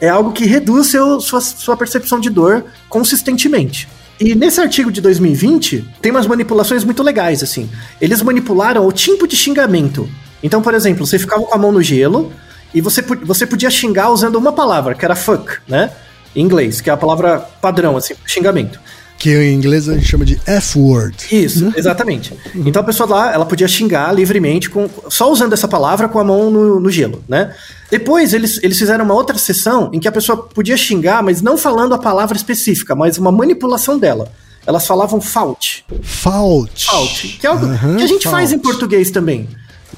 é 0.00 0.08
algo 0.08 0.32
que 0.32 0.44
reduz 0.46 0.88
seu, 0.88 1.20
sua, 1.20 1.40
sua 1.40 1.76
percepção 1.76 2.20
de 2.20 2.30
dor 2.30 2.64
consistentemente. 2.88 3.88
E 4.20 4.34
nesse 4.34 4.60
artigo 4.60 4.90
de 4.90 5.00
2020, 5.00 5.94
tem 6.02 6.10
umas 6.10 6.26
manipulações 6.26 6.82
muito 6.82 7.02
legais, 7.02 7.42
assim. 7.42 7.70
Eles 8.00 8.20
manipularam 8.20 8.86
o 8.86 8.92
tipo 8.92 9.28
de 9.28 9.36
xingamento. 9.36 10.08
Então, 10.42 10.60
por 10.60 10.74
exemplo, 10.74 11.06
você 11.06 11.18
ficava 11.18 11.42
com 11.42 11.54
a 11.54 11.58
mão 11.58 11.70
no 11.70 11.82
gelo 11.82 12.32
e 12.74 12.80
você, 12.80 13.00
você 13.02 13.46
podia 13.46 13.70
xingar 13.70 14.10
usando 14.10 14.36
uma 14.36 14.52
palavra, 14.52 14.94
que 14.94 15.04
era 15.04 15.14
fuck, 15.14 15.58
né? 15.68 15.90
Em 16.34 16.42
inglês, 16.42 16.80
que 16.80 16.90
é 16.90 16.92
a 16.92 16.96
palavra 16.96 17.38
padrão, 17.60 17.96
assim, 17.96 18.14
xingamento. 18.26 18.80
Que 19.18 19.34
em 19.36 19.54
inglês 19.54 19.88
a 19.88 19.94
gente 19.94 20.06
chama 20.06 20.24
de 20.24 20.40
F-word. 20.46 21.16
Isso, 21.32 21.72
exatamente. 21.76 22.32
Então 22.54 22.80
a 22.80 22.84
pessoa 22.84 23.08
lá, 23.08 23.32
ela 23.34 23.44
podia 23.44 23.66
xingar 23.66 24.12
livremente, 24.14 24.70
com, 24.70 24.88
só 25.10 25.30
usando 25.32 25.52
essa 25.52 25.66
palavra 25.66 26.08
com 26.08 26.18
a 26.20 26.24
mão 26.24 26.50
no, 26.50 26.78
no 26.78 26.88
gelo, 26.90 27.22
né? 27.28 27.52
Depois 27.90 28.32
eles, 28.32 28.60
eles 28.62 28.78
fizeram 28.78 29.04
uma 29.04 29.14
outra 29.14 29.36
sessão 29.36 29.90
em 29.92 29.98
que 29.98 30.06
a 30.06 30.12
pessoa 30.12 30.36
podia 30.38 30.76
xingar, 30.76 31.22
mas 31.22 31.42
não 31.42 31.58
falando 31.58 31.94
a 31.94 31.98
palavra 31.98 32.36
específica, 32.36 32.94
mas 32.94 33.18
uma 33.18 33.32
manipulação 33.32 33.98
dela. 33.98 34.30
Elas 34.66 34.86
falavam 34.86 35.20
fault. 35.20 35.84
Fault. 36.02 36.84
Fault. 36.86 37.38
Que 37.40 37.46
é 37.46 37.50
algo 37.50 37.64
Aham, 37.66 37.96
que 37.96 38.02
a 38.02 38.06
gente 38.06 38.28
faz 38.28 38.52
em 38.52 38.56
fault. 38.60 38.68
português 38.68 39.10
também. 39.10 39.48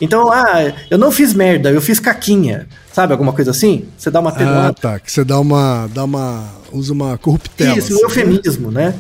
Então, 0.01 0.31
ah, 0.33 0.73
eu 0.91 0.97
não 0.97 1.11
fiz 1.11 1.35
merda, 1.35 1.71
eu 1.71 1.81
fiz 1.83 1.99
caquinha. 2.01 2.67
Sabe, 2.93 3.13
alguma 3.13 3.33
coisa 3.33 3.51
assim? 3.51 3.85
Você 3.99 4.11
dá 4.11 4.21
uma 4.21 4.31
Ah, 4.31 4.33
atenuada. 4.33 4.73
tá. 4.73 4.99
Que 4.99 5.11
você 5.13 5.25
dá 5.25 5.39
uma. 5.39 5.89
dá 5.93 6.05
uma. 6.05 6.45
usa 6.73 6.93
uma 6.93 7.19
corruptela. 7.19 7.77
Isso, 7.77 7.93
assim, 7.93 8.03
um 8.03 8.07
eufemismo, 8.07 8.71
né? 8.71 8.95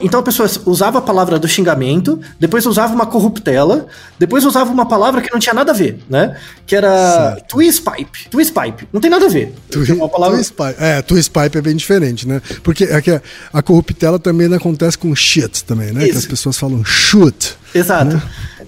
Então 0.00 0.20
a 0.20 0.22
pessoa 0.22 0.48
usava 0.66 0.98
a 0.98 1.02
palavra 1.02 1.38
do 1.38 1.46
xingamento, 1.48 2.20
depois 2.38 2.66
usava 2.66 2.92
uma 2.94 3.06
corruptela, 3.06 3.86
depois 4.18 4.44
usava 4.44 4.70
uma 4.72 4.86
palavra 4.86 5.20
que 5.20 5.32
não 5.32 5.38
tinha 5.38 5.54
nada 5.54 5.72
a 5.72 5.74
ver, 5.74 6.00
né? 6.08 6.36
Que 6.66 6.76
era 6.76 6.90
Certo. 7.34 7.48
twist 7.48 7.82
pipe. 7.82 8.28
Twist 8.28 8.52
pipe. 8.52 8.88
Não 8.92 9.00
tem 9.00 9.10
nada 9.10 9.26
a 9.26 9.28
ver. 9.28 9.54
Twi- 9.70 9.86
Que 9.86 9.92
é 9.92 9.94
uma 9.94 10.08
palavra... 10.08 10.36
twist 10.36 10.52
pipe. 10.52 10.74
É, 10.78 11.02
twist 11.02 11.30
pipe 11.30 11.58
é 11.58 11.60
bem 11.62 11.76
diferente, 11.76 12.26
né? 12.28 12.42
Porque 12.62 12.84
aqui 12.84 13.10
a, 13.10 13.22
a 13.52 13.62
corruptela 13.62 14.18
também 14.18 14.52
acontece 14.54 14.98
com 14.98 15.14
shit 15.14 15.64
também, 15.64 15.92
né? 15.92 16.04
Que 16.04 16.10
Isso. 16.10 16.18
as 16.18 16.26
pessoas 16.26 16.58
falam 16.58 16.84
shoot. 16.84 17.56
Exato. 17.74 18.16
Né? 18.16 18.22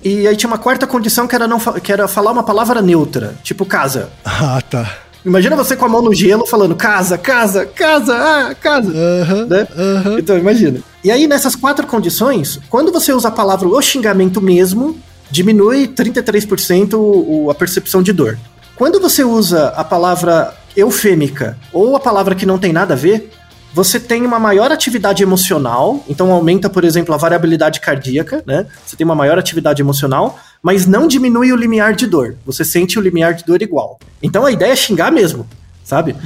E 0.05 0.27
aí 0.29 0.37
tinha 0.37 0.49
uma 0.49 0.59
quarta 0.59 0.87
condição 0.87 1.27
que 1.27 1.35
era, 1.35 1.49
não 1.49 1.59
que 1.59 1.93
era 1.93 2.07
falar 2.07 2.31
uma 2.31 2.43
palavra 2.45 2.81
neutra, 2.81 3.35
tipo 3.43 3.65
casa. 3.67 4.11
Ah, 4.25 4.61
tá. 4.61 4.99
Imagina 5.25 5.57
você 5.57 5.75
com 5.75 5.85
a 5.85 5.89
mão 5.89 6.01
no 6.03 6.15
gelo 6.15 6.47
falando 6.47 6.77
casa, 6.77 7.19
casa, 7.19 7.67
casa, 7.67 8.15
ah, 8.17 8.55
casa. 8.55 8.93
Aham, 8.93 9.47
né? 9.47 9.67
aham. 9.77 10.19
Então, 10.21 10.39
imagina. 10.39 10.79
E 11.07 11.11
aí, 11.13 11.29
nessas 11.29 11.55
quatro 11.55 11.87
condições, 11.87 12.59
quando 12.69 12.91
você 12.91 13.13
usa 13.13 13.29
a 13.29 13.31
palavra 13.31 13.69
o 13.69 13.81
xingamento 13.81 14.43
mesmo, 14.43 14.99
diminui 15.31 15.87
33% 15.87 16.99
o- 16.99 17.49
a 17.49 17.55
percepção 17.55 18.03
de 18.03 18.13
dor. 18.13 18.37
Quando 18.75 18.99
você 18.99 19.23
usa 19.23 19.69
a 19.69 19.85
palavra 19.85 20.53
eufêmica 20.77 21.57
ou 21.73 21.95
a 21.95 22.01
palavra 22.01 22.35
que 22.35 22.45
não 22.45 22.59
tem 22.59 22.73
nada 22.73 22.95
a 22.95 22.97
ver, 22.97 23.31
você 23.73 24.01
tem 24.01 24.27
uma 24.27 24.41
maior 24.41 24.73
atividade 24.73 25.23
emocional, 25.23 26.03
então 26.09 26.33
aumenta, 26.33 26.69
por 26.69 26.83
exemplo, 26.83 27.15
a 27.15 27.17
variabilidade 27.17 27.79
cardíaca, 27.79 28.43
né? 28.45 28.67
Você 28.85 28.97
tem 28.97 29.05
uma 29.05 29.15
maior 29.15 29.39
atividade 29.39 29.81
emocional, 29.81 30.37
mas 30.61 30.87
não 30.87 31.07
diminui 31.07 31.53
o 31.53 31.57
limiar 31.57 31.95
de 31.95 32.09
dor. 32.09 32.35
Você 32.45 32.65
sente 32.65 32.99
o 32.99 33.01
limiar 33.01 33.33
de 33.33 33.45
dor 33.45 33.63
igual. 33.63 34.01
Então 34.21 34.45
a 34.45 34.51
ideia 34.51 34.73
é 34.73 34.77
xingar 34.77 35.13
mesmo, 35.13 35.47
sabe? 35.87 36.17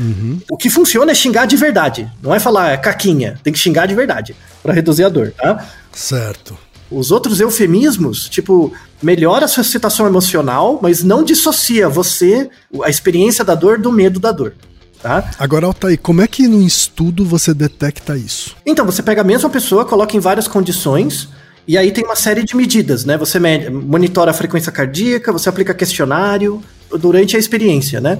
O 0.51 0.57
que 0.57 0.71
funciona 0.71 1.13
é 1.13 1.15
xingar 1.15 1.45
de 1.45 1.55
verdade. 1.55 2.11
Não 2.23 2.35
é 2.35 2.41
falar 2.41 2.71
é 2.71 2.77
caquinha, 2.79 3.39
tem 3.45 3.53
que 3.53 3.59
xingar 3.59 3.85
de 3.87 3.95
verdade 3.95 4.35
para 4.63 4.73
reduzir 4.73 5.05
a 5.05 5.09
dor, 5.11 5.35
tá? 5.37 5.67
Certo. 5.93 6.57
Os 6.91 7.11
outros 7.11 7.41
eufemismos, 7.41 8.27
tipo, 8.29 8.73
melhora 9.03 9.45
a 9.45 9.49
sua 9.49 9.63
situação 9.63 10.07
emocional, 10.07 10.81
mas 10.83 11.05
não 11.05 11.23
dissocia 11.23 11.91
você, 11.91 12.49
a 12.83 12.89
experiência 12.89 13.45
da 13.45 13.55
dor, 13.55 13.79
do 13.79 13.93
medo 13.93 14.19
da 14.19 14.33
dor. 14.33 14.55
Tá? 15.01 15.31
Agora, 15.39 15.67
Altair, 15.67 15.99
como 16.01 16.23
é 16.23 16.27
que 16.27 16.49
no 16.49 16.63
estudo 16.63 17.25
você 17.25 17.55
detecta 17.55 18.17
isso? 18.17 18.57
Então, 18.67 18.85
você 18.87 19.03
pega 19.03 19.21
a 19.21 19.25
mesma 19.25 19.49
pessoa, 19.49 19.85
coloca 19.85 20.17
em 20.17 20.21
várias 20.21 20.49
condições, 20.49 21.29
e 21.69 21.77
aí 21.77 21.93
tem 21.93 22.05
uma 22.05 22.17
série 22.17 22.45
de 22.45 22.57
medidas, 22.57 23.05
né? 23.05 23.17
Você 23.19 23.39
monitora 23.71 24.31
a 24.31 24.35
frequência 24.35 24.73
cardíaca, 24.73 25.33
você 25.33 25.49
aplica 25.49 25.73
questionário 25.73 26.63
durante 26.99 27.37
a 27.37 27.39
experiência, 27.39 28.01
né? 28.01 28.19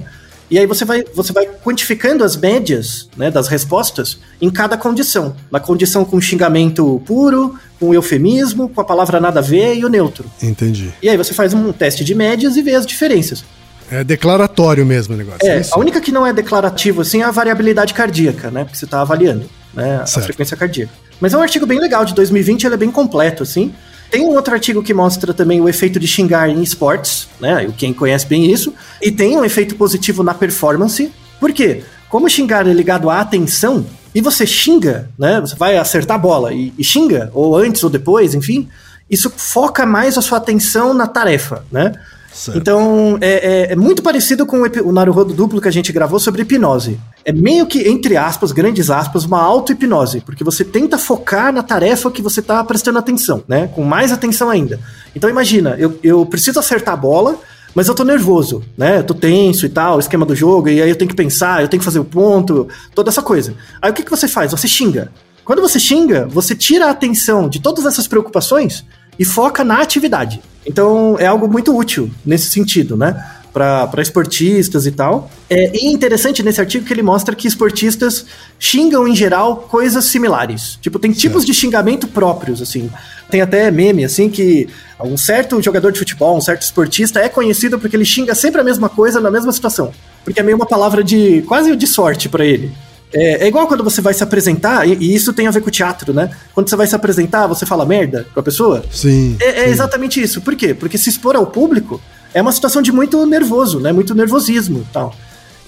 E 0.51 0.59
aí 0.59 0.67
você 0.67 0.83
vai, 0.83 1.05
você 1.15 1.31
vai 1.31 1.47
quantificando 1.63 2.25
as 2.25 2.35
médias 2.35 3.07
né, 3.15 3.31
das 3.31 3.47
respostas 3.47 4.19
em 4.41 4.49
cada 4.49 4.75
condição. 4.75 5.33
Na 5.49 5.61
condição 5.61 6.03
com 6.03 6.19
xingamento 6.19 7.01
puro, 7.05 7.57
com 7.79 7.93
eufemismo, 7.93 8.67
com 8.67 8.81
a 8.81 8.83
palavra 8.83 9.21
nada 9.21 9.39
a 9.39 9.41
ver 9.41 9.75
e 9.77 9.85
o 9.85 9.89
neutro. 9.89 10.25
Entendi. 10.43 10.91
E 11.01 11.07
aí 11.07 11.15
você 11.15 11.33
faz 11.33 11.53
um 11.53 11.71
teste 11.71 12.03
de 12.03 12.13
médias 12.13 12.57
e 12.57 12.61
vê 12.61 12.75
as 12.75 12.85
diferenças. 12.85 13.45
É 13.89 14.03
declaratório 14.03 14.85
mesmo 14.85 15.15
o 15.15 15.17
negócio. 15.17 15.39
É, 15.47 15.61
isso? 15.61 15.73
a 15.73 15.79
única 15.79 16.01
que 16.01 16.11
não 16.11 16.27
é 16.27 16.33
declarativo 16.33 17.01
assim 17.01 17.21
é 17.21 17.25
a 17.25 17.31
variabilidade 17.31 17.93
cardíaca, 17.93 18.51
né? 18.51 18.65
Porque 18.65 18.77
você 18.77 18.85
está 18.85 18.99
avaliando 18.99 19.49
né, 19.73 20.01
a 20.03 20.05
frequência 20.05 20.57
cardíaca. 20.57 20.91
Mas 21.21 21.33
é 21.33 21.37
um 21.37 21.41
artigo 21.41 21.65
bem 21.65 21.79
legal, 21.79 22.03
de 22.03 22.13
2020, 22.13 22.65
ele 22.65 22.73
é 22.73 22.77
bem 22.77 22.91
completo, 22.91 23.43
assim. 23.43 23.73
Tem 24.11 24.21
um 24.21 24.35
outro 24.35 24.53
artigo 24.53 24.83
que 24.83 24.93
mostra 24.93 25.33
também 25.33 25.61
o 25.61 25.69
efeito 25.69 25.97
de 25.97 26.05
xingar 26.05 26.49
em 26.49 26.61
esportes, 26.61 27.29
né? 27.39 27.73
Quem 27.77 27.93
conhece 27.93 28.27
bem 28.27 28.51
isso. 28.51 28.73
E 29.01 29.09
tem 29.09 29.37
um 29.37 29.45
efeito 29.45 29.75
positivo 29.75 30.21
na 30.21 30.33
performance. 30.33 31.11
Por 31.39 31.53
quê? 31.53 31.81
Como 32.09 32.29
xingar 32.29 32.67
é 32.67 32.73
ligado 32.73 33.09
à 33.09 33.21
atenção, 33.21 33.85
e 34.13 34.19
você 34.19 34.45
xinga, 34.45 35.09
né? 35.17 35.39
Você 35.39 35.55
vai 35.55 35.77
acertar 35.77 36.15
a 36.15 36.19
bola 36.19 36.53
e, 36.53 36.73
e 36.77 36.83
xinga, 36.83 37.31
ou 37.33 37.55
antes 37.55 37.83
ou 37.85 37.89
depois, 37.89 38.35
enfim, 38.35 38.67
isso 39.09 39.29
foca 39.29 39.85
mais 39.85 40.17
a 40.17 40.21
sua 40.21 40.37
atenção 40.37 40.93
na 40.93 41.07
tarefa, 41.07 41.63
né? 41.71 41.93
Certo. 42.33 42.57
Então, 42.57 43.17
é, 43.19 43.69
é- 43.69 43.73
é 43.73 43.75
muito 43.75 44.01
parecido 44.01 44.45
com 44.45 44.57
o, 44.61 44.87
o 44.87 44.91
Naruhodo 44.91 45.33
duplo 45.33 45.59
que 45.59 45.67
a 45.67 45.71
gente 45.71 45.91
gravou 45.91 46.19
sobre 46.19 46.41
hipnose. 46.43 46.99
É 47.25 47.31
meio 47.31 47.65
que, 47.67 47.87
entre 47.87 48.15
aspas, 48.17 48.51
grandes 48.51 48.89
aspas, 48.89 49.25
uma 49.25 49.41
auto-hipnose, 49.41 50.21
porque 50.21 50.43
você 50.43 50.63
tenta 50.63 50.97
focar 50.97 51.51
na 51.53 51.61
tarefa 51.61 52.09
que 52.09 52.21
você 52.21 52.39
está 52.39 52.63
prestando 52.63 52.97
atenção, 52.99 53.43
né? 53.47 53.67
Com 53.75 53.83
mais 53.83 54.11
atenção 54.11 54.49
ainda. 54.49 54.79
Então, 55.15 55.29
imagina, 55.29 55.75
eu, 55.77 55.99
eu 56.01 56.25
preciso 56.25 56.57
acertar 56.59 56.93
a 56.93 56.97
bola, 56.97 57.35
mas 57.75 57.87
eu 57.87 57.93
tô 57.95 58.03
nervoso, 58.03 58.63
né? 58.77 58.99
Eu 58.99 59.03
tô 59.03 59.13
tenso 59.13 59.65
e 59.65 59.69
tal, 59.69 59.99
esquema 59.99 60.25
do 60.25 60.35
jogo, 60.35 60.69
e 60.69 60.81
aí 60.81 60.89
eu 60.89 60.95
tenho 60.95 61.09
que 61.09 61.15
pensar, 61.15 61.61
eu 61.61 61.67
tenho 61.67 61.79
que 61.79 61.85
fazer 61.85 61.99
o 61.99 62.05
ponto, 62.05 62.67
toda 62.95 63.09
essa 63.09 63.21
coisa. 63.21 63.53
Aí 63.81 63.91
o 63.91 63.93
que, 63.93 64.03
que 64.03 64.11
você 64.11 64.27
faz? 64.27 64.51
Você 64.51 64.67
xinga. 64.67 65.11
Quando 65.43 65.61
você 65.61 65.79
xinga, 65.79 66.27
você 66.29 66.55
tira 66.55 66.87
a 66.87 66.91
atenção 66.91 67.49
de 67.49 67.59
todas 67.61 67.85
essas 67.85 68.07
preocupações 68.07 68.85
e 69.19 69.25
foca 69.25 69.63
na 69.63 69.81
atividade. 69.81 70.41
Então 70.65 71.15
é 71.19 71.25
algo 71.25 71.47
muito 71.47 71.75
útil 71.75 72.09
nesse 72.25 72.49
sentido, 72.49 72.95
né? 72.95 73.23
Para 73.51 74.01
esportistas 74.01 74.85
e 74.85 74.91
tal. 74.91 75.29
É 75.49 75.75
e 75.75 75.87
interessante 75.87 76.41
nesse 76.41 76.61
artigo 76.61 76.85
que 76.85 76.93
ele 76.93 77.01
mostra 77.01 77.35
que 77.35 77.47
esportistas 77.47 78.25
xingam 78.57 79.05
em 79.07 79.15
geral 79.15 79.67
coisas 79.69 80.05
similares. 80.05 80.77
Tipo, 80.81 80.97
tem 80.97 81.11
tipos 81.11 81.45
de 81.45 81.53
xingamento 81.53 82.07
próprios, 82.07 82.61
assim. 82.61 82.89
Tem 83.29 83.41
até 83.41 83.69
meme, 83.69 84.05
assim, 84.05 84.29
que 84.29 84.69
um 85.03 85.17
certo 85.17 85.61
jogador 85.61 85.91
de 85.91 85.99
futebol, 85.99 86.37
um 86.37 86.41
certo 86.41 86.61
esportista 86.61 87.19
é 87.19 87.27
conhecido 87.27 87.77
porque 87.77 87.95
ele 87.95 88.05
xinga 88.05 88.35
sempre 88.35 88.61
a 88.61 88.63
mesma 88.63 88.87
coisa 88.87 89.19
na 89.19 89.31
mesma 89.31 89.51
situação. 89.51 89.91
Porque 90.23 90.39
é 90.39 90.43
meio 90.43 90.55
uma 90.55 90.65
palavra 90.65 91.03
de 91.03 91.41
quase 91.41 91.75
de 91.75 91.87
sorte 91.87 92.29
para 92.29 92.45
ele. 92.45 92.71
É, 93.13 93.43
é 93.43 93.47
igual 93.47 93.67
quando 93.67 93.83
você 93.83 94.01
vai 94.01 94.13
se 94.13 94.23
apresentar, 94.23 94.87
e, 94.87 94.95
e 94.95 95.13
isso 95.13 95.33
tem 95.33 95.47
a 95.47 95.51
ver 95.51 95.61
com 95.61 95.67
o 95.67 95.71
teatro, 95.71 96.13
né? 96.13 96.29
Quando 96.53 96.69
você 96.69 96.75
vai 96.75 96.87
se 96.87 96.95
apresentar, 96.95 97.47
você 97.47 97.65
fala 97.65 97.85
merda 97.85 98.25
com 98.33 98.39
a 98.39 98.43
pessoa. 98.43 98.83
Sim. 98.91 99.35
É, 99.39 99.61
é 99.61 99.65
sim. 99.65 99.71
exatamente 99.71 100.21
isso. 100.21 100.41
Por 100.41 100.55
quê? 100.55 100.73
Porque 100.73 100.97
se 100.97 101.09
expor 101.09 101.35
ao 101.35 101.45
público 101.45 102.01
é 102.33 102.41
uma 102.41 102.51
situação 102.51 102.81
de 102.81 102.91
muito 102.91 103.25
nervoso, 103.25 103.79
né? 103.79 103.91
Muito 103.91 104.15
nervosismo 104.15 104.85
e 104.89 104.93
tal. 104.93 105.13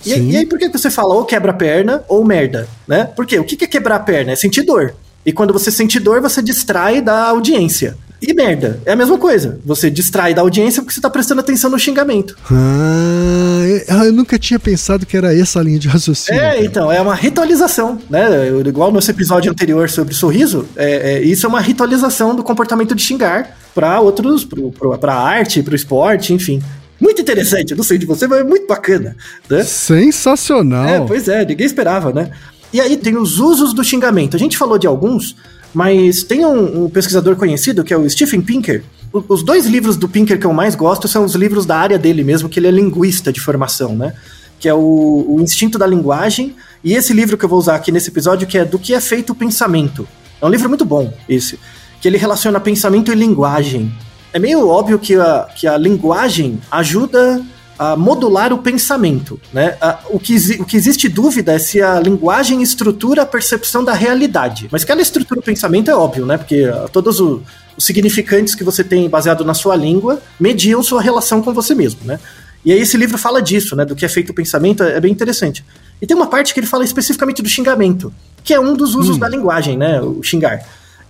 E, 0.06 0.14
Sim. 0.16 0.32
e 0.32 0.38
aí, 0.38 0.46
por 0.46 0.60
que 0.60 0.68
você 0.68 0.90
fala 0.90 1.14
ou 1.14 1.24
quebra 1.26 1.52
a 1.52 1.56
perna 1.56 2.04
ou 2.08 2.24
merda, 2.26 2.68
né? 2.88 3.06
Por 3.06 3.26
quê? 3.26 3.40
O 3.40 3.44
que 3.44 3.56
que 3.56 3.66
é 3.66 3.68
quebrar 3.68 3.96
a 3.96 4.00
perna? 4.00 4.32
É 4.32 4.36
sentir 4.36 4.64
dor. 4.64 4.94
E 5.26 5.32
quando 5.32 5.54
você 5.54 5.72
sente 5.72 6.00
dor, 6.00 6.22
você 6.22 6.42
distrai 6.42 7.02
da 7.02 7.30
audiência. 7.30 7.98
E 8.26 8.34
merda, 8.34 8.80
é 8.86 8.94
a 8.94 8.96
mesma 8.96 9.18
coisa. 9.18 9.60
Você 9.66 9.92
distrai 9.92 10.34
da 10.34 10.42
audiência 10.42 10.82
porque 10.82 10.96
você 10.96 11.02
tá 11.02 11.10
prestando 11.10 11.42
atenção 11.42 11.70
no 11.70 11.78
xingamento. 11.78 12.36
Ah, 12.50 13.66
eu- 13.90 14.06
eu 14.06 14.14
nunca 14.14 14.40
tinha 14.40 14.58
pensado 14.60 15.06
que 15.06 15.18
era 15.18 15.38
essa 15.38 15.60
a 15.60 15.64
linha 15.64 15.78
de 15.78 15.88
raciocínio. 15.90 16.40
É, 16.42 16.52
cara. 16.52 16.64
então, 16.66 16.92
é 16.92 17.02
uma 17.02 17.16
ritualização, 17.16 18.00
né? 18.10 18.48
Igual 18.66 18.90
no 18.90 18.96
nosso 18.96 19.12
episódio 19.12 19.52
anterior 19.52 19.90
sobre 19.90 20.14
sorriso, 20.14 20.66
é, 20.76 21.16
é, 21.16 21.22
isso 21.22 21.46
é 21.46 21.50
uma 21.50 21.60
ritualização 21.60 22.34
do 22.36 22.44
comportamento 22.44 22.96
de 22.96 23.02
xingar 23.02 23.58
para 23.76 24.00
outros, 24.00 24.48
pra 25.02 25.16
arte, 25.16 25.62
pro 25.62 25.76
esporte, 25.76 26.34
enfim. 26.34 26.62
Muito 27.02 27.22
interessante, 27.22 27.72
eu 27.72 27.78
não 27.78 27.84
sei 27.84 27.98
de 27.98 28.06
você, 28.06 28.26
mas 28.28 28.40
é 28.40 28.44
muito 28.46 28.66
bacana, 28.66 29.16
né? 29.50 29.64
Sensacional. 29.64 30.88
É, 30.88 31.00
pois 31.02 31.28
é, 31.28 31.44
ninguém 31.46 31.66
esperava, 31.66 32.14
né? 32.14 32.32
E 32.72 32.80
aí 32.80 32.96
tem 32.98 33.18
os 33.18 33.40
usos 33.40 33.74
do 33.74 33.84
xingamento. 33.84 34.36
A 34.36 34.40
gente 34.40 34.58
falou 34.58 34.78
de 34.78 34.88
alguns, 34.88 35.36
mas 35.74 36.24
tem 36.24 36.46
um, 36.46 36.86
um 36.86 36.90
pesquisador 36.90 37.36
conhecido 37.36 37.84
que 37.84 37.94
é 37.94 37.98
o 37.98 38.10
Stephen 38.10 38.42
Pinker. 38.42 38.84
O- 39.12 39.24
os 39.30 39.44
dois 39.44 39.66
livros 39.66 39.96
do 39.98 40.08
Pinker 40.08 40.40
que 40.40 40.46
eu 40.46 40.54
mais 40.54 40.76
gosto 40.76 41.08
são 41.08 41.24
os 41.26 41.36
livros 41.36 41.66
da 41.66 41.78
área 41.78 41.98
dele 42.00 42.24
mesmo, 42.24 42.48
que 42.50 42.60
ele 42.60 42.68
é 42.68 42.72
linguista 42.72 43.32
de 43.32 43.40
formação, 43.42 43.96
né? 43.96 44.14
Que 44.60 44.70
é 44.70 44.74
o, 44.74 45.26
o 45.28 45.42
Instinto 45.42 45.78
da 45.78 45.86
Linguagem. 45.88 46.56
E 46.84 46.94
esse 46.94 47.14
livro 47.14 47.38
que 47.38 47.46
eu 47.46 47.50
vou 47.50 47.60
usar 47.60 47.76
aqui 47.76 47.92
nesse 47.92 48.10
episódio, 48.10 48.48
que 48.48 48.58
é 48.58 48.66
Do 48.66 48.78
que 48.80 48.94
é 48.94 49.00
feito 49.02 49.32
o 49.32 49.36
pensamento. 49.36 50.08
É 50.42 50.46
um 50.46 50.50
livro 50.50 50.68
muito 50.70 50.86
bom, 50.86 51.14
esse. 51.28 51.60
Que 52.02 52.08
ele 52.08 52.18
relaciona 52.18 52.60
pensamento 52.60 53.12
e 53.12 53.16
linguagem. 53.16 53.92
É 54.34 54.40
meio 54.40 54.68
óbvio 54.68 54.98
que 55.00 55.16
a, 55.16 55.48
que 55.56 55.68
a 55.68 55.78
linguagem 55.78 56.60
ajuda 56.72 57.42
a 57.92 57.96
modular 57.98 58.52
o 58.54 58.58
pensamento, 58.60 59.40
né? 59.52 59.76
A- 59.82 60.00
o, 60.10 60.20
que, 60.20 60.36
o 60.62 60.66
que 60.66 60.78
existe 60.78 61.10
dúvida 61.10 61.54
é 61.54 61.60
se 61.60 61.82
a 61.82 62.00
linguagem 62.00 62.62
estrutura 62.62 63.24
a 63.24 63.26
percepção 63.26 63.84
da 63.84 63.94
realidade. 63.94 64.68
Mas 64.72 64.84
que 64.84 64.92
ela 64.92 65.02
estrutura 65.02 65.40
o 65.40 65.44
pensamento 65.44 65.90
é 65.92 65.96
óbvio, 65.96 66.26
né? 66.26 66.38
Porque 66.38 66.70
ah, 66.74 66.88
todos 66.92 67.20
o- 67.20 67.42
os 67.78 67.86
significantes 67.86 68.54
que 68.56 68.64
você 68.64 68.84
tem 68.84 69.10
baseado 69.10 69.44
na 69.44 69.54
sua 69.54 69.76
língua 69.76 70.22
mediam 70.40 70.82
sua 70.84 71.02
relação 71.02 71.42
com 71.42 71.54
você 71.54 71.74
mesmo, 71.76 72.00
né? 72.06 72.20
E 72.66 72.72
aí 72.72 72.80
esse 72.80 72.96
livro 72.96 73.18
fala 73.18 73.42
disso, 73.42 73.76
né? 73.76 73.84
Do 73.84 73.96
que 73.96 74.06
é 74.06 74.10
feito 74.10 74.30
o 74.30 74.34
pensamento, 74.34 74.84
é 74.84 75.00
bem 75.00 75.12
interessante. 75.12 75.66
E 76.02 76.08
tem 76.08 76.16
uma 76.16 76.28
parte 76.28 76.54
que 76.54 76.60
ele 76.60 76.68
fala 76.68 76.84
especificamente 76.86 77.42
do 77.42 77.50
xingamento, 77.50 78.14
que 78.44 78.54
é 78.54 78.60
um 78.60 78.74
dos 78.76 78.96
usos 78.96 79.18
da 79.18 79.28
linguagem, 79.28 79.76
né? 79.78 80.00
O 80.02 80.22
xingar. 80.24 80.60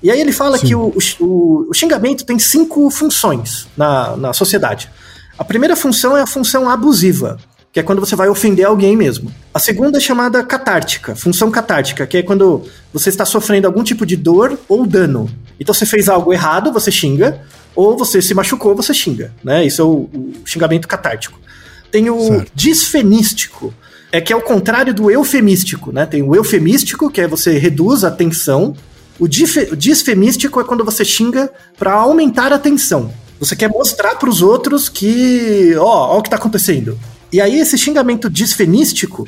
E 0.02 0.10
aí 0.12 0.20
ele 0.20 0.32
fala 0.32 0.58
Sim. 0.58 0.68
que 0.68 0.76
o, 0.76 0.92
o- 1.20 1.68
o 1.70 1.74
xingamento 1.74 2.26
tem 2.26 2.40
cinco 2.40 2.90
funções 2.90 3.68
na, 3.78 4.18
na 4.18 4.34
sociedade. 4.34 4.90
A 5.38 5.43
primeira 5.43 5.76
função 5.76 6.15
é 6.15 6.22
a 6.22 6.28
função 6.28 6.69
abusiva, 6.69 7.38
que 7.72 7.80
é 7.80 7.84
quando 7.84 8.00
você 8.00 8.15
vai 8.15 8.30
ofender 8.30 8.65
alguém 8.65 8.96
mesmo. 8.96 9.34
A 9.54 9.60
segunda 9.60 9.98
é 9.98 10.02
chamada 10.02 10.43
catártica, 10.43 11.15
função 11.15 11.50
catártica, 11.50 12.06
que 12.06 12.17
é 12.17 12.24
quando 12.24 12.63
você 12.93 13.10
está 13.10 13.26
sofrendo 13.26 13.65
algum 13.65 13.84
tipo 13.84 14.06
de 14.06 14.15
dor 14.15 14.60
ou 14.69 14.86
dano. 14.86 15.30
Então 15.60 15.74
você 15.74 15.86
fez 15.86 16.08
algo 16.08 16.32
errado, 16.32 16.72
você 16.72 16.91
xinga, 16.91 17.41
ou 17.76 17.98
você 17.98 18.22
se 18.22 18.34
machucou, 18.36 18.76
você 18.76 18.93
xinga, 18.93 19.34
né? 19.43 19.65
Isso 19.65 19.82
é 19.82 19.86
o, 19.86 20.10
o 20.13 20.34
xingamento 20.46 20.88
catártico. 20.88 21.39
Tem 21.89 22.10
o 22.10 22.19
Certo. 22.19 22.52
disfenístico, 22.54 23.74
é 24.12 24.22
que 24.22 24.32
é 24.32 24.36
o 24.36 24.41
contrário 24.41 24.93
do 24.93 25.10
eufemístico, 25.10 25.91
né? 25.91 26.06
Tem 26.06 26.22
o 26.22 26.36
eufemístico, 26.36 27.10
que 27.10 27.22
é 27.22 27.28
você 27.28 27.58
reduz 27.58 28.04
a 28.04 28.12
tensão. 28.12 28.76
O, 29.19 29.26
o 29.26 29.76
disfemístico 29.76 30.62
é 30.62 30.63
quando 30.63 30.86
você 30.86 31.04
xinga 31.04 31.52
para 31.78 31.93
aumentar 31.93 32.54
a 32.54 32.60
tensão. 32.60 33.12
Você 33.44 33.56
quer 33.56 33.70
mostrar 33.70 34.16
para 34.16 34.30
os 34.30 34.42
outros 34.42 34.88
que, 34.88 35.76
ó, 35.78 36.16
ó 36.16 36.18
o 36.18 36.22
que 36.22 36.30
tá 36.30 36.38
acontecendo. 36.38 36.98
E 37.32 37.42
aí 37.42 37.60
esse 37.60 37.78
xingamento 37.78 38.30
disfenístico, 38.30 39.28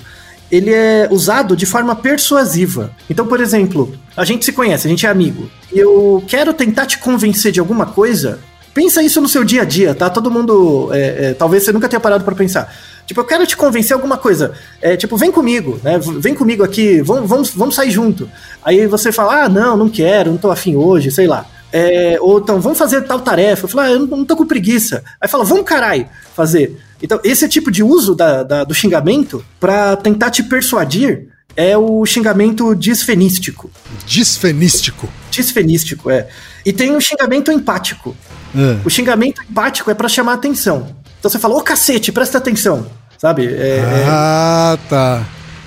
ele 0.51 0.71
é 0.71 1.07
usado 1.11 1.55
de 1.55 1.65
forma 1.65 1.95
persuasiva. 1.95 2.91
Então, 3.09 3.25
por 3.25 3.41
exemplo, 3.41 3.93
a 4.15 4.23
gente 4.23 4.45
se 4.45 4.53
conhece, 4.53 4.87
a 4.87 4.89
gente 4.89 5.05
é 5.05 5.09
amigo. 5.09 5.49
Eu 5.71 6.23
quero 6.27 6.53
tentar 6.53 6.85
te 6.85 6.97
convencer 6.99 7.51
de 7.51 7.59
alguma 7.59 7.87
coisa. 7.87 8.39
Pensa 8.73 9.01
isso 9.01 9.19
no 9.19 9.27
seu 9.27 9.43
dia 9.43 9.63
a 9.63 9.65
dia, 9.65 9.95
tá? 9.95 10.09
Todo 10.09 10.29
mundo. 10.29 10.89
é, 10.93 11.29
é, 11.29 11.33
talvez 11.33 11.63
você 11.63 11.71
nunca 11.71 11.89
tenha 11.89 11.99
parado 11.99 12.23
para 12.23 12.35
pensar. 12.35 12.73
Tipo, 13.05 13.21
eu 13.21 13.25
quero 13.25 13.45
te 13.45 13.55
convencer 13.55 13.93
alguma 13.93 14.17
coisa. 14.17 14.53
É, 14.81 14.97
tipo, 14.97 15.15
vem 15.17 15.31
comigo, 15.31 15.79
né? 15.83 15.99
Vem 15.99 16.33
comigo 16.33 16.63
aqui, 16.63 17.01
vamos, 17.01 17.29
vamos, 17.29 17.49
vamos 17.51 17.75
sair 17.75 17.91
junto. 17.91 18.29
Aí 18.63 18.87
você 18.87 19.11
fala, 19.11 19.43
ah, 19.43 19.49
não, 19.49 19.77
não 19.77 19.89
quero, 19.89 20.31
não 20.31 20.37
tô 20.37 20.49
afim 20.49 20.75
hoje, 20.75 21.11
sei 21.11 21.27
lá. 21.27 21.45
É, 21.77 22.17
ou 22.21 22.39
então, 22.39 22.61
vamos 22.61 22.77
fazer 22.77 23.01
tal 23.01 23.19
tarefa. 23.19 23.65
Eu 23.65 23.69
falo, 23.69 23.81
ah, 23.85 23.91
eu 23.91 23.99
não, 23.99 24.17
não 24.19 24.25
tô 24.25 24.35
com 24.37 24.45
preguiça. 24.47 25.03
Aí 25.19 25.27
fala, 25.27 25.43
vamos 25.43 25.65
carai, 25.65 26.07
fazer. 26.33 26.79
Então, 27.03 27.19
esse 27.21 27.49
tipo 27.49 27.69
de 27.69 27.83
uso 27.83 28.15
da, 28.15 28.43
da- 28.43 28.63
do 28.63 28.73
xingamento 28.73 29.43
pra 29.59 29.97
tentar 29.97 30.31
te 30.31 30.41
persuadir 30.41 31.27
é 31.57 31.77
o 31.77 32.05
xingamento 32.05 32.73
disfenístico. 32.75 33.69
Disfenístico. 34.05 35.09
Disfenístico, 35.29 36.09
é. 36.09 36.27
E 36.65 36.71
tem 36.71 36.95
o 36.95 37.01
xingamento 37.01 37.51
empático. 37.51 38.15
É. 38.55 38.77
O 38.85 38.89
xingamento 38.89 39.41
empático 39.49 39.91
é 39.91 39.93
pra 39.93 40.07
chamar 40.07 40.33
atenção. 40.35 40.95
Então 41.19 41.29
você 41.29 41.37
fala, 41.37 41.55
ô 41.55 41.61
cacete, 41.61 42.09
presta 42.11 42.37
atenção. 42.37 42.87
Sabe? 43.17 43.47
É, 43.47 43.77
é- 43.79 44.05
Ah, 44.07 44.77
tá. 44.87 45.25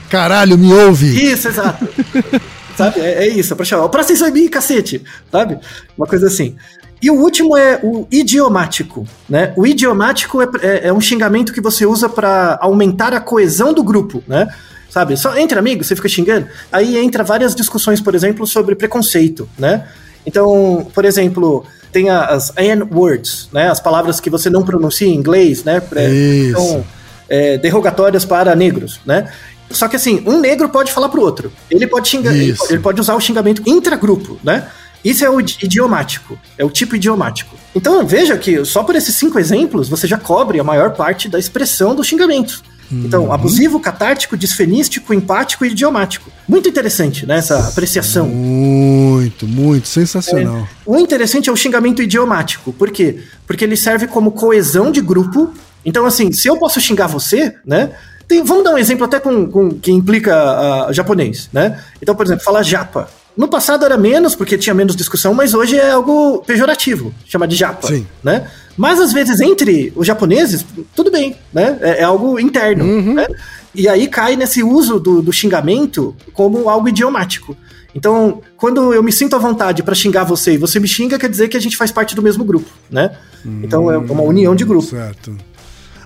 Caralho, 0.08 0.56
me 0.56 0.72
ouve. 0.72 1.06
Isso, 1.32 1.48
exato. 1.48 1.86
Sabe? 2.78 3.00
É, 3.00 3.24
é 3.24 3.28
isso, 3.28 3.52
é 3.52 3.56
pra 3.56 3.64
chamar. 3.64 3.88
Presta 3.88 4.12
atenção 4.12 4.28
em 4.28 4.32
mim, 4.32 4.48
cacete. 4.48 5.02
Sabe? 5.32 5.58
Uma 5.96 6.06
coisa 6.06 6.28
assim. 6.28 6.54
E 7.02 7.10
o 7.10 7.14
último 7.14 7.56
é 7.56 7.80
o 7.82 8.06
idiomático, 8.10 9.04
né? 9.28 9.52
O 9.56 9.66
idiomático 9.66 10.40
é, 10.40 10.46
é- 10.62 10.88
é 10.88 10.92
um 10.92 11.00
xingamento 11.00 11.52
que 11.52 11.60
você 11.60 11.84
usa 11.84 12.08
pra 12.08 12.56
aumentar 12.60 13.12
a 13.12 13.20
coesão 13.20 13.72
do 13.72 13.82
grupo, 13.82 14.22
né? 14.28 14.48
Sabe? 14.88 15.16
Só 15.16 15.36
entre 15.36 15.58
amigos, 15.58 15.86
você 15.88 15.96
fica 15.96 16.08
xingando. 16.08 16.46
Aí 16.72 16.96
entra 16.96 17.22
várias 17.24 17.54
discussões, 17.54 18.00
por 18.00 18.14
exemplo, 18.14 18.46
sobre 18.46 18.74
preconceito, 18.76 19.48
né? 19.58 19.86
Então, 20.24 20.86
por 20.94 21.04
exemplo, 21.04 21.64
tem 21.92 22.10
as 22.10 22.52
N-words, 22.56 23.48
né? 23.52 23.68
As 23.70 23.80
palavras 23.80 24.20
que 24.20 24.30
você 24.30 24.48
não 24.50 24.62
pronuncia 24.62 25.06
em 25.08 25.14
inglês, 25.14 25.64
né? 25.64 25.80
Isso. 26.10 26.50
Então, 26.50 26.84
é, 27.28 27.58
derrogatórias 27.58 28.24
para 28.24 28.54
negros, 28.56 29.00
né? 29.04 29.28
Só 29.70 29.86
que 29.88 29.96
assim, 29.96 30.22
um 30.26 30.40
negro 30.40 30.68
pode 30.68 30.92
falar 30.92 31.08
pro 31.08 31.20
outro. 31.20 31.52
Ele 31.70 31.86
pode 31.86 32.08
xingar, 32.08 32.34
ele 32.34 32.56
ele 32.68 32.78
pode 32.78 33.00
usar 33.00 33.14
o 33.14 33.20
xingamento 33.20 33.62
intragrupo, 33.66 34.38
né? 34.42 34.68
Isso 35.04 35.24
é 35.24 35.30
o 35.30 35.40
idi- 35.40 35.58
idiomático, 35.62 36.38
é 36.56 36.64
o 36.64 36.70
tipo 36.70 36.96
idiomático. 36.96 37.54
Então 37.74 38.04
veja 38.06 38.36
que 38.36 38.64
só 38.64 38.82
por 38.82 38.96
esses 38.96 39.14
cinco 39.14 39.38
exemplos 39.38 39.88
você 39.88 40.06
já 40.06 40.18
cobre 40.18 40.58
a 40.58 40.64
maior 40.64 40.90
parte 40.94 41.28
da 41.28 41.38
expressão 41.38 41.94
do 41.94 42.02
xingamento. 42.02 42.62
Então, 42.90 43.30
abusivo, 43.30 43.78
catártico, 43.78 44.34
disfenístico, 44.34 45.12
empático 45.12 45.62
e 45.62 45.68
idiomático. 45.68 46.30
Muito 46.48 46.70
interessante, 46.70 47.26
né? 47.26 47.36
Essa 47.36 47.68
apreciação. 47.68 48.26
Muito, 48.26 49.46
muito 49.46 49.86
sensacional. 49.86 50.66
O 50.86 50.96
interessante 50.96 51.50
é 51.50 51.52
o 51.52 51.56
xingamento 51.56 52.00
idiomático. 52.00 52.72
Por 52.72 52.90
quê? 52.90 53.18
Porque 53.46 53.62
ele 53.62 53.76
serve 53.76 54.06
como 54.06 54.30
coesão 54.32 54.90
de 54.90 55.02
grupo. 55.02 55.52
Então, 55.84 56.06
assim, 56.06 56.32
se 56.32 56.48
eu 56.48 56.56
posso 56.56 56.80
xingar 56.80 57.08
você, 57.08 57.54
né? 57.64 57.90
Tem, 58.28 58.44
vamos 58.44 58.62
dar 58.62 58.74
um 58.74 58.78
exemplo 58.78 59.06
até 59.06 59.18
com, 59.18 59.50
com 59.50 59.70
que 59.70 59.90
implica 59.90 60.36
ah, 60.36 60.92
japonês, 60.92 61.48
né? 61.50 61.82
Então, 62.00 62.14
por 62.14 62.26
exemplo, 62.26 62.44
falar 62.44 62.62
japa. 62.62 63.08
No 63.34 63.48
passado 63.48 63.84
era 63.84 63.96
menos, 63.96 64.34
porque 64.34 64.58
tinha 64.58 64.74
menos 64.74 64.94
discussão, 64.94 65.32
mas 65.32 65.54
hoje 65.54 65.76
é 65.76 65.92
algo 65.92 66.42
pejorativo, 66.46 67.14
chamar 67.24 67.46
de 67.46 67.56
japa, 67.56 67.86
Sim. 67.86 68.06
né? 68.22 68.50
Mas 68.76 69.00
às 69.00 69.12
vezes 69.12 69.40
entre 69.40 69.92
os 69.96 70.06
japoneses, 70.06 70.64
tudo 70.94 71.10
bem, 71.10 71.36
né? 71.52 71.78
É, 71.80 72.00
é 72.00 72.04
algo 72.04 72.38
interno, 72.38 73.14
né? 73.14 73.26
E 73.74 73.88
aí 73.88 74.08
cai 74.08 74.36
nesse 74.36 74.62
uso 74.62 75.00
do, 75.00 75.22
do 75.22 75.32
xingamento 75.32 76.14
como 76.32 76.68
algo 76.68 76.88
idiomático. 76.88 77.56
Então, 77.94 78.42
quando 78.56 78.92
eu 78.92 79.02
me 79.02 79.10
sinto 79.10 79.34
à 79.36 79.38
vontade 79.38 79.82
pra 79.82 79.94
xingar 79.94 80.24
você 80.24 80.54
e 80.54 80.58
você 80.58 80.78
me 80.78 80.86
xinga, 80.86 81.18
quer 81.18 81.30
dizer 81.30 81.48
que 81.48 81.56
a 81.56 81.60
gente 81.60 81.76
faz 81.76 81.90
parte 81.90 82.14
do 82.14 82.22
mesmo 82.22 82.44
grupo, 82.44 82.68
né? 82.90 83.16
Então 83.62 83.90
é 83.90 83.96
uma 83.96 84.22
união 84.22 84.54
de 84.54 84.64
grupo. 84.64 84.86
Certo. 84.86 85.36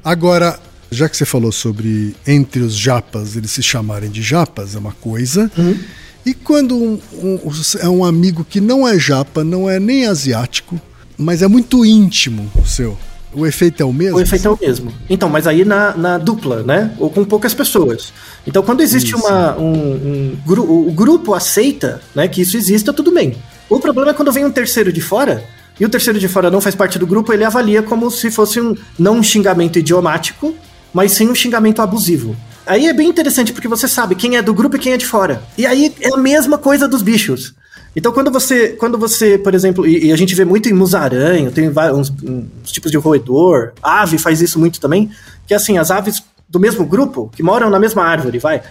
Agora, 0.04 0.58
já 0.92 1.08
que 1.08 1.16
você 1.16 1.24
falou 1.24 1.50
sobre 1.50 2.14
entre 2.26 2.60
os 2.62 2.74
japas 2.76 3.34
eles 3.36 3.50
se 3.50 3.62
chamarem 3.62 4.10
de 4.10 4.22
japas, 4.22 4.74
é 4.74 4.78
uma 4.78 4.92
coisa. 4.92 5.50
Uhum. 5.58 5.76
E 6.24 6.32
quando 6.34 6.76
um- 6.76 7.00
um- 7.14 7.40
é 7.80 7.88
um 7.88 8.04
amigo 8.04 8.44
que 8.48 8.60
não 8.60 8.86
é 8.86 8.98
japa, 8.98 9.42
não 9.42 9.68
é 9.68 9.80
nem 9.80 10.06
asiático, 10.06 10.80
mas 11.18 11.42
é 11.42 11.48
muito 11.48 11.84
íntimo 11.84 12.48
o 12.54 12.64
seu, 12.66 12.96
o 13.34 13.44
efeito 13.46 13.82
é 13.82 13.86
o 13.86 13.92
mesmo? 13.92 14.18
O 14.18 14.20
efeito 14.20 14.46
é 14.46 14.50
o 14.50 14.58
mesmo. 14.60 14.92
Então, 15.10 15.28
mas 15.28 15.46
aí 15.48 15.64
na, 15.64 15.96
na 15.96 16.18
dupla, 16.18 16.62
né? 16.62 16.94
Ou 16.98 17.10
com 17.10 17.24
poucas 17.24 17.54
pessoas. 17.54 18.12
Então, 18.46 18.62
quando 18.62 18.82
existe 18.82 19.14
Isso. 19.14 19.16
uma, 19.26 19.56
um, 19.58 19.72
um 19.72 20.36
gru- 20.46 20.86
o 20.88 20.92
grupo 20.92 21.34
aceita 21.34 22.00
né, 22.14 22.28
que 22.28 22.40
isso 22.42 22.56
exista, 22.56 22.92
tudo 22.92 23.10
bem. 23.10 23.34
O 23.68 23.80
problema 23.80 24.10
é 24.10 24.14
quando 24.14 24.30
vem 24.30 24.44
um 24.44 24.50
terceiro 24.50 24.92
de 24.92 25.00
fora, 25.00 25.42
e 25.80 25.84
o 25.84 25.88
terceiro 25.88 26.18
de 26.20 26.28
fora 26.28 26.50
não 26.50 26.60
faz 26.60 26.74
parte 26.74 26.98
do 26.98 27.06
grupo, 27.06 27.32
ele 27.32 27.42
avalia 27.44 27.82
como 27.82 28.10
se 28.10 28.30
fosse 28.30 28.60
um 28.60 28.76
não 28.98 29.16
um 29.18 29.22
xingamento 29.22 29.78
idiomático, 29.78 30.54
mas 30.92 31.12
sim 31.12 31.28
um 31.28 31.34
xingamento 31.34 31.80
abusivo. 31.82 32.36
Aí 32.66 32.86
é 32.86 32.92
bem 32.92 33.08
interessante, 33.08 33.52
porque 33.52 33.68
você 33.68 33.88
sabe 33.88 34.14
quem 34.14 34.36
é 34.36 34.42
do 34.42 34.54
grupo 34.54 34.76
e 34.76 34.78
quem 34.78 34.92
é 34.92 34.96
de 34.96 35.06
fora. 35.06 35.42
E 35.58 35.66
aí 35.66 35.92
é 36.00 36.14
a 36.14 36.16
mesma 36.16 36.58
coisa 36.58 36.86
dos 36.86 37.02
bichos. 37.02 37.54
Então, 37.94 38.12
quando 38.12 38.30
você, 38.30 38.68
quando 38.70 38.96
você, 38.96 39.36
por 39.36 39.54
exemplo, 39.54 39.86
e, 39.86 40.06
e 40.06 40.12
a 40.12 40.16
gente 40.16 40.34
vê 40.34 40.44
muito 40.44 40.68
em 40.68 40.72
musaranho, 40.72 41.50
tem 41.50 41.68
vários, 41.68 41.98
uns, 41.98 42.12
uns 42.64 42.72
tipos 42.72 42.90
de 42.90 42.96
roedor, 42.96 43.72
ave 43.82 44.16
faz 44.16 44.40
isso 44.40 44.58
muito 44.58 44.80
também, 44.80 45.10
que 45.46 45.52
assim, 45.52 45.76
as 45.76 45.90
aves 45.90 46.22
do 46.48 46.60
mesmo 46.60 46.86
grupo, 46.86 47.30
que 47.34 47.42
moram 47.42 47.68
na 47.68 47.78
mesma 47.78 48.04
árvore, 48.04 48.38
vai. 48.38 48.62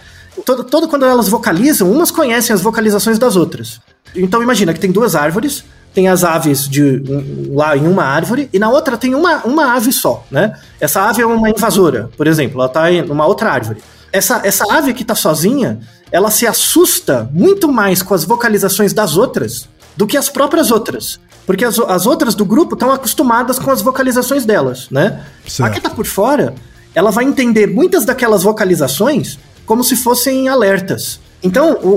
Todo, 0.44 0.64
todo 0.64 0.88
quando 0.88 1.04
elas 1.04 1.28
vocalizam, 1.28 1.90
umas 1.90 2.10
conhecem 2.10 2.54
as 2.54 2.62
vocalizações 2.62 3.18
das 3.18 3.36
outras. 3.36 3.80
Então 4.14 4.42
imagina 4.42 4.72
que 4.72 4.80
tem 4.80 4.90
duas 4.90 5.14
árvores, 5.14 5.64
tem 5.94 6.08
as 6.08 6.24
aves 6.24 6.68
de 6.68 6.82
um- 6.82 7.54
lá 7.54 7.76
em 7.76 7.86
uma 7.86 8.04
árvore 8.04 8.48
e 8.52 8.58
na 8.58 8.68
outra 8.70 8.96
tem 8.96 9.14
uma, 9.14 9.38
uma 9.44 9.74
ave 9.74 9.92
só, 9.92 10.24
né? 10.30 10.54
Essa 10.80 11.02
ave 11.02 11.22
é 11.22 11.26
uma 11.26 11.50
invasora, 11.50 12.08
por 12.16 12.26
exemplo, 12.26 12.60
ela 12.60 12.68
tá 12.68 12.90
em 12.90 13.02
uma 13.10 13.26
outra 13.26 13.50
árvore. 13.50 13.82
Essa, 14.12 14.40
essa 14.44 14.64
ave 14.72 14.92
que 14.94 15.04
tá 15.04 15.14
sozinha, 15.14 15.80
ela 16.10 16.30
se 16.30 16.46
assusta 16.46 17.28
muito 17.32 17.70
mais 17.70 18.02
com 18.02 18.14
as 18.14 18.24
vocalizações 18.24 18.92
das 18.92 19.16
outras 19.16 19.68
do 19.96 20.06
que 20.06 20.16
as 20.16 20.28
próprias 20.28 20.70
outras. 20.70 21.18
Porque 21.46 21.64
as, 21.64 21.78
as 21.78 22.06
outras 22.06 22.34
do 22.34 22.44
grupo 22.44 22.74
estão 22.74 22.92
acostumadas 22.92 23.58
com 23.58 23.70
as 23.70 23.82
vocalizações 23.82 24.44
delas, 24.44 24.86
né? 24.90 25.22
Certo. 25.46 25.68
A 25.68 25.70
que 25.72 25.80
tá 25.80 25.90
por 25.90 26.06
fora, 26.06 26.54
ela 26.94 27.10
vai 27.10 27.24
entender 27.24 27.66
muitas 27.66 28.04
daquelas 28.04 28.42
vocalizações 28.42 29.38
como 29.66 29.82
se 29.82 29.96
fossem 29.96 30.48
alertas. 30.48 31.18
Então, 31.42 31.72
o, 31.82 31.88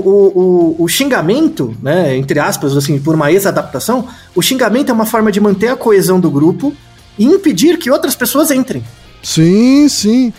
o, 0.78 0.84
o, 0.84 0.88
xingamento, 0.88 1.76
né, 1.80 2.16
entre 2.16 2.40
aspas, 2.40 2.76
assim, 2.76 2.98
por 2.98 3.14
uma 3.14 3.30
ex-adaptação, 3.30 4.08
o 4.34 4.42
xingamento 4.42 4.90
é 4.90 4.92
uma 4.92 5.06
forma 5.06 5.30
de 5.30 5.40
manter 5.40 5.68
a 5.68 5.76
coesão 5.76 6.18
do 6.18 6.30
grupo 6.30 6.74
e 7.16 7.24
impedir 7.24 7.78
que 7.78 7.90
outras 7.90 8.16
pessoas 8.16 8.50
entrem. 8.50 8.82
Sim, 9.22 9.88
sim. 9.88 10.32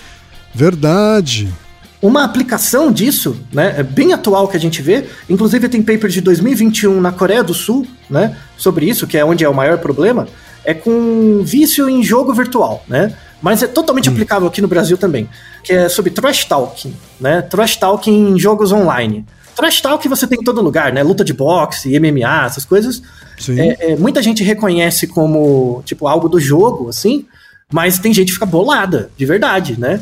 Verdade. 0.53 1.53
Uma 2.01 2.23
aplicação 2.23 2.91
disso, 2.91 3.37
né, 3.51 3.75
é 3.77 3.83
bem 3.83 4.13
atual 4.13 4.47
que 4.47 4.57
a 4.57 4.59
gente 4.59 4.81
vê, 4.81 5.05
inclusive 5.29 5.69
tem 5.69 5.81
paper 5.81 6.09
de 6.09 6.21
2021 6.21 6.99
na 7.01 7.11
Coreia 7.11 7.43
do 7.43 7.53
Sul, 7.53 7.87
né, 8.09 8.37
sobre 8.57 8.87
isso, 8.87 9.07
que 9.07 9.17
é 9.17 9.25
onde 9.25 9.43
é 9.43 9.49
o 9.49 9.53
maior 9.53 9.79
problema, 9.79 10.27
é 10.63 10.73
com 10.73 11.41
vício 11.43 11.89
em 11.89 12.03
jogo 12.03 12.33
virtual, 12.33 12.83
né? 12.87 13.13
Mas 13.41 13.61
é 13.61 13.67
totalmente 13.67 14.09
aplicável 14.09 14.47
aqui 14.47 14.61
no 14.61 14.67
Brasil 14.67 14.97
também, 14.97 15.29
que 15.63 15.71
é 15.73 15.87
sobre 15.89 16.09
trash 16.11 16.45
talking, 16.45 16.93
né? 17.19 17.41
Trash 17.41 17.75
talking 17.77 18.31
em 18.31 18.39
jogos 18.39 18.71
online. 18.71 19.25
Trash 19.55 19.81
talk 19.81 20.07
você 20.07 20.27
tem 20.27 20.39
em 20.39 20.43
todo 20.43 20.61
lugar, 20.61 20.91
né? 20.93 21.01
Luta 21.03 21.23
de 21.23 21.33
boxe, 21.33 21.89
MMA, 21.99 22.45
essas 22.45 22.63
coisas. 22.65 23.01
É, 23.59 23.91
é, 23.91 23.95
muita 23.95 24.21
gente 24.21 24.43
reconhece 24.43 25.07
como, 25.07 25.81
tipo, 25.85 26.07
algo 26.07 26.27
do 26.29 26.39
jogo, 26.39 26.89
assim, 26.89 27.25
mas 27.71 27.97
tem 27.99 28.13
gente 28.13 28.27
que 28.27 28.33
fica 28.33 28.45
bolada, 28.45 29.09
de 29.17 29.25
verdade, 29.25 29.79
né? 29.79 30.01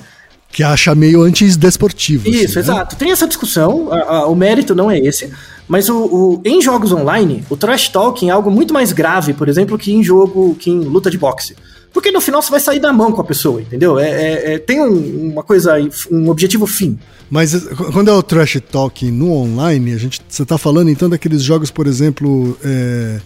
Que 0.52 0.63
acha 0.63 0.93
meio 0.95 1.21
antidesportivo. 1.21 2.28
Isso, 2.30 2.45
assim, 2.45 2.69
né? 2.69 2.76
exato. 2.76 2.95
Tem 2.95 3.12
essa 3.12 3.28
discussão, 3.28 3.91
a- 3.91 3.98
a- 4.17 4.28
o 4.28 4.36
mérito 4.36 4.74
não 4.76 4.89
é 4.89 4.98
esse, 5.00 5.30
mas 5.67 5.89
o, 5.89 5.98
o- 6.06 6.41
em 6.45 6.62
jogos 6.62 6.91
online, 6.91 7.43
o 7.50 7.58
trash 7.58 7.89
talking 7.89 8.30
é 8.30 8.32
algo 8.32 8.50
muito 8.52 8.74
mais 8.74 8.91
grave, 8.93 9.34
por 9.34 9.50
exemplo, 9.50 9.78
que 9.78 9.91
em 9.93 10.04
jogo, 10.04 10.56
que 10.56 10.69
em 10.69 10.80
luta 10.80 11.10
de 11.10 11.17
boxe. 11.17 11.56
Porque 11.95 12.12
no 12.12 12.19
final 12.21 12.41
você 12.41 12.51
vai 12.51 12.60
sair 12.60 12.79
da 12.79 12.91
mão 12.91 13.12
com 13.13 13.21
a 13.21 13.23
pessoa, 13.23 13.62
entendeu? 13.62 13.97
É, 13.97 14.10
é- 14.10 14.53
é- 14.55 14.60
tem 14.60 14.81
um- 14.81 15.31
uma 15.31 15.41
coisa, 15.41 15.73
um 16.12 16.29
objetivo 16.29 16.67
fim. 16.67 16.99
Mas 17.29 17.55
eh, 17.55 17.60
quando 17.93 18.10
é 18.10 18.13
o 18.13 18.21
trash 18.21 18.60
talking 18.69 19.10
no 19.12 19.31
online, 19.31 19.93
a 19.93 19.97
gente, 19.97 20.21
você 20.27 20.45
tá 20.45 20.58
falando 20.58 20.89
então 20.89 21.10
daqueles 21.10 21.41
jogos, 21.41 21.71
por 21.71 21.88
exemplo, 21.88 22.55
é, 22.63 23.19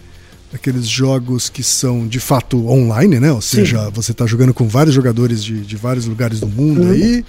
aqueles 0.54 0.86
jogos 0.88 1.48
que 1.48 1.62
são 1.64 2.06
de 2.06 2.20
fato 2.20 2.68
online, 2.68 3.18
né? 3.18 3.32
Ou 3.32 3.40
seja, 3.42 3.90
você 3.90 4.14
tá 4.14 4.24
jogando 4.24 4.54
com 4.54 4.68
vários 4.68 4.94
jogadores 4.94 5.42
de, 5.44 5.60
de 5.62 5.76
vários 5.76 6.06
lugares 6.06 6.38
do 6.40 6.46
mundo 6.46 6.82
Uhum. 6.82 6.92
aí. 6.92 7.24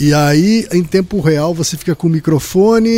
E 0.00 0.12
aí, 0.12 0.66
em 0.72 0.82
tempo 0.82 1.20
real, 1.20 1.54
você 1.54 1.76
fica 1.76 1.94
com 1.94 2.06
o 2.06 2.10
microfone 2.10 2.90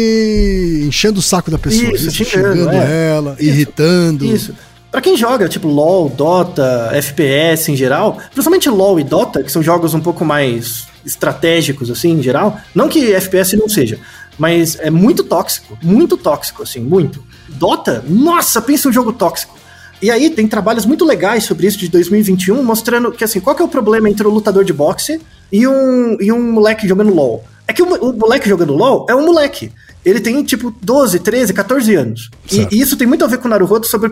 enchendo 0.86 1.18
o 1.20 1.22
saco 1.22 1.50
da 1.50 1.58
pessoa, 1.58 1.92
Isso, 1.94 2.08
isso, 2.08 2.24
xingando, 2.24 2.56
xingando 2.56 2.70
é. 2.76 3.10
ela, 3.16 3.36
Isso. 3.38 3.48
irritando. 3.50 4.24
Isso. 4.24 4.54
Pra 4.90 5.02
quem 5.02 5.16
joga, 5.16 5.48
tipo 5.48 5.68
LoL, 5.68 6.08
Dota, 6.08 6.90
FPS 6.92 7.70
em 7.70 7.76
geral, 7.76 8.18
principalmente 8.32 8.70
LoL 8.70 8.98
e 8.98 9.04
Dota, 9.04 9.42
que 9.42 9.52
são 9.52 9.62
jogos 9.62 9.92
um 9.92 10.00
pouco 10.00 10.24
mais 10.24 10.86
estratégicos, 11.04 11.90
assim, 11.90 12.12
em 12.12 12.22
geral, 12.22 12.58
não 12.74 12.88
que 12.88 13.12
FPS 13.12 13.56
não 13.56 13.68
seja, 13.68 13.98
mas 14.38 14.78
é 14.80 14.88
muito 14.88 15.22
tóxico, 15.22 15.76
muito 15.82 16.16
tóxico, 16.16 16.62
assim, 16.62 16.80
muito. 16.80 17.22
Dota, 17.48 18.02
nossa, 18.08 18.62
pensa 18.62 18.88
um 18.88 18.92
jogo 18.92 19.12
tóxico. 19.12 19.58
E 20.00 20.10
aí 20.10 20.30
tem 20.30 20.46
trabalhos 20.46 20.86
muito 20.86 21.04
legais 21.04 21.44
sobre 21.44 21.66
isso 21.66 21.76
de 21.78 21.88
2021, 21.88 22.62
mostrando 22.62 23.10
que, 23.10 23.24
assim, 23.24 23.40
qual 23.40 23.54
que 23.54 23.60
é 23.60 23.64
o 23.64 23.68
problema 23.68 24.08
entre 24.08 24.26
o 24.26 24.30
lutador 24.30 24.64
de 24.64 24.72
boxe 24.72 25.20
e 25.50 25.66
um, 25.66 26.16
e 26.20 26.32
um 26.32 26.52
moleque 26.52 26.86
jogando 26.86 27.12
LoL? 27.12 27.44
É 27.66 27.72
que 27.72 27.82
o, 27.82 27.86
o 27.86 28.12
moleque 28.12 28.48
jogando 28.48 28.74
LoL 28.74 29.06
é 29.08 29.14
um 29.14 29.26
moleque. 29.26 29.72
Ele 30.04 30.20
tem, 30.20 30.42
tipo, 30.44 30.74
12, 30.80 31.18
13, 31.18 31.52
14 31.52 31.94
anos. 31.94 32.30
E, 32.50 32.54
Certo. 32.56 32.72
e 32.74 32.80
isso 32.80 32.96
tem 32.96 33.06
muito 33.06 33.24
a 33.24 33.28
ver 33.28 33.38
com 33.38 33.46
o 33.46 33.50
Naruhodo 33.50 33.86
sobre, 33.86 34.10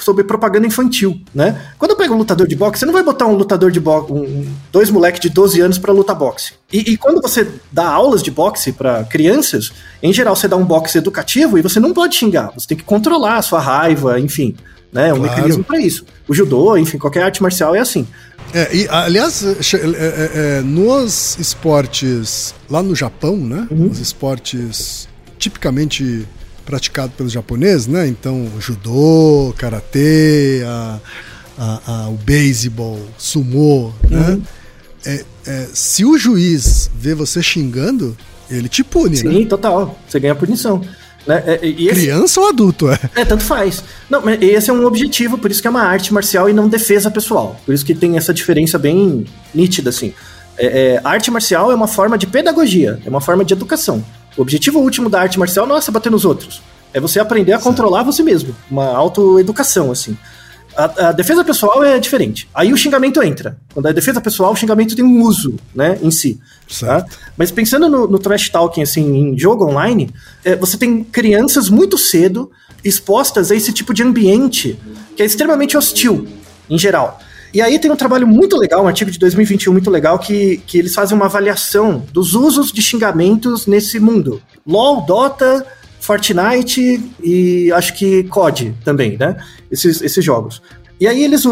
sobre 0.00 0.24
propaganda 0.24 0.66
infantil, 0.66 1.20
né? 1.34 1.60
Quando 1.78 1.92
eu 1.92 1.96
pego 1.96 2.14
um 2.14 2.18
lutador 2.18 2.48
de 2.48 2.56
boxe, 2.56 2.80
você 2.80 2.86
não 2.86 2.92
vai 2.92 3.02
botar 3.02 3.26
um 3.26 3.34
lutador 3.34 3.70
de 3.70 3.78
boxe, 3.78 4.12
um, 4.12 4.46
dois 4.72 4.90
moleques 4.90 5.20
de 5.20 5.28
12 5.28 5.60
anos 5.60 5.78
pra 5.78 5.92
lutar 5.92 6.16
boxe. 6.16 6.54
E, 6.72 6.92
e 6.92 6.96
quando 6.96 7.20
você 7.20 7.46
dá 7.70 7.86
aulas 7.88 8.22
de 8.22 8.30
boxe 8.30 8.72
pra 8.72 9.04
crianças, 9.04 9.70
em 10.02 10.12
geral 10.12 10.34
você 10.34 10.48
dá 10.48 10.56
um 10.56 10.64
boxe 10.64 10.98
educativo 10.98 11.58
e 11.58 11.62
você 11.62 11.78
não 11.78 11.92
pode 11.92 12.16
xingar, 12.16 12.50
você 12.54 12.66
tem 12.68 12.76
que 12.76 12.84
controlar 12.84 13.36
a 13.36 13.42
sua 13.42 13.60
raiva, 13.60 14.18
enfim, 14.18 14.56
né? 14.92 15.12
Um 15.12 15.18
Claro. 15.18 15.30
mecanismo 15.36 15.62
pra 15.64 15.78
isso. 15.78 16.04
O 16.26 16.34
judô, 16.34 16.76
enfim, 16.76 16.98
qualquer 16.98 17.22
arte 17.22 17.40
marcial 17.42 17.74
é 17.74 17.78
assim. 17.80 18.06
É, 18.54 18.74
e, 18.74 18.88
aliás, 18.88 19.42
é, 19.44 19.76
é, 19.76 20.30
é, 20.58 20.60
nos 20.62 21.36
esportes 21.38 22.54
lá 22.70 22.82
no 22.82 22.94
Japão, 22.94 23.36
né? 23.36 23.66
Uhum. 23.70 23.88
Os 23.90 23.98
esportes 23.98 25.08
tipicamente 25.38 26.26
praticados 26.64 27.14
pelos 27.16 27.32
japoneses, 27.32 27.86
né? 27.86 28.06
Então, 28.08 28.48
judô, 28.58 29.54
karatê, 29.56 30.62
a, 30.66 30.98
a- 31.58 31.80
a- 31.86 32.08
o 32.08 32.14
beisebol, 32.16 33.00
sumô, 33.16 33.92
né? 34.10 34.30
Uhum. 34.30 34.42
É, 35.04 35.24
é, 35.46 35.66
se 35.72 36.04
o 36.04 36.18
juiz 36.18 36.90
vê 36.98 37.14
você 37.14 37.40
xingando, 37.42 38.16
ele 38.50 38.68
te 38.68 38.82
pune, 38.82 39.22
né? 39.22 39.30
Sim, 39.32 39.44
total. 39.46 39.96
Você 40.08 40.18
ganha 40.18 40.34
punição. 40.34 40.80
Né? 41.24 41.42
É, 41.46 41.60
e 41.66 41.86
esse- 41.88 42.00
Criança 42.00 42.40
ou 42.40 42.48
adulto, 42.48 42.90
é. 42.90 42.98
É, 43.14 43.24
tanto 43.24 43.44
faz. 43.44 43.84
Não, 44.10 44.20
mas 44.24 44.40
esse 44.42 44.68
é 44.70 44.72
um 44.72 44.84
objetivo, 44.84 45.38
por 45.38 45.50
isso 45.50 45.60
que 45.60 45.68
é 45.68 45.70
uma 45.70 45.82
arte 45.82 46.12
marcial 46.12 46.48
e 46.50 46.52
não 46.52 46.68
defesa 46.68 47.10
pessoal. 47.10 47.60
Por 47.64 47.72
isso 47.74 47.84
que 47.86 47.94
tem 47.94 48.16
essa 48.16 48.34
diferença 48.34 48.76
bem 48.78 49.24
nítida, 49.54 49.90
assim. 49.90 50.12
É, 50.58 50.94
é, 50.94 51.00
arte 51.04 51.30
marcial 51.30 51.70
é 51.70 51.74
uma 51.74 51.86
forma 51.88 52.16
de 52.18 52.26
pedagogia, 52.26 52.98
é 53.04 53.08
uma 53.08 53.20
forma 53.20 53.44
de 53.44 53.52
educação. 53.52 54.04
O 54.36 54.42
objetivo 54.42 54.80
último 54.80 55.08
da 55.08 55.20
arte 55.20 55.38
marcial 55.38 55.66
não 55.66 55.76
é 55.76 55.80
você 55.80 55.90
bater 55.90 56.10
nos 56.10 56.24
outros. 56.24 56.62
É 56.92 57.00
você 57.00 57.18
aprender 57.20 57.52
a 57.52 57.56
certo. 57.56 57.68
controlar 57.68 58.02
você 58.02 58.22
mesmo. 58.22 58.54
Uma 58.70 58.86
autoeducação, 58.86 59.90
assim. 59.90 60.16
A, 60.76 61.08
a, 61.08 61.12
defesa 61.12 61.42
pessoal 61.42 61.82
é 61.82 61.98
diferente. 61.98 62.48
Aí 62.54 62.72
o 62.72 62.76
xingamento 62.76 63.22
entra. 63.22 63.56
Quando 63.72 63.88
é 63.88 63.92
defesa 63.94 64.20
pessoal, 64.20 64.52
o 64.52 64.56
xingamento 64.56 64.94
tem 64.94 65.04
um 65.04 65.22
uso, 65.22 65.56
né, 65.74 65.98
em 66.02 66.10
si. 66.10 66.38
Tá? 66.78 67.04
Mas 67.36 67.50
pensando 67.50 67.88
no, 67.88 68.06
no 68.06 68.18
trash 68.18 68.50
talking, 68.50 68.82
assim, 68.82 69.16
em 69.16 69.38
jogo 69.38 69.64
online, 69.64 70.10
é, 70.44 70.54
você 70.54 70.76
tem 70.76 71.02
crianças 71.02 71.70
muito 71.70 71.96
cedo 71.96 72.50
expostas 72.84 73.50
a 73.50 73.56
esse 73.56 73.72
tipo 73.72 73.94
de 73.94 74.02
ambiente 74.02 74.78
que 75.16 75.22
é 75.22 75.26
extremamente 75.26 75.76
hostil, 75.76 76.28
em 76.68 76.78
geral. 76.78 77.18
E 77.56 77.62
aí 77.62 77.78
tem 77.78 77.90
um 77.90 77.96
trabalho 77.96 78.26
muito 78.26 78.54
legal, 78.54 78.84
um 78.84 78.86
artigo 78.86 79.10
de 79.10 79.18
2021 79.18 79.72
muito 79.72 79.90
legal, 79.90 80.18
que, 80.18 80.58
que 80.66 80.76
eles 80.76 80.94
fazem 80.94 81.16
uma 81.16 81.24
avaliação 81.24 82.04
dos 82.12 82.34
usos 82.34 82.70
de 82.70 82.82
xingamentos 82.82 83.66
nesse 83.66 83.98
mundo. 83.98 84.42
LoL, 84.66 85.06
Dota, 85.06 85.64
Fortnite 85.98 87.02
e 87.24 87.72
acho 87.72 87.94
que 87.94 88.24
COD 88.24 88.74
também, 88.84 89.16
né? 89.18 89.38
Esses, 89.70 90.02
esses 90.02 90.22
jogos. 90.22 90.60
E 91.00 91.06
aí 91.06 91.24
eles 91.24 91.44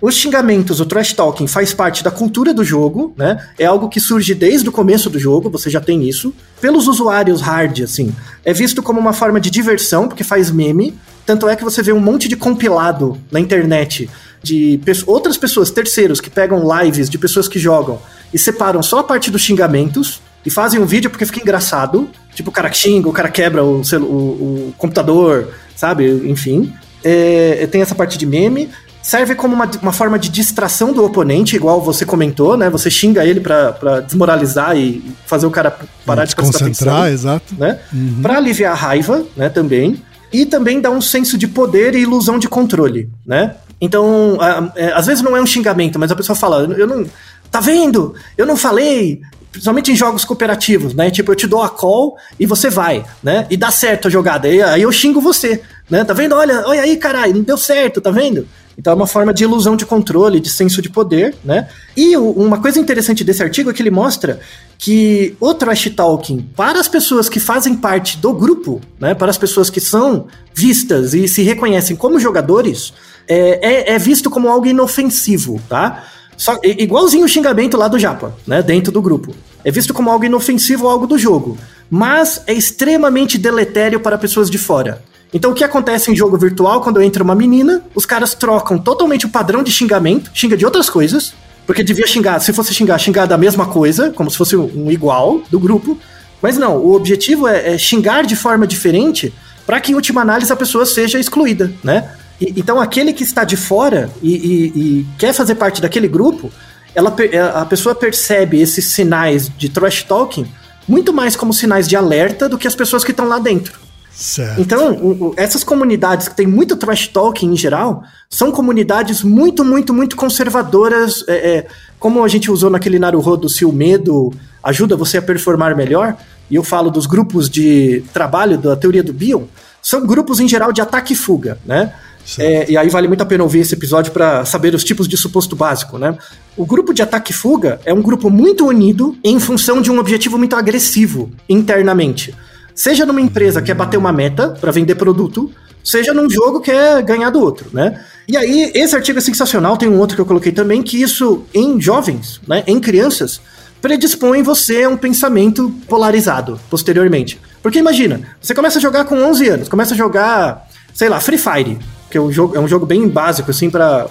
os 0.00 0.14
xingamentos, 0.14 0.78
o 0.78 0.86
trash 0.86 1.12
talking 1.14 1.48
faz 1.48 1.74
parte 1.74 2.04
da 2.04 2.12
cultura 2.12 2.54
do 2.54 2.62
jogo, 2.62 3.12
né? 3.16 3.44
É 3.58 3.66
algo 3.66 3.88
que 3.88 3.98
surge 3.98 4.36
desde 4.36 4.68
o 4.68 4.72
começo 4.72 5.10
do 5.10 5.18
jogo, 5.18 5.50
você 5.50 5.68
já 5.68 5.80
tem 5.80 6.08
isso. 6.08 6.32
Pelos 6.60 6.86
usuários 6.86 7.40
hard, 7.40 7.80
assim, 7.82 8.14
é 8.44 8.52
visto 8.52 8.84
como 8.84 9.00
uma 9.00 9.12
forma 9.12 9.40
de 9.40 9.50
diversão, 9.50 10.06
porque 10.06 10.22
faz 10.22 10.48
meme. 10.48 10.96
Tanto 11.26 11.48
é 11.48 11.56
que 11.56 11.64
você 11.64 11.82
vê 11.82 11.92
um 11.92 12.00
monte 12.00 12.28
de 12.28 12.36
compilado 12.36 13.18
na 13.30 13.38
internet 13.38 14.08
de 14.42 14.80
pe 14.84 14.92
outras 15.06 15.36
pessoas, 15.36 15.70
terceiros, 15.70 16.20
que 16.20 16.30
pegam 16.30 16.62
lives 16.80 17.08
de 17.08 17.18
pessoas 17.18 17.48
que 17.48 17.58
jogam 17.58 18.00
e 18.32 18.38
separam 18.38 18.82
só 18.82 19.00
a 19.00 19.04
parte 19.04 19.30
dos 19.30 19.42
xingamentos 19.42 20.20
e 20.44 20.50
fazem 20.50 20.80
um 20.80 20.86
vídeo 20.86 21.10
porque 21.10 21.26
fica 21.26 21.40
engraçado. 21.40 22.08
Tipo, 22.34 22.50
o 22.50 22.52
cara 22.52 22.72
xinga, 22.72 23.08
o 23.08 23.12
cara 23.12 23.28
quebra 23.28 23.64
o, 23.64 23.82
o, 23.82 24.04
o 24.04 24.74
computador, 24.78 25.48
sabe? 25.74 26.08
Enfim. 26.28 26.72
É, 27.04 27.66
tem 27.70 27.82
essa 27.82 27.94
parte 27.94 28.16
de 28.16 28.26
meme. 28.26 28.70
Serve 29.02 29.34
como 29.34 29.54
uma, 29.54 29.70
uma 29.80 29.92
forma 29.92 30.18
de 30.18 30.28
distração 30.28 30.92
do 30.92 31.04
oponente, 31.04 31.56
igual 31.56 31.80
você 31.80 32.04
comentou, 32.04 32.56
né? 32.56 32.68
Você 32.68 32.90
xinga 32.90 33.24
ele 33.24 33.40
para 33.40 34.00
desmoralizar 34.00 34.76
e 34.76 35.02
fazer 35.24 35.46
o 35.46 35.50
cara 35.50 35.70
parar 36.04 36.24
de 36.24 36.34
prestar 36.34 36.58
concentrar, 36.58 36.94
atenção, 36.94 37.14
exato. 37.14 37.54
Né? 37.56 37.78
Uhum. 37.92 38.22
Para 38.22 38.36
aliviar 38.36 38.72
a 38.72 38.76
raiva, 38.76 39.24
né? 39.36 39.48
Também. 39.48 40.02
E 40.32 40.44
também 40.44 40.80
dá 40.80 40.90
um 40.90 41.00
senso 41.00 41.38
de 41.38 41.48
poder 41.48 41.94
e 41.94 42.00
ilusão 42.00 42.38
de 42.38 42.48
controle, 42.48 43.08
né? 43.24 43.54
Então, 43.80 44.38
é, 44.74 44.92
às 44.92 45.06
vezes 45.06 45.22
não 45.22 45.36
é 45.36 45.40
um 45.40 45.46
xingamento, 45.46 45.98
mas 45.98 46.10
a 46.10 46.16
pessoa 46.16 46.36
fala, 46.36 46.62
eu 46.76 46.86
não. 46.86 47.06
Tá 47.50 47.60
vendo? 47.60 48.14
Eu 48.36 48.44
não 48.44 48.56
falei, 48.56 49.22
principalmente 49.50 49.90
em 49.90 49.96
jogos 49.96 50.24
cooperativos, 50.24 50.92
né? 50.94 51.10
Tipo, 51.10 51.32
eu 51.32 51.36
te 51.36 51.46
dou 51.46 51.62
a 51.62 51.68
call 51.68 52.16
e 52.38 52.44
você 52.44 52.68
vai, 52.68 53.04
né? 53.22 53.46
E 53.48 53.56
dá 53.56 53.70
certo 53.70 54.08
a 54.08 54.10
jogada. 54.10 54.48
E 54.48 54.62
aí 54.62 54.82
eu 54.82 54.92
xingo 54.92 55.20
você, 55.20 55.62
né? 55.88 56.04
Tá 56.04 56.12
vendo? 56.12 56.34
Olha, 56.34 56.64
olha 56.66 56.82
aí, 56.82 56.96
caralho, 56.96 57.34
não 57.34 57.42
deu 57.42 57.56
certo, 57.56 58.00
tá 58.00 58.10
vendo? 58.10 58.46
Então 58.78 58.92
é 58.92 58.96
uma 58.96 59.08
forma 59.08 59.34
de 59.34 59.42
ilusão 59.42 59.74
de 59.74 59.84
controle, 59.84 60.38
de 60.38 60.48
senso 60.48 60.80
de 60.80 60.88
poder, 60.88 61.34
né? 61.44 61.68
E 61.96 62.16
uma 62.16 62.60
coisa 62.60 62.78
interessante 62.78 63.24
desse 63.24 63.42
artigo 63.42 63.70
é 63.70 63.72
que 63.72 63.82
ele 63.82 63.90
mostra 63.90 64.38
que 64.78 65.34
o 65.40 65.52
trash 65.52 65.90
talking, 65.96 66.48
para 66.54 66.78
as 66.78 66.86
pessoas 66.86 67.28
que 67.28 67.40
fazem 67.40 67.74
parte 67.74 68.18
do 68.18 68.32
grupo, 68.32 68.80
né? 69.00 69.14
Para 69.14 69.30
as 69.30 69.36
pessoas 69.36 69.68
que 69.68 69.80
são 69.80 70.28
vistas 70.54 71.12
e 71.12 71.26
se 71.26 71.42
reconhecem 71.42 71.96
como 71.96 72.20
jogadores, 72.20 72.92
é, 73.28 73.58
é, 73.62 73.94
é 73.94 73.98
visto 73.98 74.30
como 74.30 74.48
algo 74.48 74.66
inofensivo, 74.66 75.60
tá? 75.68 76.04
Só, 76.36 76.56
igualzinho 76.62 77.24
o 77.24 77.28
xingamento 77.28 77.76
lá 77.76 77.88
do 77.88 77.98
Japa, 77.98 78.34
né? 78.46 78.62
Dentro 78.62 78.92
do 78.92 79.02
grupo. 79.02 79.34
É 79.64 79.70
visto 79.70 79.92
como 79.92 80.10
algo 80.10 80.24
inofensivo 80.24 80.88
algo 80.88 81.06
do 81.06 81.18
jogo. 81.18 81.58
Mas 81.90 82.42
é 82.46 82.54
extremamente 82.54 83.36
deletério 83.36 84.00
para 84.00 84.16
pessoas 84.16 84.48
de 84.48 84.56
fora. 84.56 85.02
Então 85.32 85.50
o 85.50 85.54
que 85.54 85.64
acontece 85.64 86.10
em 86.10 86.16
jogo 86.16 86.38
virtual, 86.38 86.80
quando 86.80 87.02
entra 87.02 87.22
uma 87.22 87.34
menina, 87.34 87.82
os 87.94 88.06
caras 88.06 88.34
trocam 88.34 88.78
totalmente 88.78 89.26
o 89.26 89.28
padrão 89.28 89.62
de 89.62 89.70
xingamento, 89.70 90.30
xinga 90.32 90.56
de 90.56 90.64
outras 90.64 90.88
coisas, 90.88 91.34
porque 91.66 91.82
devia 91.82 92.06
xingar, 92.06 92.40
se 92.40 92.52
fosse 92.52 92.72
xingar, 92.72 92.98
xingar 92.98 93.26
da 93.26 93.36
mesma 93.36 93.66
coisa, 93.66 94.10
como 94.10 94.30
se 94.30 94.38
fosse 94.38 94.56
um 94.56 94.90
igual 94.90 95.42
do 95.50 95.58
grupo. 95.60 95.98
Mas 96.40 96.56
não, 96.56 96.78
o 96.78 96.94
objetivo 96.94 97.46
é, 97.46 97.74
é 97.74 97.78
xingar 97.78 98.24
de 98.24 98.36
forma 98.36 98.66
diferente 98.66 99.34
para 99.66 99.80
que 99.80 99.92
em 99.92 99.94
última 99.94 100.22
análise 100.22 100.50
a 100.50 100.56
pessoa 100.56 100.86
seja 100.86 101.18
excluída, 101.18 101.70
né? 101.84 102.10
E, 102.40 102.54
então, 102.56 102.80
aquele 102.80 103.12
que 103.12 103.22
está 103.22 103.44
de 103.44 103.56
fora 103.56 104.10
e, 104.22 104.34
e, 104.34 104.66
e, 104.66 105.06
quer 105.18 105.32
fazer 105.32 105.54
parte 105.54 105.80
daquele 105.82 106.08
grupo, 106.08 106.50
ela, 106.94 107.14
é, 107.30 107.40
a 107.40 107.64
pessoa 107.64 107.94
percebe 107.94 108.60
esses 108.60 108.86
sinais 108.86 109.50
de 109.56 109.68
trash 109.68 110.02
talking 110.02 110.46
muito 110.86 111.12
mais 111.12 111.36
como 111.36 111.52
sinais 111.52 111.86
de 111.86 111.94
alerta 111.94 112.48
do 112.48 112.56
que 112.56 112.66
as 112.66 112.74
pessoas 112.74 113.04
que 113.04 113.10
estão 113.10 113.28
lá 113.28 113.38
dentro. 113.38 113.78
Certo. 114.10 114.60
Então, 114.60 115.32
essas 115.36 115.62
comunidades 115.62 116.26
que 116.26 116.34
tem 116.34 116.46
muito 116.46 116.74
trash 116.76 117.06
talking 117.06 117.52
em 117.52 117.56
geral, 117.56 118.02
são 118.28 118.50
comunidades 118.50 119.22
muito, 119.22 119.64
muito, 119.64 119.94
muito 119.94 120.16
conservadoras. 120.16 121.22
É, 121.28 121.34
é, 121.34 121.66
como 122.00 122.24
a 122.24 122.28
gente 122.28 122.50
usou 122.50 122.68
naquele 122.68 122.98
Naruhodo, 122.98 123.48
se 123.48 123.64
o 123.64 123.70
medo 123.70 124.32
ajuda 124.62 124.96
você 124.96 125.18
a 125.18 125.22
performar 125.22 125.76
melhor, 125.76 126.16
e 126.50 126.56
eu 126.56 126.64
falo 126.64 126.90
dos 126.90 127.06
grupos 127.06 127.48
de 127.48 128.02
trabalho 128.12 128.58
da 128.58 128.74
teoria 128.74 129.04
do 129.04 129.12
Bion, 129.12 129.44
são 129.80 130.04
grupos 130.04 130.40
em 130.40 130.48
geral 130.48 130.72
de 130.72 130.80
ataque 130.80 131.12
e 131.12 131.16
fuga, 131.16 131.58
né? 131.64 131.92
É, 132.36 132.70
e 132.70 132.76
aí 132.76 132.90
vale 132.90 133.08
muito 133.08 133.22
a 133.22 133.26
pena 133.26 133.44
ouvir 133.44 133.60
esse 133.60 133.74
episódio 133.74 134.12
para 134.12 134.44
saber 134.44 134.74
os 134.74 134.84
tipos 134.84 135.08
de 135.08 135.16
suposto 135.16 135.56
básico, 135.56 135.96
né? 135.96 136.16
O 136.56 136.66
grupo 136.66 136.92
de 136.92 137.00
ataque 137.00 137.30
e 137.30 137.34
fuga 137.34 137.80
é 137.84 137.94
um 137.94 138.02
grupo 138.02 138.28
muito 138.28 138.66
unido 138.66 139.16
em 139.24 139.38
função 139.40 139.80
de 139.80 139.90
um 139.90 139.98
objetivo 139.98 140.36
muito 140.36 140.54
agressivo 140.56 141.30
internamente. 141.48 142.34
Seja 142.74 143.06
numa 143.06 143.20
empresa 143.20 143.60
que 143.60 143.68
quer 143.68 143.74
bater 143.74 143.96
uma 143.96 144.12
meta 144.12 144.48
para 144.60 144.70
vender 144.70 144.96
produto, 144.96 145.50
seja 145.82 146.12
num 146.12 146.28
jogo 146.28 146.60
que 146.60 146.70
é 146.70 147.00
ganhar 147.00 147.30
do 147.30 147.40
outro, 147.40 147.70
né? 147.72 148.04
E 148.28 148.36
aí, 148.36 148.70
esse 148.74 148.94
artigo 148.94 149.18
é 149.18 149.22
sensacional, 149.22 149.76
tem 149.76 149.88
um 149.88 149.98
outro 149.98 150.14
que 150.14 150.20
eu 150.20 150.26
coloquei 150.26 150.52
também, 150.52 150.82
que 150.82 151.00
isso 151.00 151.44
em 151.54 151.80
jovens, 151.80 152.40
né, 152.46 152.62
em 152.66 152.78
crianças, 152.78 153.40
predispõe 153.80 154.42
você 154.42 154.82
a 154.82 154.88
um 154.88 154.98
pensamento 154.98 155.72
polarizado 155.88 156.60
posteriormente. 156.68 157.40
Porque 157.62 157.78
imagina, 157.78 158.20
você 158.40 158.54
começa 158.54 158.78
a 158.78 158.82
jogar 158.82 159.04
com 159.06 159.16
11 159.16 159.48
anos, 159.48 159.68
começa 159.68 159.94
a 159.94 159.96
jogar, 159.96 160.68
sei 160.92 161.08
lá, 161.08 161.20
Free 161.20 161.38
Fire 161.38 161.78
que 162.10 162.16
é 162.16 162.20
um 162.20 162.32
jogo, 162.32 162.56
é 162.56 162.60
um 162.60 162.68
jogo 162.68 162.86
bem 162.86 163.06
básico, 163.08 163.50
assim, 163.50 163.68
para 163.68 164.06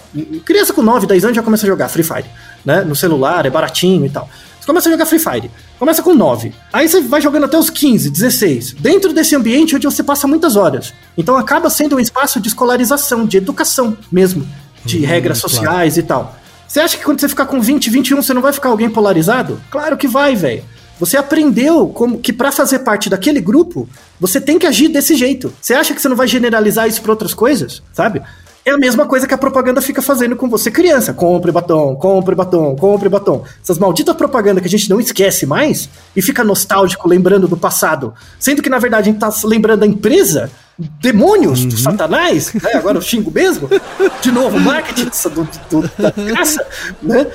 Criança 0.46 0.74
com 0.74 0.82
9, 0.82 1.08
10 1.08 1.26
anos 1.26 1.36
já 1.36 1.44
começa 1.44 1.66
a 1.66 1.68
jogar 1.68 1.90
Free 1.90 2.04
Fire, 2.04 2.26
né? 2.64 2.82
No 2.82 2.96
celular, 2.96 3.46
é 3.46 3.50
baratinho 3.50 4.06
e 4.06 4.10
tal. 4.10 4.30
Você 4.60 4.66
começa 4.68 4.90
a 4.90 4.92
jogar 4.92 5.06
Free 5.06 5.20
Fire. 5.20 5.52
Começa 5.80 6.04
com 6.04 6.14
9. 6.14 6.54
Aí 6.74 6.88
você 6.88 7.02
vai 7.02 7.22
jogando 7.22 7.46
até 7.46 7.58
os 7.58 7.70
15, 7.70 8.10
16. 8.10 8.74
Dentro 8.74 9.14
desse 9.14 9.36
ambiente 9.36 9.76
onde 9.76 9.86
você 9.86 10.04
passa 10.04 10.28
muitas 10.28 10.56
horas. 10.56 10.94
Então 11.18 11.38
acaba 11.38 11.70
sendo 11.70 11.96
um 11.96 12.00
espaço 12.00 12.40
de 12.42 12.50
escolarização, 12.50 13.26
de 13.26 13.38
educação 13.38 13.98
mesmo. 14.12 14.46
De 14.84 14.98
hum, 14.98 15.06
regras 15.06 15.38
sociais 15.38 15.94
claro. 15.94 16.00
e 16.00 16.04
tal. 16.04 16.36
Você 16.68 16.82
acha 16.82 16.98
que 16.98 17.04
quando 17.04 17.22
você 17.22 17.30
ficar 17.30 17.46
com 17.46 17.62
20, 17.62 17.90
21, 17.90 18.22
você 18.22 18.34
não 18.34 18.42
vai 18.42 18.52
ficar 18.52 18.70
alguém 18.70 18.90
polarizado? 18.90 19.62
Claro 19.72 19.96
que 19.96 20.08
vai, 20.08 20.36
velho. 20.36 20.64
Você 21.00 21.18
aprendeu 21.18 21.88
como 21.90 22.20
que 22.20 22.34
para 22.34 22.52
fazer 22.52 22.80
parte 22.80 23.10
daquele 23.10 23.40
grupo, 23.40 23.88
você 24.20 24.42
tem 24.42 24.58
que 24.58 24.66
agir 24.66 24.88
desse 24.88 25.16
jeito. 25.16 25.54
Você 25.62 25.74
acha 25.74 25.94
que 25.94 26.02
você 26.02 26.10
não 26.10 26.16
vai 26.16 26.28
generalizar 26.28 26.88
isso 26.88 27.02
para 27.02 27.12
outras 27.12 27.34
coisas, 27.34 27.82
sabe? 27.94 28.22
É 28.68 28.72
a 28.72 28.78
mesma 28.78 29.06
coisa 29.06 29.26
que 29.26 29.34
a 29.34 29.38
propaganda 29.38 29.82
fica 29.82 30.02
fazendo 30.02 30.36
com 30.36 30.50
você, 30.50 30.70
criança. 30.70 31.14
Compre 31.14 31.54
batom, 31.54 31.96
compre 31.96 32.36
batom, 32.36 32.76
compre 32.76 33.08
batom. 33.08 33.46
Essas 33.64 33.80
malditas 33.80 34.14
propagandas 34.14 34.62
que 34.62 34.68
a 34.68 34.70
gente 34.70 34.90
não 34.90 35.00
esquece 35.00 35.46
mais 35.46 35.88
e 36.14 36.22
fica 36.22 36.44
nostálgico 36.44 37.08
lembrando 37.08 37.48
do 37.48 37.56
passado. 37.56 38.14
Sendo 38.38 38.62
que, 38.62 38.70
na 38.70 38.78
verdade, 38.78 39.10
a 39.10 39.14
gente 39.14 39.22
tá 39.22 39.34
lembrando 39.46 39.80
da 39.80 39.88
empresa, 39.88 40.52
demônios, 40.78 41.64
uhum. 41.64 41.72
satanás, 41.78 42.54
né? 42.56 42.74
agora 42.74 42.98
eu 42.98 43.02
xingo 43.02 43.32
mesmo. 43.32 43.70
De 44.22 44.34
novo, 44.34 44.60
marketing 44.60 45.12
do, 45.34 45.48
do, 45.70 45.92
da 45.98 46.12
graça, 46.12 46.68
né? 47.02 47.26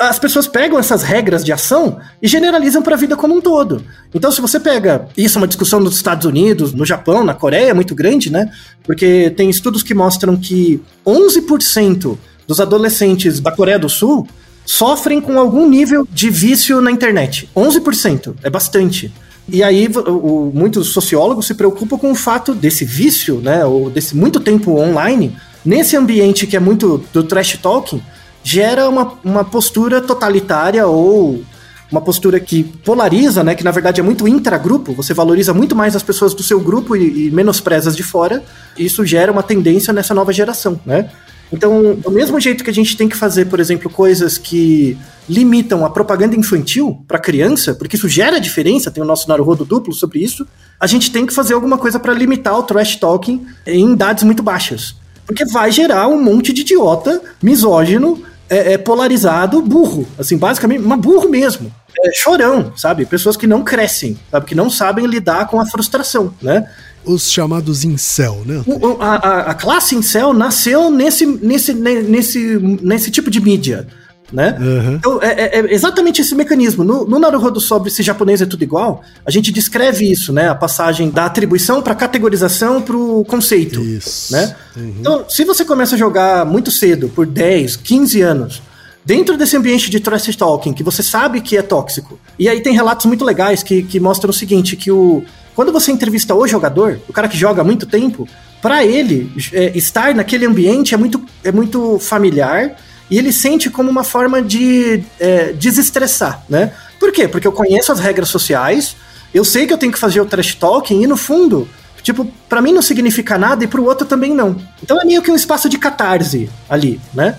As 0.00 0.18
pessoas 0.18 0.46
pegam 0.46 0.78
essas 0.78 1.02
regras 1.02 1.44
de 1.44 1.52
ação 1.52 1.98
e 2.22 2.26
generalizam 2.26 2.82
para 2.82 2.94
a 2.94 2.98
vida 2.98 3.16
como 3.16 3.34
um 3.34 3.40
todo. 3.40 3.84
Então, 4.14 4.32
se 4.32 4.40
você 4.40 4.58
pega 4.58 5.06
isso, 5.16 5.36
é 5.36 5.40
uma 5.40 5.46
discussão 5.46 5.78
nos 5.78 5.96
Estados 5.96 6.24
Unidos, 6.24 6.72
no 6.72 6.86
Japão, 6.86 7.22
na 7.22 7.34
Coreia, 7.34 7.70
é 7.70 7.74
muito 7.74 7.94
grande, 7.94 8.30
né? 8.30 8.50
Porque 8.82 9.30
tem 9.36 9.50
estudos 9.50 9.82
que 9.82 9.94
mostram 9.94 10.36
que 10.36 10.82
11% 11.06 12.16
dos 12.46 12.60
adolescentes 12.60 13.40
da 13.40 13.52
Coreia 13.52 13.78
do 13.78 13.88
Sul 13.88 14.26
sofrem 14.64 15.20
com 15.20 15.38
algum 15.38 15.68
nível 15.68 16.08
de 16.10 16.30
vício 16.30 16.80
na 16.80 16.90
internet. 16.90 17.50
11%, 17.54 18.34
é 18.42 18.48
bastante. 18.48 19.12
E 19.46 19.62
aí, 19.62 19.88
o, 19.88 20.50
muitos 20.54 20.94
sociólogos 20.94 21.46
se 21.46 21.54
preocupam 21.54 21.98
com 21.98 22.10
o 22.10 22.14
fato 22.14 22.54
desse 22.54 22.84
vício, 22.84 23.40
né, 23.40 23.64
ou 23.66 23.90
desse 23.90 24.16
muito 24.16 24.40
tempo 24.40 24.78
online, 24.78 25.36
nesse 25.62 25.96
ambiente 25.96 26.46
que 26.46 26.56
é 26.56 26.60
muito 26.60 27.04
do 27.12 27.22
trash 27.22 27.58
talking, 27.58 28.02
gera 28.44 28.88
uma, 28.88 29.14
uma 29.24 29.44
postura 29.44 30.00
totalitária 30.00 30.86
ou 30.86 31.42
uma 31.90 32.00
postura 32.00 32.38
que 32.38 32.62
polariza, 32.62 33.42
né? 33.42 33.54
Que 33.54 33.64
na 33.64 33.70
verdade 33.70 34.00
é 34.00 34.04
muito 34.04 34.28
intragrupo, 34.28 34.92
você 34.92 35.14
valoriza 35.14 35.54
muito 35.54 35.74
mais 35.74 35.96
as 35.96 36.02
pessoas 36.02 36.34
do 36.34 36.42
seu 36.42 36.60
grupo 36.60 36.94
e, 36.94 37.26
e 37.26 37.30
menospreza 37.30 37.88
as 37.88 37.96
de 37.96 38.02
fora. 38.02 38.44
Isso 38.78 39.04
gera 39.04 39.32
uma 39.32 39.42
tendência 39.42 39.92
nessa 39.92 40.14
nova 40.14 40.32
geração, 40.32 40.78
né? 40.84 41.10
Então, 41.52 41.94
do 41.94 42.10
mesmo 42.10 42.40
jeito 42.40 42.64
que 42.64 42.70
a 42.70 42.74
gente 42.74 42.96
tem 42.96 43.08
que 43.08 43.16
fazer, 43.16 43.44
por 43.44 43.60
exemplo, 43.60 43.88
coisas 43.88 44.36
que 44.36 44.98
limitam 45.28 45.84
a 45.84 45.90
propaganda 45.90 46.34
infantil 46.34 47.04
para 47.06 47.18
criança, 47.18 47.74
porque 47.74 47.96
isso 47.96 48.08
gera 48.08 48.40
diferença, 48.40 48.90
tem 48.90 49.02
o 49.02 49.06
nosso 49.06 49.28
Naruhodo 49.28 49.64
duplo 49.64 49.92
sobre 49.92 50.18
isso, 50.18 50.46
a 50.80 50.86
gente 50.86 51.12
tem 51.12 51.24
que 51.24 51.32
fazer 51.32 51.54
alguma 51.54 51.78
coisa 51.78 52.00
para 52.00 52.12
limitar 52.12 52.58
o 52.58 52.62
trash 52.62 52.96
talking 52.96 53.46
em 53.66 53.92
idades 53.92 54.24
muito 54.24 54.42
baixas. 54.42 54.96
Porque 55.26 55.44
vai 55.46 55.70
gerar 55.70 56.08
um 56.08 56.20
monte 56.20 56.52
de 56.52 56.62
idiota, 56.62 57.22
misógino, 57.42 58.22
é, 58.56 58.72
é 58.74 58.78
polarizado, 58.78 59.60
burro. 59.62 60.06
Assim, 60.18 60.36
basicamente, 60.36 60.80
mas 60.82 61.00
burro 61.00 61.28
mesmo. 61.28 61.72
É, 62.04 62.12
chorão, 62.12 62.72
sabe? 62.76 63.06
Pessoas 63.06 63.36
que 63.36 63.46
não 63.46 63.62
crescem, 63.62 64.18
sabe? 64.30 64.46
Que 64.46 64.54
não 64.54 64.68
sabem 64.68 65.06
lidar 65.06 65.46
com 65.48 65.60
a 65.60 65.66
frustração, 65.66 66.34
né? 66.42 66.68
Os 67.04 67.30
chamados 67.30 67.84
incel, 67.84 68.42
né? 68.46 68.62
A, 69.00 69.14
a- 69.28 69.40
a 69.50 69.54
classe 69.54 69.94
incel 69.94 70.32
nasceu 70.32 70.90
nesse, 70.90 71.26
nesse, 71.26 71.74
ne- 71.74 72.02
nesse, 72.02 72.58
nesse 72.82 73.10
tipo 73.10 73.30
de 73.30 73.40
mídia. 73.40 73.86
Né? 74.34 74.56
Uhum. 74.58 74.94
Então, 74.96 75.22
é, 75.22 75.28
é- 75.28 75.60
é 75.60 75.72
exatamente 75.74 76.20
esse 76.20 76.34
mecanismo. 76.34 76.82
No, 76.82 77.06
no 77.06 77.18
Naruhodo 77.18 77.60
sobre 77.60 77.90
se 77.90 78.02
japonês 78.02 78.42
é 78.42 78.46
tudo 78.46 78.64
igual, 78.64 79.02
a 79.24 79.30
gente 79.30 79.52
descreve 79.52 80.10
isso, 80.10 80.32
né? 80.32 80.48
A 80.48 80.54
passagem 80.54 81.08
da 81.08 81.26
atribuição 81.26 81.80
para 81.80 81.94
categorização 81.94 82.82
para 82.82 82.96
o 82.96 83.24
conceito. 83.24 83.80
Isso. 83.80 84.32
Né? 84.32 84.56
Então, 84.76 85.24
se 85.28 85.44
você 85.44 85.64
começa 85.64 85.94
a 85.94 85.98
jogar 85.98 86.44
muito 86.44 86.70
cedo, 86.70 87.08
por 87.08 87.26
10, 87.26 87.76
15 87.76 88.20
anos, 88.22 88.62
dentro 89.04 89.36
desse 89.36 89.56
ambiente 89.56 89.88
de 89.88 90.00
trash 90.00 90.34
talking, 90.34 90.72
que 90.72 90.82
você 90.82 91.02
sabe 91.02 91.40
que 91.40 91.56
é 91.56 91.62
tóxico, 91.62 92.18
e 92.38 92.48
aí 92.48 92.60
tem 92.60 92.74
relatos 92.74 93.06
muito 93.06 93.24
legais 93.24 93.62
que, 93.62 93.82
que 93.82 94.00
mostram 94.00 94.30
o 94.30 94.34
seguinte, 94.34 94.76
que 94.76 94.90
o 94.90 95.22
quando 95.54 95.72
você 95.72 95.92
entrevista 95.92 96.34
o 96.34 96.46
jogador, 96.48 96.98
o 97.08 97.12
cara 97.12 97.28
que 97.28 97.36
joga 97.36 97.62
há 97.62 97.64
muito 97.64 97.86
tempo, 97.86 98.28
para 98.60 98.84
ele 98.84 99.30
é, 99.52 99.76
estar 99.76 100.14
naquele 100.14 100.46
ambiente 100.46 100.94
é 100.94 100.96
muito, 100.96 101.22
é 101.44 101.52
muito 101.52 101.98
familiar 102.00 102.76
e 103.10 103.18
ele 103.18 103.32
sente 103.32 103.68
como 103.70 103.90
uma 103.90 104.04
forma 104.04 104.40
de 104.42 105.02
é, 105.20 105.52
desestressar, 105.52 106.44
né? 106.48 106.72
Por 106.98 107.12
quê? 107.12 107.28
Porque 107.28 107.46
eu 107.46 107.52
conheço 107.52 107.92
as 107.92 108.00
regras 108.00 108.28
sociais, 108.28 108.96
eu 109.32 109.44
sei 109.44 109.66
que 109.66 109.72
eu 109.72 109.78
tenho 109.78 109.92
que 109.92 109.98
fazer 109.98 110.20
o 110.20 110.26
trash 110.26 110.54
talking 110.54 111.02
e 111.02 111.06
no 111.06 111.16
fundo 111.16 111.68
Tipo, 112.04 112.30
pra 112.50 112.60
mim 112.60 112.70
não 112.70 112.82
significa 112.82 113.38
nada 113.38 113.64
e 113.64 113.66
pro 113.66 113.82
outro 113.82 114.06
também 114.06 114.34
não. 114.34 114.54
Então 114.82 115.00
é 115.00 115.06
meio 115.06 115.22
que 115.22 115.30
um 115.30 115.34
espaço 115.34 115.70
de 115.70 115.78
catarse 115.78 116.50
ali, 116.68 117.00
né? 117.14 117.38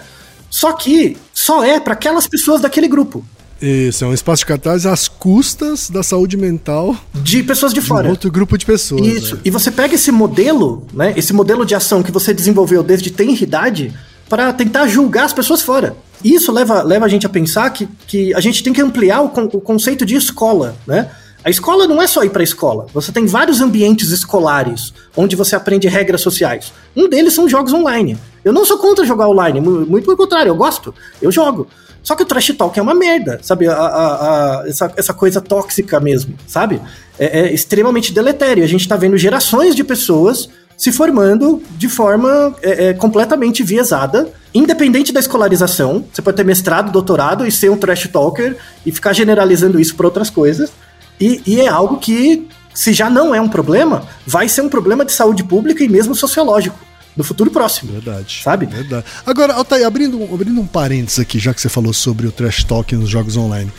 Só 0.50 0.74
que 0.74 1.16
só 1.32 1.64
é 1.64 1.80
para 1.80 1.94
aquelas 1.94 2.26
pessoas 2.26 2.62
daquele 2.62 2.88
grupo, 2.88 3.24
Isso, 3.62 4.04
é 4.04 4.08
um 4.08 4.14
espaço 4.14 4.40
de 4.40 4.48
catarse 4.48 4.88
às 4.88 5.08
custas 5.08 5.88
da 5.88 6.02
saúde 6.02 6.36
mental 6.36 6.98
de 7.14 7.44
pessoas 7.44 7.74
de 7.74 7.80
de 7.80 7.86
um 7.86 7.88
fora. 7.88 8.10
outro 8.10 8.32
grupo 8.32 8.58
de 8.58 8.66
pessoas. 8.66 9.06
Isso. 9.06 9.36
né? 9.36 9.42
E 9.46 9.52
você 9.52 9.70
pega 9.70 9.94
esse 9.94 10.12
modelo, 10.12 10.88
né? 10.92 11.14
Esse 11.16 11.32
modelo 11.32 11.64
de 11.64 11.76
ação 11.76 12.02
que 12.02 12.12
você 12.12 12.34
desenvolveu 12.34 12.82
desde 12.82 13.12
tenra 13.12 13.44
idade 13.44 13.94
para 14.30 14.52
tentar 14.54 14.88
julgar 14.88 15.26
as 15.26 15.34
pessoas 15.34 15.62
fora. 15.62 15.96
Isso 16.24 16.52
leva, 16.52 16.82
leva 16.82 17.06
a 17.06 17.10
gente 17.10 17.26
a 17.26 17.30
pensar 17.30 17.70
que, 17.72 17.88
que 18.08 18.34
a 18.34 18.40
gente 18.40 18.64
tem 18.64 18.74
que 18.74 18.82
ampliar 18.82 19.22
o, 19.22 19.30
con- 19.30 19.50
o 19.54 19.62
conceito 19.62 20.06
de 20.06 20.16
escola, 20.16 20.76
né? 20.88 21.10
A 21.44 21.50
escola 21.52 21.86
não 21.86 22.02
é 22.02 22.08
só 22.08 22.24
ir 22.24 22.32
para 22.32 22.42
a 22.42 22.44
escola. 22.44 22.88
Você 22.92 23.12
tem 23.12 23.28
vários 23.28 23.62
ambientes 23.62 24.10
escolares 24.10 24.92
onde 25.16 25.36
você 25.36 25.56
aprende 25.56 25.88
regras 25.88 26.22
sociais. 26.22 26.74
Um 26.96 27.08
deles 27.08 27.34
são 27.36 27.48
jogos 27.48 27.72
online. 27.72 28.18
Eu 28.44 28.52
não 28.52 28.66
sou 28.66 28.80
contra 28.80 29.06
jogar 29.06 29.28
online, 29.30 29.62
mu- 29.62 29.86
muito 29.86 30.06
pelo 30.06 30.18
contrário, 30.18 30.50
eu 30.50 30.56
gosto, 30.56 30.94
eu 31.22 31.32
jogo. 31.32 31.68
Só 32.02 32.16
que 32.16 32.24
o 32.24 32.26
trash 32.26 32.52
talk 32.58 32.78
é 32.80 32.82
uma 32.82 32.96
merda, 32.96 33.40
sabe? 33.44 33.68
A- 33.68 33.76
a- 33.76 34.62
a- 34.62 34.68
essa, 34.68 34.92
essa 34.98 35.14
coisa 35.14 35.40
tóxica 35.40 36.00
mesmo, 36.00 36.36
sabe? 36.48 36.82
É, 37.20 37.42
é 37.42 37.54
extremamente 37.54 38.12
deletério. 38.12 38.64
A 38.64 38.68
gente 38.68 38.88
tá 38.88 38.96
vendo 38.96 39.16
gerações 39.18 39.76
de 39.76 39.84
pessoas 39.84 40.50
se 40.78 40.92
formando 40.92 41.62
de 41.78 41.88
forma 41.88 42.56
é, 42.62 42.88
é, 42.88 42.94
completamente 42.94 43.64
viesada, 43.64 44.30
independente 44.54 45.12
da 45.12 45.20
escolarização. 45.20 46.06
Você 46.12 46.22
pode 46.22 46.38
ter 46.38 46.44
mestrado, 46.44 46.92
doutorado 46.92 47.46
e 47.46 47.52
ser 47.52 47.70
um 47.70 47.78
trash 47.78 48.08
talker 48.08 48.58
e 48.86 48.92
ficar 48.92 49.14
generalizando 49.14 49.80
isso 49.80 49.96
para 49.96 50.08
outras 50.08 50.30
coisas. 50.30 50.72
E, 51.20 51.42
e 51.46 51.62
é 51.62 51.68
algo 51.68 51.98
que, 51.98 52.48
se 52.74 52.94
já 52.94 53.10
não 53.10 53.34
é 53.34 53.40
um 53.40 53.48
problema, 53.48 54.06
vai 54.26 54.50
ser 54.50 54.62
um 54.62 54.70
problema 54.70 55.06
de 55.06 55.12
saúde 55.12 55.44
pública 55.44 55.84
e 55.84 55.88
mesmo 55.88 56.14
sociológico 56.14 56.78
no 57.16 57.24
futuro 57.24 57.50
próximo. 57.50 57.94
Verdade. 57.94 58.42
Sabe? 58.44 58.66
Verdade. 58.66 59.06
Agora, 59.26 59.54
Altair, 59.54 59.86
abrindo, 59.86 60.22
abrindo 60.24 60.60
um 60.60 60.68
parênteses 60.68 61.20
aqui, 61.20 61.40
já 61.40 61.54
que 61.54 61.62
você 61.62 61.70
falou 61.70 61.94
sobre 61.94 62.28
o 62.28 62.32
trash 62.32 62.64
talk 62.66 62.94
nos 62.96 63.10
jogos 63.10 63.38
online. 63.38 63.72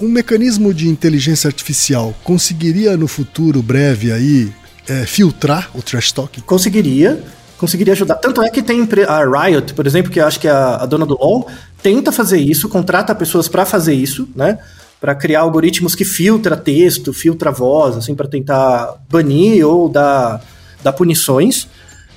Um 0.00 0.08
mecanismo 0.08 0.72
de 0.72 0.88
inteligência 0.88 1.48
artificial 1.48 2.14
conseguiria 2.24 2.96
no 2.96 3.06
futuro 3.06 3.62
breve 3.62 4.10
aí 4.10 4.50
é, 4.90 5.06
filtrar 5.06 5.70
o 5.74 5.80
trash 5.80 6.10
talk? 6.10 6.40
conseguiria, 6.42 7.22
conseguiria 7.56 7.92
ajudar. 7.92 8.16
Tanto 8.16 8.42
é 8.42 8.50
que 8.50 8.62
tem 8.62 8.86
a 9.06 9.24
Riot, 9.24 9.74
por 9.74 9.86
exemplo, 9.86 10.10
que 10.10 10.18
acho 10.18 10.40
que 10.40 10.48
é 10.48 10.50
a, 10.50 10.76
a 10.76 10.86
dona 10.86 11.06
do 11.06 11.16
LoL, 11.16 11.46
tenta 11.80 12.10
fazer 12.10 12.38
isso, 12.38 12.68
contrata 12.68 13.14
pessoas 13.14 13.46
para 13.46 13.64
fazer 13.64 13.94
isso, 13.94 14.28
né? 14.34 14.58
Para 15.00 15.14
criar 15.14 15.40
algoritmos 15.40 15.94
que 15.94 16.04
filtra 16.04 16.56
texto, 16.56 17.12
filtra 17.12 17.50
voz, 17.50 17.96
assim, 17.96 18.14
para 18.14 18.28
tentar 18.28 18.96
banir 19.08 19.66
ou 19.66 19.88
dar, 19.88 20.42
dar 20.82 20.92
punições. 20.92 21.68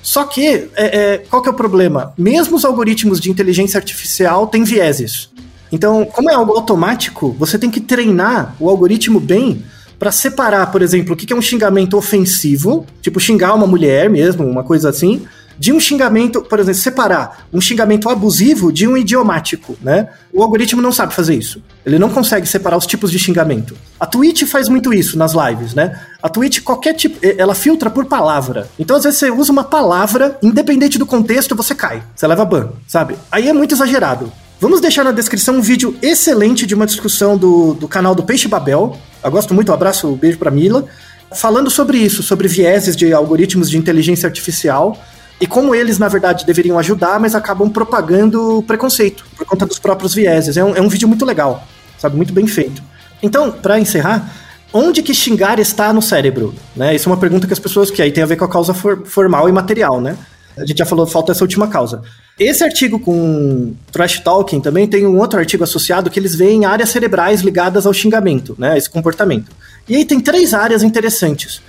Só 0.02 0.24
que, 0.24 0.68
é, 0.74 1.14
é, 1.14 1.18
qual 1.18 1.40
que 1.40 1.48
é 1.48 1.52
o 1.52 1.54
problema? 1.54 2.12
Mesmo 2.18 2.56
os 2.56 2.64
algoritmos 2.64 3.20
de 3.20 3.30
inteligência 3.30 3.78
artificial 3.78 4.46
têm 4.48 4.64
vieses. 4.64 5.30
Então, 5.72 6.04
como 6.04 6.30
é 6.30 6.34
algo 6.34 6.52
automático, 6.52 7.34
você 7.38 7.58
tem 7.58 7.70
que 7.70 7.80
treinar 7.80 8.54
o 8.60 8.68
algoritmo 8.68 9.18
bem 9.18 9.64
para 9.98 10.12
separar, 10.12 10.70
por 10.70 10.82
exemplo, 10.82 11.14
o 11.14 11.16
que 11.16 11.32
é 11.32 11.36
um 11.36 11.42
xingamento 11.42 11.96
ofensivo, 11.96 12.86
tipo 13.00 13.20
xingar 13.20 13.54
uma 13.54 13.66
mulher 13.66 14.10
mesmo, 14.10 14.46
uma 14.46 14.62
coisa 14.62 14.88
assim, 14.88 15.26
de 15.58 15.72
um 15.72 15.80
xingamento, 15.80 16.42
por 16.42 16.58
exemplo, 16.58 16.80
separar 16.80 17.46
um 17.52 17.60
xingamento 17.60 18.08
abusivo 18.08 18.72
de 18.72 18.86
um 18.86 18.96
idiomático, 18.96 19.76
né? 19.80 20.08
O 20.32 20.42
algoritmo 20.42 20.82
não 20.82 20.92
sabe 20.92 21.14
fazer 21.14 21.34
isso. 21.34 21.62
Ele 21.86 21.98
não 21.98 22.10
consegue 22.10 22.46
separar 22.46 22.76
os 22.76 22.86
tipos 22.86 23.10
de 23.10 23.18
xingamento. 23.18 23.76
A 23.98 24.06
Twitch 24.06 24.44
faz 24.44 24.68
muito 24.68 24.92
isso 24.92 25.16
nas 25.16 25.32
lives, 25.32 25.74
né? 25.74 26.00
A 26.22 26.28
Twitch, 26.28 26.60
qualquer 26.62 26.94
tipo, 26.94 27.18
ela 27.38 27.54
filtra 27.54 27.88
por 27.88 28.06
palavra. 28.06 28.68
Então, 28.78 28.96
às 28.96 29.04
vezes, 29.04 29.18
você 29.18 29.30
usa 29.30 29.52
uma 29.52 29.64
palavra, 29.64 30.36
independente 30.42 30.98
do 30.98 31.06
contexto, 31.06 31.54
você 31.54 31.74
cai. 31.74 32.02
Você 32.14 32.26
leva 32.26 32.44
ban, 32.44 32.70
sabe? 32.86 33.14
Aí 33.30 33.48
é 33.48 33.52
muito 33.52 33.74
exagerado. 33.74 34.32
Vamos 34.64 34.80
deixar 34.80 35.04
na 35.04 35.12
descrição 35.12 35.56
um 35.56 35.60
vídeo 35.60 35.94
excelente 36.00 36.64
de 36.64 36.74
uma 36.74 36.86
discussão 36.86 37.36
do, 37.36 37.74
do 37.74 37.86
canal 37.86 38.14
do 38.14 38.22
Peixe 38.22 38.48
Babel. 38.48 38.96
Eu 39.22 39.30
gosto 39.30 39.52
muito, 39.52 39.70
um 39.70 39.74
abraço, 39.74 40.08
um 40.08 40.16
beijo 40.16 40.38
pra 40.38 40.50
Mila. 40.50 40.86
Falando 41.34 41.70
sobre 41.70 41.98
isso, 41.98 42.22
sobre 42.22 42.48
vieses 42.48 42.96
de 42.96 43.12
algoritmos 43.12 43.68
de 43.68 43.76
inteligência 43.76 44.26
artificial 44.26 44.96
e 45.38 45.46
como 45.46 45.74
eles, 45.74 45.98
na 45.98 46.08
verdade, 46.08 46.46
deveriam 46.46 46.78
ajudar, 46.78 47.20
mas 47.20 47.34
acabam 47.34 47.68
propagando 47.68 48.64
preconceito 48.66 49.26
por 49.36 49.44
conta 49.44 49.66
dos 49.66 49.78
próprios 49.78 50.14
vieses. 50.14 50.56
É 50.56 50.64
um, 50.64 50.74
é 50.74 50.80
um 50.80 50.88
vídeo 50.88 51.06
muito 51.06 51.26
legal, 51.26 51.62
sabe? 51.98 52.16
Muito 52.16 52.32
bem 52.32 52.46
feito. 52.46 52.82
Então, 53.22 53.50
pra 53.50 53.78
encerrar, 53.78 54.32
onde 54.72 55.02
que 55.02 55.12
xingar 55.12 55.58
está 55.58 55.92
no 55.92 56.00
cérebro? 56.00 56.54
Né? 56.74 56.94
Isso 56.94 57.06
é 57.06 57.12
uma 57.12 57.18
pergunta 57.18 57.46
que 57.46 57.52
as 57.52 57.58
pessoas 57.58 57.90
que 57.90 58.00
aí 58.00 58.10
tem 58.10 58.22
a 58.24 58.26
ver 58.26 58.36
com 58.36 58.46
a 58.46 58.48
causa 58.48 58.72
for- 58.72 59.02
formal 59.04 59.46
e 59.46 59.52
material, 59.52 60.00
né? 60.00 60.16
A 60.56 60.64
gente 60.64 60.78
já 60.78 60.86
falou, 60.86 61.06
falta 61.06 61.32
essa 61.32 61.42
última 61.42 61.66
causa. 61.66 62.02
Esse 62.38 62.62
artigo 62.62 62.98
com 62.98 63.74
trash 63.90 64.20
talking 64.20 64.60
também 64.60 64.86
tem 64.86 65.06
um 65.06 65.18
outro 65.18 65.38
artigo 65.38 65.64
associado 65.64 66.10
que 66.10 66.18
eles 66.18 66.34
veem 66.34 66.64
áreas 66.64 66.90
cerebrais 66.90 67.40
ligadas 67.40 67.86
ao 67.86 67.92
xingamento, 67.92 68.54
né? 68.58 68.78
Esse 68.78 68.88
comportamento. 68.88 69.50
E 69.88 69.96
aí 69.96 70.04
tem 70.04 70.20
três 70.20 70.54
áreas 70.54 70.82
interessantes. 70.82 71.60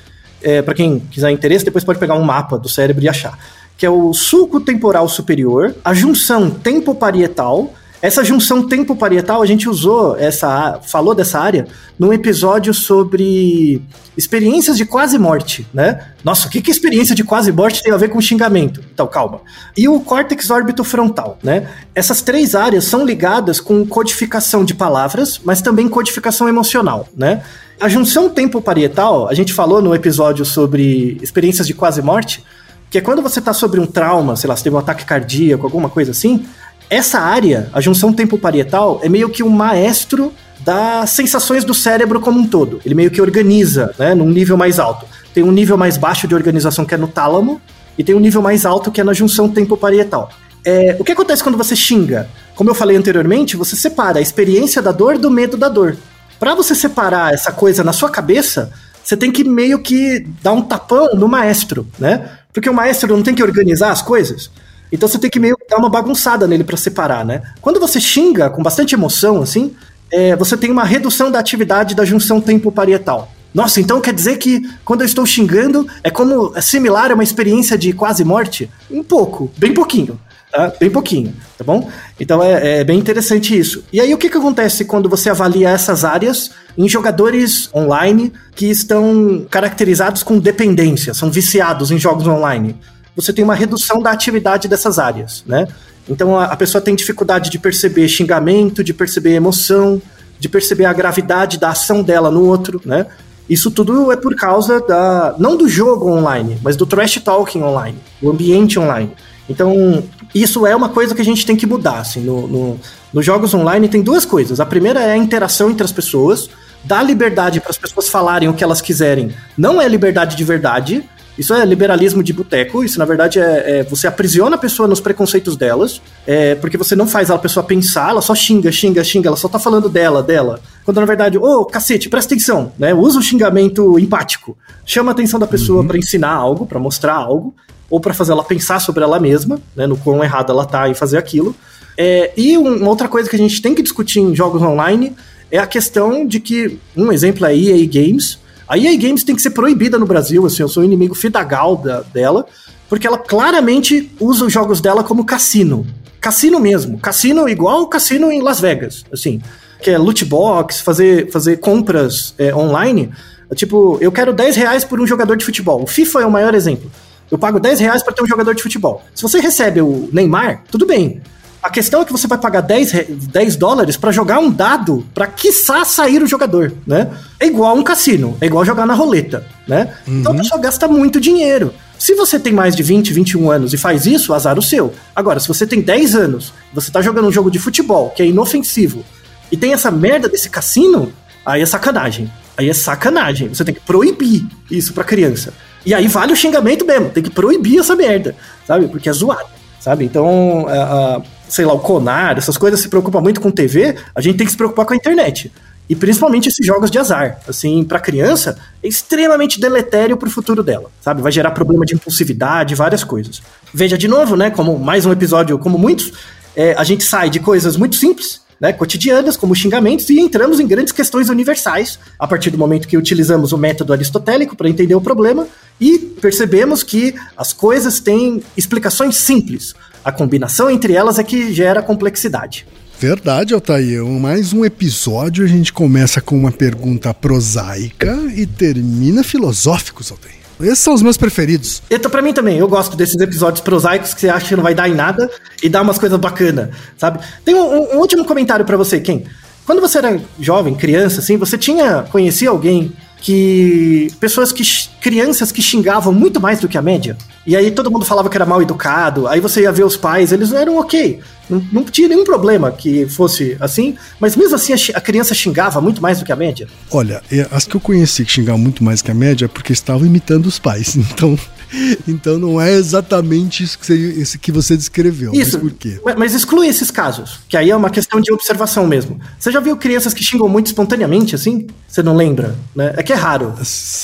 É, 0.42 0.62
para 0.62 0.74
quem 0.74 1.00
quiser 1.00 1.32
interesse, 1.32 1.66
depois 1.66 1.84
pode 1.84 1.98
pegar 1.98 2.16
um 2.16 2.24
mapa 2.24 2.58
do 2.58 2.70
cérebro 2.70 3.04
e 3.04 3.10
achar. 3.10 3.38
Que 3.78 3.86
é 3.86 3.90
o 3.90 4.14
sulco 4.14 4.60
temporal 4.60 5.10
superior, 5.10 5.76
a 5.84 5.94
junção 5.94 6.50
tempo-parietal. 6.50 7.74
Essa 8.02 8.24
junção 8.24 8.68
tempo-parietal, 8.68 9.42
a 9.42 9.46
gente 9.46 9.68
usou 9.68 10.18
essa, 10.18 10.80
falou 10.84 11.16
dessa 11.16 11.40
área 11.40 11.68
num 11.98 12.14
episódio 12.14 12.74
sobre 12.74 13.82
experiências 14.18 14.78
de 14.78 14.86
quase 14.86 15.18
morte, 15.18 15.68
né? 15.74 16.08
Nossa, 16.24 16.48
o 16.48 16.50
que 16.50 16.62
que 16.62 16.72
experiência 16.72 17.16
de 17.16 17.24
quase 17.24 17.52
morte 17.52 17.82
tem 17.82 17.92
a 17.92 17.98
ver 17.98 18.10
com 18.10 18.22
xingamento? 18.22 18.82
Então, 18.94 19.08
calma. 19.08 19.42
E 19.76 19.88
o 19.88 20.00
córtex 20.00 20.50
órbito-frontal, 20.50 21.38
né? 21.44 21.68
Essas 21.94 22.22
três 22.22 22.56
áreas 22.56 22.86
são 22.86 23.06
ligadas 23.06 23.60
com 23.60 23.86
codificação 23.86 24.64
de 24.64 24.74
palavras, 24.74 25.40
mas 25.44 25.62
também 25.62 25.88
codificação 25.90 26.48
emocional, 26.48 27.08
né? 27.16 27.44
A 27.80 27.90
junção 27.90 28.30
tempo-parietal, 28.30 29.28
a 29.28 29.34
gente 29.34 29.52
falou 29.52 29.82
no 29.82 29.94
episódio 29.94 30.46
sobre 30.46 31.18
experiências 31.22 31.68
de 31.68 31.74
quase 31.74 32.02
morte, 32.02 32.44
que 32.90 32.98
é 32.98 33.02
quando 33.02 33.22
você 33.22 33.40
está 33.40 33.52
sobre 33.52 33.80
um 33.80 33.86
trauma, 33.86 34.38
sei 34.38 34.48
lá, 34.48 34.56
você 34.56 34.64
teve 34.64 34.76
um 34.76 34.80
ataque 34.80 35.04
cardíaco, 35.04 35.66
alguma 35.66 35.90
coisa 35.90 36.12
assim, 36.12 36.46
essa 36.90 37.20
área, 37.20 37.70
a 37.74 37.82
junção 37.82 38.14
tempo-parietal, 38.14 39.00
é 39.04 39.10
meio 39.10 39.30
que 39.30 39.44
um 39.44 39.50
maestro 39.50 40.34
das 40.60 41.12
sensações 41.12 41.64
do 41.64 41.74
cérebro 41.74 42.20
como 42.20 42.40
um 42.40 42.48
todo. 42.48 42.82
Ele 42.86 42.96
meio 42.96 43.12
que 43.12 43.22
organiza, 43.22 43.94
né, 44.00 44.16
num 44.16 44.30
nível 44.30 44.58
mais 44.58 44.80
alto. 44.80 45.06
Tem 45.34 45.44
um 45.44 45.52
nível 45.52 45.78
mais 45.78 45.98
baixo 45.98 46.28
de 46.28 46.34
organização 46.34 46.86
que 46.86 46.94
é 46.94 46.98
no 46.98 47.08
tálamo, 47.08 47.62
e 47.98 48.04
tem 48.04 48.16
um 48.16 48.20
nível 48.20 48.42
mais 48.42 48.66
alto 48.66 48.92
que 48.92 49.00
é 49.00 49.04
na 49.04 49.14
junção 49.14 49.50
tempo-parietal. 49.50 50.30
É, 50.64 50.96
o 51.00 51.04
que 51.04 51.12
acontece 51.12 51.44
quando 51.44 51.58
você 51.58 51.76
xinga? 51.76 52.28
Como 52.56 52.70
eu 52.70 52.76
falei 52.76 52.98
anteriormente, 52.98 53.56
você 53.56 53.76
separa 53.76 54.20
a 54.20 54.22
experiência 54.22 54.82
da 54.82 54.92
dor 54.92 55.18
do 55.18 55.30
medo 55.30 55.56
da 55.56 55.70
dor. 55.70 55.96
Para 56.40 56.56
você 56.56 56.74
separar 56.74 57.34
essa 57.34 57.52
coisa 57.52 57.84
na 57.84 57.94
sua 57.94 58.10
cabeça, 58.10 58.72
você 59.04 59.16
tem 59.16 59.32
que 59.32 59.44
meio 59.44 59.80
que 59.80 60.26
dar 60.42 60.54
um 60.54 60.62
tapão 60.62 61.14
no 61.14 61.28
maestro, 61.28 61.88
né? 62.00 62.30
Porque 62.52 62.70
o 62.70 62.74
maestro 62.74 63.16
não 63.16 63.22
tem 63.22 63.36
que 63.36 63.44
organizar 63.44 63.92
as 63.92 64.02
coisas. 64.02 64.50
Então 64.92 65.08
você 65.08 65.18
tem 65.18 65.30
que 65.30 65.40
meio 65.40 65.58
dar 65.70 65.78
uma 65.78 65.90
bagunçada 65.90 66.48
nele 66.48 66.64
para 66.64 66.78
separar, 66.78 67.26
né? 67.26 67.42
Quando 67.62 67.80
você 67.80 68.00
xinga 68.00 68.50
com 68.50 68.64
bastante 68.64 68.96
emoção, 68.96 69.42
assim, 69.42 69.74
é, 70.12 70.36
você 70.36 70.56
tem 70.56 70.72
uma 70.72 70.84
redução 70.84 71.32
da 71.32 71.40
atividade 71.40 71.96
da 71.96 72.06
junção 72.06 72.40
tempo-parietal. 72.40 73.32
Nossa, 73.54 73.80
então 73.80 74.02
quer 74.02 74.14
dizer 74.14 74.38
que 74.38 74.62
quando 74.84 75.02
eu 75.02 75.06
estou 75.06 75.26
xingando 75.26 75.88
é 76.04 76.10
como 76.10 76.52
é 76.56 76.62
similar 76.62 77.12
a 77.12 77.14
uma 77.14 77.24
experiência 77.24 77.78
de 77.78 77.94
quase 77.94 78.24
morte? 78.24 78.70
Um 78.92 79.02
pouco, 79.02 79.50
bem 79.58 79.74
pouquinho. 79.74 80.20
Tá? 80.52 80.74
Bem 80.80 80.90
pouquinho, 80.90 81.34
tá 81.58 81.64
bom? 81.64 81.90
Então 82.20 82.42
é, 82.42 82.80
é, 82.80 82.84
bem 82.84 82.98
interessante 82.98 83.58
isso. 83.58 83.84
E 83.92 84.00
aí 84.00 84.14
o 84.14 84.18
que, 84.18 84.30
que 84.30 84.38
acontece 84.38 84.86
quando 84.86 85.10
você 85.10 85.30
avalia 85.30 85.70
essas 85.70 86.06
áreas 86.06 86.52
em 86.78 86.88
jogadores 86.88 87.70
online 87.74 88.32
que 88.56 88.68
estão 88.68 89.46
caracterizados 89.50 90.24
com 90.24 90.40
dependência, 90.40 91.14
são 91.14 91.30
viciados 91.30 91.92
em 91.92 91.98
jogos 91.98 92.26
online? 92.28 92.78
Você 93.16 93.32
tem 93.32 93.44
uma 93.44 93.56
redução 93.56 94.02
da 94.02 94.12
atividade 94.12 94.68
dessas 94.68 95.00
áreas, 95.00 95.44
né? 95.48 95.68
Então 96.08 96.38
a, 96.38 96.46
a 96.46 96.56
pessoa 96.56 96.82
tem 96.82 96.96
dificuldade 96.96 97.50
de 97.50 97.58
perceber 97.58 98.08
xingamento, 98.08 98.84
de 98.84 98.94
perceber 98.94 99.34
emoção, 99.34 100.02
de 100.40 100.50
perceber 100.50 100.86
a 100.86 100.94
gravidade 100.94 101.58
da 101.58 101.70
ação 101.70 102.04
dela 102.04 102.30
no 102.30 102.46
outro, 102.46 102.82
né? 102.86 103.06
Isso 103.50 103.70
tudo 103.70 104.12
é 104.12 104.18
por 104.18 104.36
causa 104.36 104.82
da 104.82 105.36
não 105.38 105.56
do 105.56 105.68
jogo 105.68 106.10
online, 106.10 106.58
mas 106.64 106.76
do 106.76 106.86
trash 106.86 107.22
talking 107.24 107.62
online, 107.62 107.98
do 108.22 108.32
ambiente 108.32 108.80
online. 108.80 109.12
Então, 109.48 110.04
isso 110.34 110.66
é 110.66 110.76
uma 110.76 110.90
coisa 110.90 111.14
que 111.14 111.22
a 111.22 111.26
gente 111.26 111.46
tem 111.46 111.56
que 111.56 111.68
mudar. 111.68 112.00
Assim, 112.00 112.22
no, 112.22 112.48
no, 112.48 112.80
nos 113.14 113.24
jogos 113.24 113.54
online 113.54 113.88
tem 113.88 114.02
duas 114.02 114.26
coisas. 114.26 114.60
A 114.60 114.66
primeira 114.66 115.00
é 115.00 115.12
a 115.12 115.18
interação 115.18 115.70
entre 115.70 115.84
as 115.84 115.92
pessoas, 115.92 116.50
dar 116.84 117.04
liberdade 117.04 117.60
para 117.60 117.70
as 117.70 117.78
pessoas 117.78 118.10
falarem 118.10 118.50
o 118.50 118.54
que 118.54 118.64
elas 118.64 118.82
quiserem. 118.82 119.32
Não 119.56 119.80
é 119.80 119.88
liberdade 119.88 120.36
de 120.36 120.44
verdade, 120.44 121.08
isso 121.38 121.54
é 121.54 121.66
liberalismo 121.66 122.24
de 122.24 122.32
boteco, 122.32 122.84
isso 122.84 122.98
na 122.98 123.06
verdade 123.06 123.40
é, 123.40 123.80
é, 123.80 123.84
você 123.84 124.08
aprisiona 124.08 124.56
a 124.56 124.60
pessoa 124.60 124.88
nos 124.88 125.00
preconceitos 125.00 125.58
delas, 125.58 126.02
é, 126.26 126.56
porque 126.56 126.78
você 126.78 126.96
não 126.96 127.08
faz 127.08 127.30
a 127.30 127.38
pessoa 127.38 127.64
pensar, 127.64 128.12
ela 128.12 128.22
só 128.22 128.34
xinga, 128.34 128.72
xinga, 128.72 129.04
xinga, 129.04 129.28
ela 129.28 129.38
só 129.38 129.48
tá 129.48 129.60
falando 129.60 129.90
dela, 129.90 130.24
dela. 130.24 130.62
Quando 130.84 131.00
na 131.00 131.06
verdade, 131.06 131.38
ô 131.38 131.62
oh, 131.62 131.66
cacete, 131.66 132.10
presta 132.10 132.34
atenção, 132.34 132.72
né? 132.80 132.94
Usa 132.94 133.20
o 133.20 133.22
xingamento 133.22 134.00
empático. 134.00 134.58
Chama 134.86 135.12
a 135.12 135.14
atenção 135.14 135.40
da 135.40 135.48
pessoa 135.48 135.82
uhum. 135.82 135.88
para 135.88 135.98
ensinar 135.98 136.32
algo, 136.32 136.66
para 136.66 136.80
mostrar 136.80 137.16
algo, 137.16 137.54
ou 137.90 138.00
para 138.00 138.14
fazer 138.14 138.32
ela 138.32 138.44
pensar 138.44 138.80
sobre 138.80 139.04
ela 139.04 139.20
mesma, 139.20 139.60
né? 139.76 139.86
No 139.88 139.98
quão 139.98 140.24
errada 140.24 140.54
ela 140.54 140.66
tá 140.66 140.88
em 140.88 140.94
fazer 140.94 141.18
aquilo. 141.18 141.56
É, 141.98 142.32
e 142.38 142.58
um, 142.58 142.78
uma 142.78 142.90
outra 142.90 143.08
coisa 143.08 143.30
que 143.30 143.36
a 143.36 143.40
gente 143.40 143.62
tem 143.62 143.74
que 143.74 143.82
discutir 143.82 144.20
em 144.20 144.36
jogos 144.36 144.62
online 144.62 145.16
é 145.52 145.58
a 145.58 145.68
questão 145.68 146.26
de 146.26 146.40
que, 146.40 146.80
um 146.96 147.12
exemplo 147.12 147.46
é 147.46 147.56
EA 147.56 147.88
Games, 147.88 148.40
a 148.68 148.78
EA 148.78 148.98
Games 148.98 149.24
tem 149.24 149.36
que 149.36 149.42
ser 149.42 149.52
proibida 149.52 149.98
no 149.98 150.06
Brasil, 150.06 150.46
assim, 150.46 150.62
eu 150.64 150.68
sou 150.68 150.84
inimigo 150.84 151.14
fidagal 151.14 151.78
da, 151.78 152.02
dela, 152.02 152.46
porque 152.90 153.06
ela 153.06 153.18
claramente 153.18 154.12
usa 154.20 154.46
os 154.46 154.54
jogos 154.54 154.82
dela 154.82 155.04
como 155.04 155.26
cassino. 155.26 155.86
Cassino 156.20 156.60
mesmo. 156.60 156.98
Cassino 156.98 157.48
igual 157.48 157.84
o 157.84 157.88
cassino 157.88 158.32
em 158.32 158.42
Las 158.42 158.60
Vegas, 158.60 159.06
assim. 159.14 159.42
Que 159.82 159.92
é 159.92 159.98
loot 159.98 160.26
box, 160.26 160.82
fazer, 160.82 161.32
fazer 161.32 161.58
compras 161.58 162.34
é, 162.38 162.56
online. 162.56 163.12
Tipo, 163.54 164.00
eu 164.02 164.12
quero 164.12 164.34
10 164.34 164.56
reais 164.56 164.84
por 164.84 165.00
um 165.00 165.06
jogador 165.06 165.36
de 165.38 165.46
futebol. 165.46 165.84
O 165.84 165.88
FIFA 165.88 166.22
é 166.22 166.26
o 166.26 166.32
maior 166.32 166.56
exemplo. 166.56 166.90
Eu 167.30 167.38
pago 167.38 167.60
10 167.60 167.80
reais 167.80 168.02
para 168.02 168.14
ter 168.14 168.24
um 168.24 168.28
jogador 168.28 168.56
de 168.56 168.64
futebol. 168.64 169.04
Se 169.14 169.22
você 169.22 169.40
recebe 169.40 169.82
o 169.82 170.10
Neymar, 170.12 170.64
tudo 170.72 170.86
bem. 170.88 171.22
A 171.66 171.70
questão 171.72 172.04
é 172.04 172.06
que 172.06 172.12
você 172.12 172.28
vai 172.28 172.38
pagar 172.38 172.62
10, 172.62 172.92
10 173.10 173.56
dólares 173.56 173.98
para 173.98 174.12
jogar 174.12 174.38
um 174.38 174.52
dado 174.52 175.04
para 175.16 175.26
quiçá 175.26 175.84
sair 175.84 176.22
o 176.22 176.28
jogador, 176.28 176.72
né? 176.86 177.10
É 177.40 177.48
igual 177.48 177.76
um 177.76 177.84
cassino, 177.84 178.38
é 178.40 178.46
igual 178.46 178.64
jogar 178.64 178.86
na 178.86 178.94
roleta, 178.94 179.44
né? 179.68 179.96
Uhum. 180.08 180.20
Então 180.20 180.34
a 180.34 180.36
pessoa 180.36 180.62
gasta 180.62 180.88
muito 180.88 181.20
dinheiro. 181.20 181.74
Se 181.98 182.14
você 182.14 182.40
tem 182.40 182.54
mais 182.54 182.76
de 182.76 182.84
20, 182.84 183.12
21 183.12 183.50
anos 183.50 183.74
e 183.74 183.78
faz 183.78 184.06
isso, 184.06 184.32
azar 184.32 184.60
o 184.60 184.62
seu. 184.62 184.94
Agora, 185.16 185.40
se 185.40 185.48
você 185.48 185.66
tem 185.66 185.82
10 185.82 186.14
anos, 186.14 186.54
você 186.72 186.92
tá 186.92 187.02
jogando 187.02 187.28
um 187.28 187.32
jogo 187.32 187.50
de 187.50 187.58
futebol 187.58 188.12
que 188.12 188.22
é 188.22 188.28
inofensivo 188.28 189.04
e 189.52 189.58
tem 189.58 189.74
essa 189.74 189.90
merda 189.90 190.30
desse 190.30 190.52
cassino, 190.52 191.12
aí 191.44 191.64
é 191.64 191.66
sacanagem. 191.66 192.32
Aí 192.56 192.70
é 192.70 192.74
sacanagem. 192.74 193.50
Você 193.50 193.66
tem 193.66 193.74
que 193.74 193.82
proibir 193.82 194.46
isso 194.70 194.94
pra 194.94 195.04
criança. 195.04 195.52
E 195.84 195.96
aí 195.96 196.08
vale 196.08 196.32
o 196.32 196.36
xingamento 196.36 196.86
mesmo. 196.86 197.10
Tem 197.10 197.24
que 197.24 197.32
proibir 197.32 197.80
essa 197.80 197.96
merda, 197.96 198.36
sabe? 198.68 198.88
Porque 198.88 199.10
é 199.10 199.14
zoado, 199.14 199.50
sabe? 199.80 200.06
Então, 200.06 200.68
a, 200.70 201.24
sei 201.48 201.66
lá, 201.66 201.74
o 201.74 201.80
Conar, 201.80 202.38
essas 202.38 202.58
coisas 202.58 202.80
se 202.80 202.90
preocupam 202.90 203.22
muito 203.22 203.42
com 203.42 203.52
TV, 203.52 203.96
a 204.14 204.22
gente 204.22 204.38
tem 204.38 204.46
que 204.46 204.52
se 204.52 204.58
preocupar 204.58 204.86
com 204.86 204.94
a 204.94 204.96
internet. 204.96 205.52
E 205.88 205.96
principalmente 205.96 206.50
esses 206.50 206.66
jogos 206.66 206.90
de 206.90 206.98
azar. 206.98 207.40
Assim, 207.48 207.84
para 207.84 208.00
criança, 208.00 208.58
é 208.82 208.88
extremamente 208.88 209.60
deletério 209.60 210.18
pro 210.18 210.30
futuro 210.30 210.64
dela, 210.64 210.90
sabe? 211.00 211.22
Vai 211.22 211.32
gerar 211.32 211.52
problema 211.52 211.86
de 211.86 211.94
impulsividade, 211.94 212.74
várias 212.74 213.04
coisas. 213.04 213.42
Veja 213.74 213.98
de 213.98 214.08
novo, 214.08 214.36
né? 214.36 214.50
Como 214.50 214.80
mais 214.80 215.06
um 215.06 215.12
episódio, 215.12 215.60
como 215.60 215.78
muitos, 215.78 216.12
é, 216.56 216.74
a 216.74 216.84
gente 216.84 217.04
sai 217.04 217.30
de 217.30 217.40
coisas 217.40 217.78
muito 217.78 217.96
simples, 217.96 218.42
né, 218.60 218.72
cotidianas, 218.72 219.36
como 219.36 219.54
xingamentos, 219.54 220.10
e 220.10 220.20
entramos 220.20 220.60
em 220.60 220.68
grandes 220.68 220.94
questões 220.94 221.30
universais 221.30 222.00
a 222.18 222.26
partir 222.26 222.50
do 222.50 222.58
momento 222.58 222.88
que 222.88 222.98
utilizamos 222.98 223.52
o 223.52 223.58
método 223.58 223.92
aristotélico 223.92 224.56
para 224.56 224.70
entender 224.70 224.96
o 224.96 225.02
problema 225.02 225.46
e 225.80 226.00
percebemos 226.00 226.82
que 226.82 227.14
as 227.36 227.52
coisas 227.52 228.00
têm 228.00 228.42
explicações 228.56 229.18
simples. 229.18 229.76
A 230.06 230.12
combinação 230.12 230.70
entre 230.70 230.94
elas 230.94 231.18
é 231.18 231.24
que 231.24 231.52
gera 231.52 231.82
complexidade. 231.82 232.68
Verdade, 233.00 233.56
Altair. 233.56 234.06
Mais 234.06 234.54
um 234.54 234.64
episódio, 234.64 235.44
a 235.44 235.48
gente 235.48 235.74
começa 235.74 236.22
com 236.22 236.38
uma 236.38 236.52
pergunta 236.52 237.12
prosaica 237.12 238.16
e 238.36 238.46
termina 238.46 239.24
filosóficos, 239.24 240.12
Altair. 240.12 240.36
Esses 240.62 240.78
são 240.78 240.94
os 240.94 241.02
meus 241.02 241.18
preferidos. 241.18 241.82
Então, 241.90 242.12
pra 242.12 242.22
mim 242.22 242.34
também, 242.34 242.60
eu 242.60 242.68
gosto 242.68 242.96
desses 242.96 243.20
episódios 243.20 243.62
prosaicos 243.62 244.14
que 244.14 244.22
você 244.22 244.30
acha 244.30 244.48
que 244.48 244.56
não 244.56 244.62
vai 244.62 244.76
dar 244.76 244.88
em 244.88 244.94
nada 244.94 245.28
e 245.64 245.68
dá 245.68 245.82
umas 245.82 245.98
coisas 245.98 246.20
bacanas, 246.20 246.70
sabe? 246.98 247.20
Tem 247.44 247.56
um, 247.56 247.96
um 247.96 247.98
último 247.98 248.24
comentário 248.26 248.64
para 248.64 248.78
você, 248.78 249.00
Ken. 249.00 249.24
Quando 249.66 249.82
você 249.82 249.98
era 249.98 250.22
jovem, 250.40 250.76
criança, 250.76 251.20
assim, 251.20 251.36
você 251.36 251.58
tinha, 251.58 252.04
conhecia 252.12 252.52
alguém 252.52 252.94
que 253.22 254.08
pessoas 254.20 254.52
que 254.52 254.64
crianças 255.02 255.52
que 255.52 255.64
xingavam 255.64 256.14
muito 256.14 256.40
mais 256.40 256.60
do 256.60 256.70
que 256.70 256.78
a 256.78 256.82
média. 256.82 257.18
E 257.46 257.56
aí 257.56 257.72
todo 257.72 257.92
mundo 257.92 258.06
falava 258.06 258.30
que 258.30 258.38
era 258.38 258.46
mal 258.46 258.62
educado. 258.62 259.28
Aí 259.28 259.40
você 259.40 259.62
ia 259.62 259.72
ver 259.72 259.86
os 259.86 259.96
pais, 259.96 260.32
eles 260.32 260.52
eram 260.52 260.78
ok. 260.78 261.20
Não, 261.50 261.64
não 261.72 261.84
tinha 261.84 262.08
nenhum 262.08 262.24
problema 262.24 262.72
que 262.72 263.08
fosse 263.08 263.56
assim, 263.60 263.96
mas 264.20 264.36
mesmo 264.36 264.56
assim 264.56 264.74
a, 264.74 264.98
a, 264.98 265.02
criança 265.02 265.36
xingava 265.36 265.80
muito 265.80 266.02
mais 266.02 266.18
do 266.20 266.26
que 266.26 266.32
a 266.32 266.36
média. 266.36 266.68
Olha, 266.90 267.22
as 267.52 267.66
que 267.66 267.76
eu 267.76 267.82
conheci 267.82 268.26
que 268.26 268.32
xingavam 268.32 268.60
muito 268.60 268.84
mais 268.84 269.02
que 269.02 269.12
a 269.12 269.14
média 269.14 269.46
é 269.46 269.48
porque 269.48 269.72
estavam 269.72 270.06
imitando 270.08 270.48
os 270.48 270.60
pais. 270.60 270.98
Então, 271.16 271.40
então 272.08 272.38
não 272.38 272.60
é 272.60 272.74
exatamente 272.74 273.64
isso 273.64 273.78
que 273.80 273.86
você, 273.86 274.38
que 274.38 274.52
você 274.52 274.78
descreveu. 274.78 275.34
Isso. 275.34 275.60
Mas 275.60 275.62
por 275.62 275.72
quê? 275.72 276.00
Mas 276.18 276.34
exclui 276.34 276.68
esses 276.68 276.92
casos, 276.92 277.40
que 277.48 277.58
aí 277.58 277.70
é 277.70 277.76
uma 277.76 277.90
questão 277.90 278.20
de 278.20 278.32
observação 278.32 278.88
mesmo. 278.88 279.20
Você 279.40 279.52
já 279.52 279.60
viu 279.60 279.76
crianças 279.78 280.14
que 280.14 280.24
xingam 280.24 280.48
muito 280.48 280.68
espontaneamente, 280.68 281.36
assim? 281.36 281.68
Você 281.88 282.02
não 282.02 282.16
lembra? 282.16 282.56
Né? 282.76 282.94
É 282.98 283.04
que 283.04 283.14
é 283.14 283.16
raro. 283.16 283.54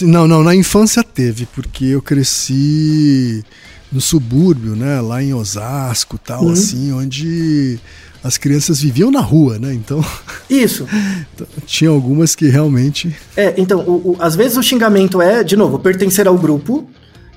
Não, 0.01 0.27
não, 0.27 0.43
na 0.43 0.55
infância 0.55 1.03
teve, 1.03 1.45
porque 1.53 1.85
eu 1.85 2.01
cresci 2.01 3.43
no 3.91 3.99
subúrbio, 3.99 4.75
né? 4.75 5.01
Lá 5.01 5.21
em 5.21 5.33
Osasco 5.33 6.17
tal, 6.17 6.45
uhum. 6.45 6.51
assim, 6.51 6.93
onde 6.93 7.79
as 8.23 8.37
crianças 8.37 8.81
viviam 8.81 9.11
na 9.11 9.19
rua, 9.19 9.57
né? 9.59 9.73
Então. 9.73 10.03
Isso. 10.49 10.87
Então, 11.33 11.47
tinha 11.65 11.89
algumas 11.89 12.35
que 12.35 12.47
realmente. 12.47 13.15
É, 13.35 13.53
então, 13.57 13.79
o, 13.81 14.11
o, 14.11 14.17
às 14.19 14.35
vezes 14.35 14.57
o 14.57 14.63
xingamento 14.63 15.21
é, 15.21 15.43
de 15.43 15.55
novo, 15.55 15.79
pertencer 15.79 16.27
ao 16.27 16.37
grupo, 16.37 16.87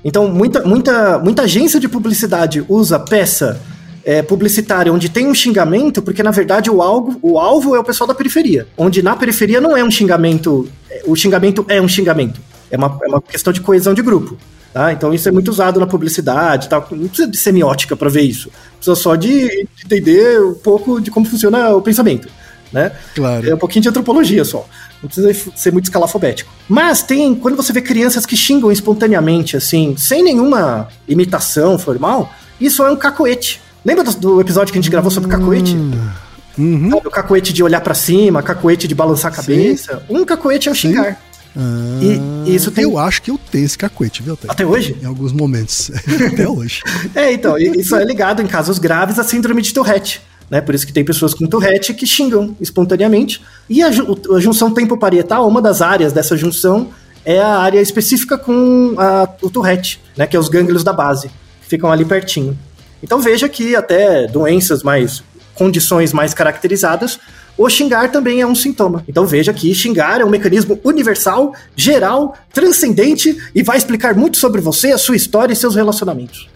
então, 0.05 0.27
muita, 0.27 0.63
muita, 0.63 1.17
muita 1.17 1.41
agência 1.41 1.79
de 1.79 1.89
publicidade 1.89 2.63
usa 2.69 2.99
peça 2.99 3.59
é, 4.03 4.21
publicitária 4.21 4.93
onde 4.93 5.09
tem 5.09 5.25
um 5.25 5.33
xingamento, 5.33 5.99
porque 5.99 6.21
na 6.21 6.29
verdade 6.29 6.69
o 6.69 6.79
alvo, 6.79 7.17
o 7.23 7.39
alvo 7.39 7.75
é 7.75 7.79
o 7.79 7.83
pessoal 7.83 8.07
da 8.07 8.13
periferia. 8.13 8.67
Onde 8.77 9.01
na 9.01 9.15
periferia 9.15 9.59
não 9.59 9.75
é 9.75 9.83
um 9.83 9.89
xingamento, 9.89 10.69
é, 10.91 11.01
o 11.07 11.15
xingamento 11.15 11.65
é 11.67 11.81
um 11.81 11.87
xingamento. 11.87 12.39
É 12.69 12.77
uma, 12.77 12.99
é 13.01 13.07
uma 13.07 13.19
questão 13.19 13.51
de 13.51 13.61
coesão 13.61 13.95
de 13.95 14.03
grupo. 14.03 14.37
Tá? 14.71 14.93
Então 14.93 15.11
isso 15.11 15.27
é 15.27 15.31
muito 15.31 15.49
usado 15.49 15.79
na 15.79 15.87
publicidade, 15.87 16.69
tá? 16.69 16.85
não 16.91 17.07
precisa 17.07 17.27
de 17.27 17.37
semiótica 17.37 17.95
para 17.95 18.09
ver 18.09 18.21
isso. 18.21 18.51
Precisa 18.75 18.95
só 18.95 19.15
de 19.15 19.67
entender 19.83 20.39
um 20.39 20.53
pouco 20.53 21.01
de 21.01 21.09
como 21.09 21.25
funciona 21.25 21.69
o 21.69 21.81
pensamento. 21.81 22.27
Né? 22.71 22.91
Claro. 23.13 23.49
É 23.49 23.53
um 23.53 23.57
pouquinho 23.57 23.83
de 23.83 23.89
antropologia 23.89 24.43
só. 24.43 24.67
Não 25.01 25.07
precisa 25.07 25.51
ser 25.55 25.71
muito 25.71 25.85
escalafobético. 25.85 26.51
Mas 26.67 27.03
tem, 27.03 27.35
quando 27.35 27.55
você 27.55 27.71
vê 27.71 27.81
crianças 27.81 28.25
que 28.25 28.35
xingam 28.35 28.71
espontaneamente, 28.71 29.55
assim, 29.55 29.95
sem 29.97 30.23
nenhuma 30.23 30.87
imitação 31.07 31.77
formal, 31.77 32.33
isso 32.59 32.83
é 32.83 32.91
um 32.91 32.95
cacoete. 32.95 33.61
Lembra 33.83 34.03
do, 34.03 34.13
do 34.13 34.41
episódio 34.41 34.73
que 34.73 34.79
a 34.79 34.81
gente 34.81 34.91
gravou 34.91 35.11
sobre 35.11 35.29
cacoete? 35.29 35.75
Hum, 35.75 36.09
uhum. 36.57 36.89
O 36.95 37.11
cacoete 37.11 37.53
de 37.53 37.63
olhar 37.63 37.81
para 37.81 37.93
cima, 37.93 38.41
cacoete 38.41 38.87
de 38.87 38.95
balançar 38.95 39.31
a 39.31 39.35
cabeça. 39.35 40.03
Sim. 40.07 40.15
Um 40.15 40.25
cacoete 40.25 40.67
é 40.67 40.71
o 40.71 40.75
xingar. 40.75 41.21
Ah, 41.55 41.99
e, 42.47 42.53
isso 42.55 42.69
tem... 42.71 42.83
Eu 42.83 42.97
acho 42.97 43.21
que 43.21 43.31
eu 43.31 43.39
tenho 43.51 43.63
esse 43.63 43.77
cacoete, 43.77 44.21
viu? 44.21 44.37
Até 44.47 44.65
hoje? 44.65 44.97
Em 45.01 45.05
alguns 45.05 45.31
momentos. 45.31 45.91
Até 46.33 46.47
hoje. 46.47 46.81
É, 47.13 47.31
então, 47.31 47.57
isso 47.57 47.95
é 47.95 48.03
ligado 48.03 48.41
em 48.41 48.47
casos 48.47 48.77
graves 48.77 49.19
à 49.19 49.23
síndrome 49.23 49.61
de 49.61 49.73
Tourette. 49.73 50.21
Né? 50.49 50.61
Por 50.61 50.75
isso 50.75 50.85
que 50.85 50.93
tem 50.93 51.03
pessoas 51.03 51.33
com 51.33 51.47
Tourette 51.47 51.93
que 51.93 52.05
xingam 52.05 52.55
espontaneamente. 52.61 53.41
E 53.69 53.81
a, 53.81 53.87
a 53.87 54.39
junção 54.39 54.73
tempo-parietal, 54.73 55.47
uma 55.47 55.61
das 55.61 55.81
áreas 55.81 56.13
dessa 56.13 56.37
junção 56.37 56.89
é 57.23 57.39
a 57.39 57.57
área 57.57 57.81
específica 57.81 58.37
com 58.37 58.93
a, 58.97 59.27
o 59.41 59.49
Tourette, 59.49 59.99
né? 60.15 60.27
que 60.27 60.35
é 60.35 60.39
os 60.39 60.47
gânglios 60.47 60.83
da 60.83 60.93
base, 60.93 61.29
que 61.61 61.67
ficam 61.67 61.91
ali 61.91 62.05
pertinho. 62.05 62.57
Então 63.01 63.19
veja 63.19 63.49
que 63.49 63.75
até 63.75 64.27
doenças 64.27 64.83
mais 64.83 65.23
condições 65.55 66.11
mais 66.11 66.33
caracterizadas, 66.33 67.17
o 67.57 67.69
xingar 67.69 68.11
também 68.11 68.41
é 68.41 68.47
um 68.47 68.53
sintoma. 68.53 69.03
Então 69.07 69.25
veja 69.25 69.53
que 69.53 69.73
xingar 69.73 70.19
é 70.19 70.25
um 70.25 70.29
mecanismo 70.29 70.79
universal, 70.83 71.53
geral, 71.75 72.35
transcendente 72.53 73.37
e 73.55 73.63
vai 73.63 73.77
explicar 73.77 74.13
muito 74.13 74.37
sobre 74.37 74.59
você, 74.59 74.91
a 74.91 74.97
sua 74.97 75.15
história 75.15 75.53
e 75.53 75.55
seus 75.55 75.75
relacionamentos. 75.75 76.49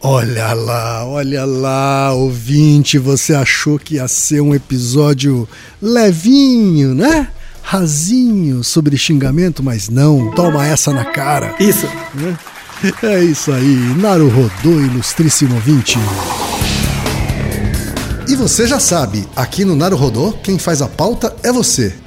Olha 0.00 0.52
lá, 0.52 1.04
olha 1.06 1.44
lá, 1.44 2.12
ouvinte, 2.12 2.98
você 2.98 3.34
achou 3.34 3.78
que 3.78 3.94
ia 3.94 4.06
ser 4.06 4.40
um 4.40 4.54
episódio 4.54 5.48
levinho, 5.80 6.94
né? 6.94 7.28
Rasinho 7.62 8.62
sobre 8.62 8.96
xingamento, 8.96 9.62
mas 9.62 9.88
não, 9.88 10.30
toma 10.32 10.66
essa 10.66 10.92
na 10.92 11.04
cara. 11.04 11.54
Isso. 11.58 11.88
É 13.02 13.24
isso 13.24 13.50
aí, 13.52 13.94
Naruhodô, 13.96 14.70
ilustríssimo 14.70 15.54
ouvinte. 15.54 15.98
E 18.28 18.36
você 18.36 18.66
já 18.66 18.78
sabe, 18.78 19.26
aqui 19.34 19.64
no 19.64 19.74
Naruhodô, 19.74 20.32
quem 20.42 20.58
faz 20.58 20.82
a 20.82 20.86
pauta 20.86 21.34
é 21.42 21.50
você. 21.50 21.94